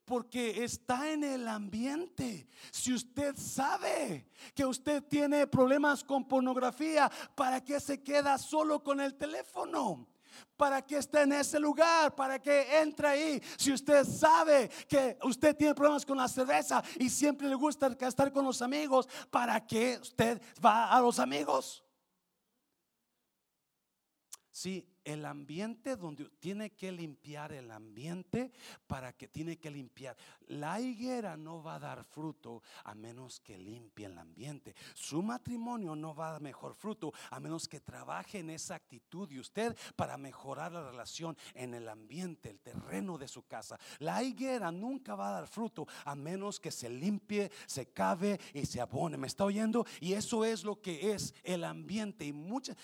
porque 0.09 0.65
está 0.65 1.13
en 1.13 1.23
el 1.23 1.47
ambiente. 1.47 2.49
Si 2.71 2.95
usted 2.95 3.37
sabe 3.37 4.27
que 4.55 4.65
usted 4.65 5.05
tiene 5.05 5.47
problemas 5.47 6.03
con 6.03 6.27
pornografía, 6.27 7.11
¿para 7.35 7.63
qué 7.63 7.79
se 7.79 8.03
queda 8.03 8.39
solo 8.39 8.83
con 8.83 9.01
el 9.01 9.17
teléfono? 9.17 10.09
¿Para 10.57 10.81
qué 10.81 10.97
está 10.97 11.23
en 11.23 11.33
ese 11.33 11.61
lugar? 11.61 12.15
¿Para 12.15 12.41
qué 12.41 12.81
entra 12.81 13.11
ahí? 13.11 13.41
Si 13.59 13.71
usted 13.71 14.05
sabe 14.05 14.71
que 14.89 15.19
usted 15.25 15.55
tiene 15.55 15.75
problemas 15.75 16.07
con 16.07 16.17
la 16.17 16.27
cerveza 16.27 16.83
y 16.99 17.11
siempre 17.11 17.47
le 17.47 17.55
gusta 17.55 17.95
estar 18.01 18.33
con 18.33 18.47
los 18.47 18.63
amigos, 18.63 19.07
¿para 19.31 19.65
qué 19.67 19.99
usted 20.01 20.41
va 20.65 20.91
a 20.91 21.01
los 21.03 21.19
amigos? 21.19 21.85
Sí, 24.51 24.89
el 25.09 25.25
ambiente 25.25 25.97
donde 25.97 26.29
tiene 26.39 26.71
que 26.71 26.93
limpiar 26.93 27.53
el 27.53 27.71
ambiente 27.71 28.53
para 28.87 29.15
que 29.15 29.27
tiene 29.27 29.57
que 29.57 29.71
limpiar. 29.71 30.15
La 30.49 30.81
higuera 30.81 31.35
no 31.35 31.63
va 31.63 31.77
a 31.77 31.79
dar 31.79 32.05
fruto 32.05 32.63
a 32.85 32.95
menos 32.95 33.41
que 33.41 33.57
limpie 33.57 34.05
el 34.05 34.19
ambiente. 34.19 34.75
Su 34.93 35.23
matrimonio 35.23 35.97
no 35.97 36.15
va 36.15 36.29
a 36.29 36.33
dar 36.33 36.43
mejor 36.43 36.75
fruto 36.75 37.15
a 37.31 37.41
menos 37.41 37.67
que 37.69 37.81
trabaje 37.81 38.41
en 38.41 38.51
esa 38.51 38.75
actitud 38.75 39.27
de 39.27 39.41
usted 39.41 39.75
para 39.97 40.19
mejorar 40.19 40.73
la 40.73 40.91
relación 40.91 41.39
en 41.55 41.73
el 41.73 41.89
ambiente, 41.89 42.51
el 42.51 42.61
terreno 42.61 43.17
de 43.17 43.29
su 43.29 43.47
casa. 43.47 43.79
La 44.01 44.23
higuera 44.23 44.71
nunca 44.71 45.15
va 45.15 45.31
a 45.31 45.41
dar 45.41 45.49
fruto 45.49 45.87
a 46.05 46.15
menos 46.15 46.61
que 46.61 46.71
se 46.71 46.91
limpie, 46.91 47.51
se 47.67 47.87
cabe 47.87 48.39
y 48.53 48.67
se 48.67 48.83
abone. 48.83 49.17
¿Me 49.17 49.27
está 49.27 49.47
oyendo? 49.47 49.87
Y 50.01 50.13
eso 50.13 50.45
es 50.45 50.65
lo 50.65 50.83
que 50.83 51.13
es 51.13 51.35
el 51.45 51.65
ambiente 51.65 52.27
y 52.27 52.33
muchas 52.35 52.77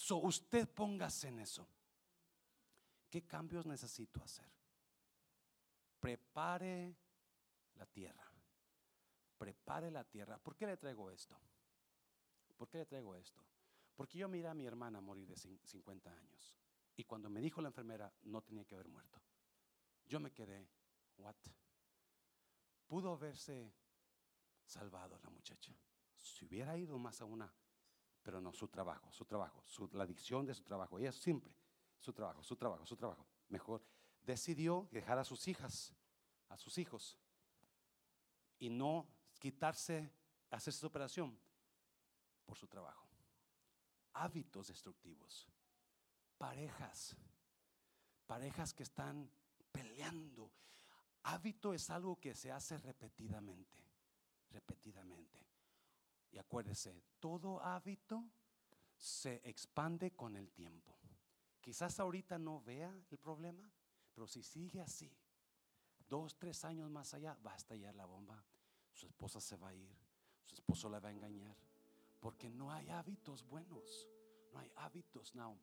So, 0.00 0.16
usted 0.16 0.66
póngase 0.66 1.28
en 1.28 1.40
eso. 1.40 1.68
¿Qué 3.10 3.26
cambios 3.26 3.66
necesito 3.66 4.22
hacer? 4.22 4.50
Prepare 6.00 6.96
la 7.74 7.84
tierra. 7.84 8.24
Prepare 9.36 9.90
la 9.90 10.02
tierra. 10.04 10.38
¿Por 10.38 10.56
qué 10.56 10.66
le 10.66 10.78
traigo 10.78 11.10
esto? 11.10 11.38
¿Por 12.56 12.66
qué 12.66 12.78
le 12.78 12.86
traigo 12.86 13.14
esto? 13.14 13.44
Porque 13.94 14.16
yo 14.16 14.26
miré 14.26 14.48
a 14.48 14.54
mi 14.54 14.64
hermana 14.64 15.02
morir 15.02 15.28
de 15.28 15.36
50 15.36 16.10
años. 16.10 16.56
Y 16.96 17.04
cuando 17.04 17.28
me 17.28 17.42
dijo 17.42 17.60
la 17.60 17.68
enfermera, 17.68 18.10
no 18.22 18.40
tenía 18.40 18.64
que 18.64 18.76
haber 18.76 18.88
muerto. 18.88 19.20
Yo 20.06 20.18
me 20.18 20.32
quedé, 20.32 20.66
¿what? 21.18 21.36
Pudo 22.86 23.12
haberse 23.12 23.74
salvado 24.64 25.18
la 25.18 25.28
muchacha. 25.28 25.76
Si 26.16 26.46
hubiera 26.46 26.78
ido 26.78 26.98
más 26.98 27.20
a 27.20 27.26
una 27.26 27.54
pero 28.22 28.40
no 28.40 28.52
su 28.52 28.68
trabajo, 28.68 29.10
su 29.12 29.24
trabajo, 29.24 29.64
la 29.92 30.04
adicción 30.04 30.46
de 30.46 30.54
su 30.54 30.62
trabajo. 30.62 30.98
Ella 30.98 31.12
siempre, 31.12 31.54
su 31.98 32.12
trabajo, 32.12 32.42
su 32.42 32.56
trabajo, 32.56 32.86
su 32.86 32.96
trabajo. 32.96 33.26
Mejor 33.48 33.82
decidió 34.22 34.88
dejar 34.90 35.18
a 35.18 35.24
sus 35.24 35.48
hijas, 35.48 35.94
a 36.48 36.56
sus 36.56 36.78
hijos, 36.78 37.18
y 38.58 38.68
no 38.68 39.08
quitarse, 39.38 40.12
hacer 40.50 40.74
esa 40.74 40.86
operación 40.86 41.38
por 42.44 42.56
su 42.56 42.68
trabajo. 42.68 43.08
Hábitos 44.12 44.68
destructivos, 44.68 45.48
parejas, 46.36 47.16
parejas 48.26 48.74
que 48.74 48.82
están 48.82 49.30
peleando. 49.72 50.52
Hábito 51.22 51.72
es 51.72 51.88
algo 51.90 52.18
que 52.18 52.34
se 52.34 52.50
hace 52.52 52.76
repetidamente, 52.78 53.78
repetidamente. 54.50 55.49
Y 56.32 56.38
acuérdese, 56.38 57.02
todo 57.18 57.60
hábito 57.60 58.24
se 58.96 59.40
expande 59.48 60.12
con 60.12 60.36
el 60.36 60.50
tiempo. 60.52 60.96
Quizás 61.60 61.98
ahorita 62.00 62.38
no 62.38 62.60
vea 62.60 62.94
el 63.10 63.18
problema, 63.18 63.70
pero 64.14 64.26
si 64.26 64.42
sigue 64.42 64.80
así, 64.80 65.12
dos, 66.08 66.36
tres 66.38 66.64
años 66.64 66.90
más 66.90 67.14
allá, 67.14 67.36
va 67.46 67.52
a 67.52 67.56
estallar 67.56 67.94
la 67.94 68.06
bomba. 68.06 68.44
Su 68.92 69.06
esposa 69.06 69.40
se 69.40 69.56
va 69.56 69.68
a 69.68 69.74
ir, 69.74 69.96
su 70.44 70.54
esposo 70.54 70.88
la 70.88 71.00
va 71.00 71.08
a 71.08 71.12
engañar, 71.12 71.56
porque 72.20 72.50
no 72.50 72.72
hay 72.72 72.88
hábitos 72.90 73.44
buenos, 73.46 74.08
no 74.52 74.58
hay 74.58 74.70
hábitos. 74.76 75.34
Now, 75.34 75.58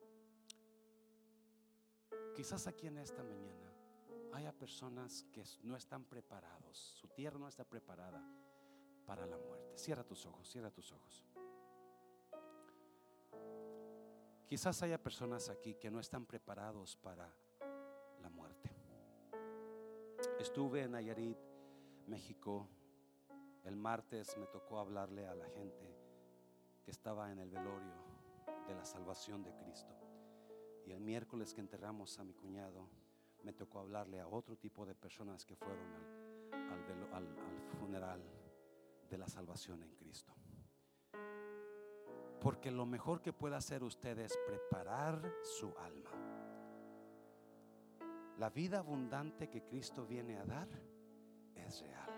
quizás 2.36 2.68
aquí 2.68 2.88
en 2.88 2.98
esta 2.98 3.24
mañana 3.24 3.74
haya 4.34 4.52
personas 4.52 5.24
que 5.32 5.44
no 5.64 5.76
están 5.76 6.06
preparados, 6.06 6.78
su 6.78 7.08
tierra 7.10 7.38
no 7.38 7.48
está 7.48 7.64
preparada 7.64 8.24
para 9.08 9.26
la 9.26 9.38
muerte. 9.38 9.78
Cierra 9.78 10.04
tus 10.04 10.26
ojos, 10.26 10.48
cierra 10.48 10.70
tus 10.70 10.92
ojos. 10.92 11.26
Quizás 14.46 14.84
haya 14.84 15.02
personas 15.02 15.50
aquí 15.50 15.76
que 15.76 15.90
no 15.90 16.00
están 16.00 16.26
preparados 16.26 16.98
para 16.98 17.34
la 18.22 18.30
muerte. 18.30 18.70
Estuve 20.40 20.84
en 20.84 20.92
Nayarit, 20.92 21.38
México. 22.08 22.68
El 23.64 23.76
martes 23.76 24.38
me 24.38 24.46
tocó 24.48 24.80
hablarle 24.80 25.26
a 25.26 25.36
la 25.36 25.48
gente 25.50 25.96
que 26.84 26.92
estaba 26.92 27.32
en 27.32 27.40
el 27.40 27.50
velorio 27.50 27.94
de 28.68 28.76
la 28.76 28.86
salvación 28.86 29.42
de 29.44 29.54
Cristo. 29.56 29.96
Y 30.86 30.92
el 30.92 31.00
miércoles 31.00 31.54
que 31.54 31.62
enterramos 31.62 32.20
a 32.20 32.24
mi 32.24 32.34
cuñado, 32.34 32.90
me 33.44 33.54
tocó 33.54 33.80
hablarle 33.80 34.20
a 34.20 34.28
otro 34.28 34.58
tipo 34.58 34.86
de 34.86 34.96
personas 34.96 35.46
que 35.46 35.56
fueron 35.56 35.94
al, 36.52 37.14
al 37.14 37.28
funeral 37.80 38.22
de 39.10 39.18
la 39.18 39.28
salvación 39.28 39.84
en 39.84 39.96
Cristo. 39.96 40.34
Porque 42.42 42.72
lo 42.72 42.86
mejor 42.86 43.22
que 43.22 43.34
puede 43.34 43.56
hacer 43.56 43.84
usted 43.84 44.18
es 44.20 44.38
preparar 44.48 45.34
su 45.44 45.74
alma. 45.80 46.12
La 48.38 48.50
vida 48.50 48.80
abundante 48.80 49.50
que 49.50 49.64
Cristo 49.64 50.06
viene 50.06 50.38
a 50.38 50.46
dar 50.46 50.68
es 51.56 51.82
real. 51.82 52.12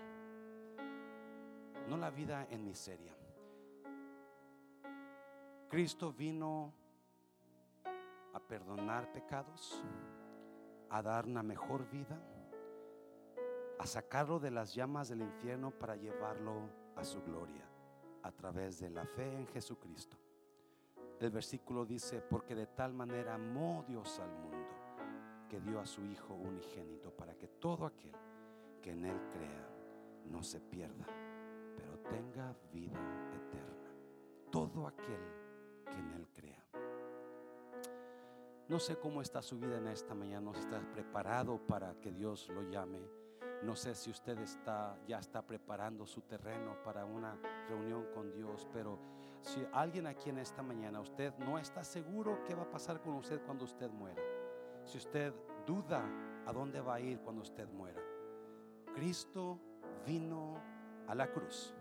No 1.88 1.98
la 1.98 2.10
vida 2.10 2.48
en 2.50 2.66
miseria. 2.66 3.16
Cristo 5.70 6.12
vino 6.12 6.74
a 8.34 8.40
perdonar 8.40 9.12
pecados, 9.12 9.82
a 10.90 11.02
dar 11.02 11.26
una 11.26 11.44
mejor 11.44 11.90
vida, 11.90 12.20
a 13.80 13.88
sacarlo 13.88 14.40
de 14.40 14.52
las 14.52 14.76
llamas 14.76 15.08
del 15.08 15.22
infierno 15.22 15.72
para 15.72 15.96
llevarlo 15.96 16.70
a 16.98 17.04
su 17.04 17.22
gloria 17.24 17.66
a 18.24 18.32
través 18.32 18.80
de 18.80 18.90
la 18.90 19.06
fe 19.06 19.34
en 19.34 19.48
Jesucristo. 19.48 20.18
El 21.20 21.32
versículo 21.32 21.86
dice, 21.86 22.22
porque 22.22 22.56
de 22.56 22.68
tal 22.68 22.94
manera 22.94 23.36
amó 23.36 23.86
Dios 23.88 24.20
al 24.20 24.32
mundo 24.32 24.68
que 25.50 25.62
dio 25.62 25.80
a 25.80 25.86
su 25.86 26.04
Hijo 26.06 26.34
unigénito 26.34 27.10
para 27.12 27.36
que 27.36 27.48
todo 27.48 27.86
aquel 27.86 28.16
que 28.82 28.92
en 28.92 29.06
Él 29.06 29.20
crea 29.32 29.70
no 30.26 30.44
se 30.44 30.60
pierda, 30.60 31.06
pero 31.78 31.98
tenga 32.00 32.54
vida 32.72 33.00
eterna. 33.34 33.90
Todo 34.52 34.88
aquel 34.88 35.22
que 35.86 35.94
en 35.94 36.12
Él 36.12 36.28
crea. 36.34 36.66
No 38.68 38.78
sé 38.78 38.98
cómo 39.00 39.22
está 39.22 39.42
su 39.42 39.58
vida 39.58 39.78
en 39.78 39.88
esta 39.88 40.14
mañana, 40.14 40.42
no 40.42 40.54
si 40.54 40.60
está 40.60 40.82
preparado 40.92 41.58
para 41.66 41.94
que 42.02 42.12
Dios 42.12 42.50
lo 42.50 42.62
llame 42.64 43.19
no 43.64 43.76
sé 43.76 43.94
si 43.94 44.10
usted 44.10 44.40
está 44.40 44.98
ya 45.08 45.20
está 45.20 45.42
preparando 45.42 46.06
su 46.06 46.22
terreno 46.22 46.82
para 46.84 47.06
una 47.06 47.38
reunión 47.68 48.06
con 48.14 48.32
Dios, 48.32 48.68
pero 48.72 49.00
si 49.42 49.66
alguien 49.74 50.08
aquí 50.08 50.30
en 50.30 50.40
esta 50.40 50.62
mañana 50.62 51.00
usted 51.00 51.34
no 51.40 51.58
está 51.58 51.84
seguro 51.84 52.44
qué 52.46 52.56
va 52.56 52.64
a 52.64 52.70
pasar 52.70 53.02
con 53.02 53.16
usted 53.16 53.42
cuando 53.46 53.66
usted 53.66 53.90
muera. 53.90 54.22
Si 54.86 54.98
usted 54.98 55.34
duda 55.66 56.04
a 56.46 56.54
dónde 56.54 56.82
va 56.82 56.96
a 56.96 57.00
ir 57.00 57.20
cuando 57.20 57.42
usted 57.42 57.68
muera. 57.70 58.02
Cristo 58.94 59.60
vino 60.06 60.62
a 61.08 61.16
la 61.16 61.32
cruz 61.32 61.74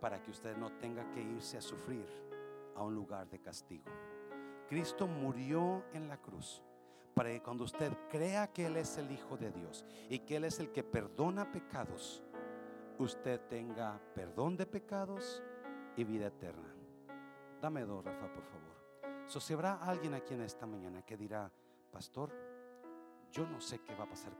para 0.00 0.22
que 0.22 0.30
usted 0.30 0.56
no 0.56 0.72
tenga 0.78 1.08
que 1.10 1.20
irse 1.20 1.58
a 1.58 1.60
sufrir 1.60 2.06
a 2.74 2.82
un 2.82 2.94
lugar 2.94 3.28
de 3.28 3.40
castigo. 3.40 3.90
Cristo 4.68 5.06
murió 5.06 5.84
en 5.92 6.08
la 6.08 6.16
cruz 6.16 6.62
para 7.14 7.30
que 7.30 7.42
cuando 7.42 7.64
usted 7.64 7.92
crea 8.08 8.52
que 8.52 8.66
Él 8.66 8.76
es 8.76 8.96
el 8.98 9.10
Hijo 9.10 9.36
de 9.36 9.50
Dios 9.50 9.84
y 10.08 10.20
que 10.20 10.36
Él 10.36 10.44
es 10.44 10.60
el 10.60 10.70
que 10.70 10.82
perdona 10.82 11.50
pecados, 11.50 12.22
usted 12.98 13.40
tenga 13.48 14.00
perdón 14.14 14.56
de 14.56 14.66
pecados 14.66 15.42
y 15.96 16.04
vida 16.04 16.26
eterna. 16.26 16.74
Dame 17.60 17.84
dos, 17.84 18.04
Rafa, 18.04 18.32
por 18.32 18.44
favor. 18.44 19.26
So, 19.26 19.40
si 19.40 19.52
habrá 19.52 19.74
alguien 19.74 20.14
aquí 20.14 20.34
en 20.34 20.42
esta 20.42 20.66
mañana 20.66 21.02
que 21.02 21.16
dirá, 21.16 21.50
pastor, 21.92 22.32
yo 23.30 23.46
no 23.46 23.60
sé 23.60 23.80
qué 23.80 23.94
va 23.94 24.04
a 24.04 24.08
pasar 24.08 24.32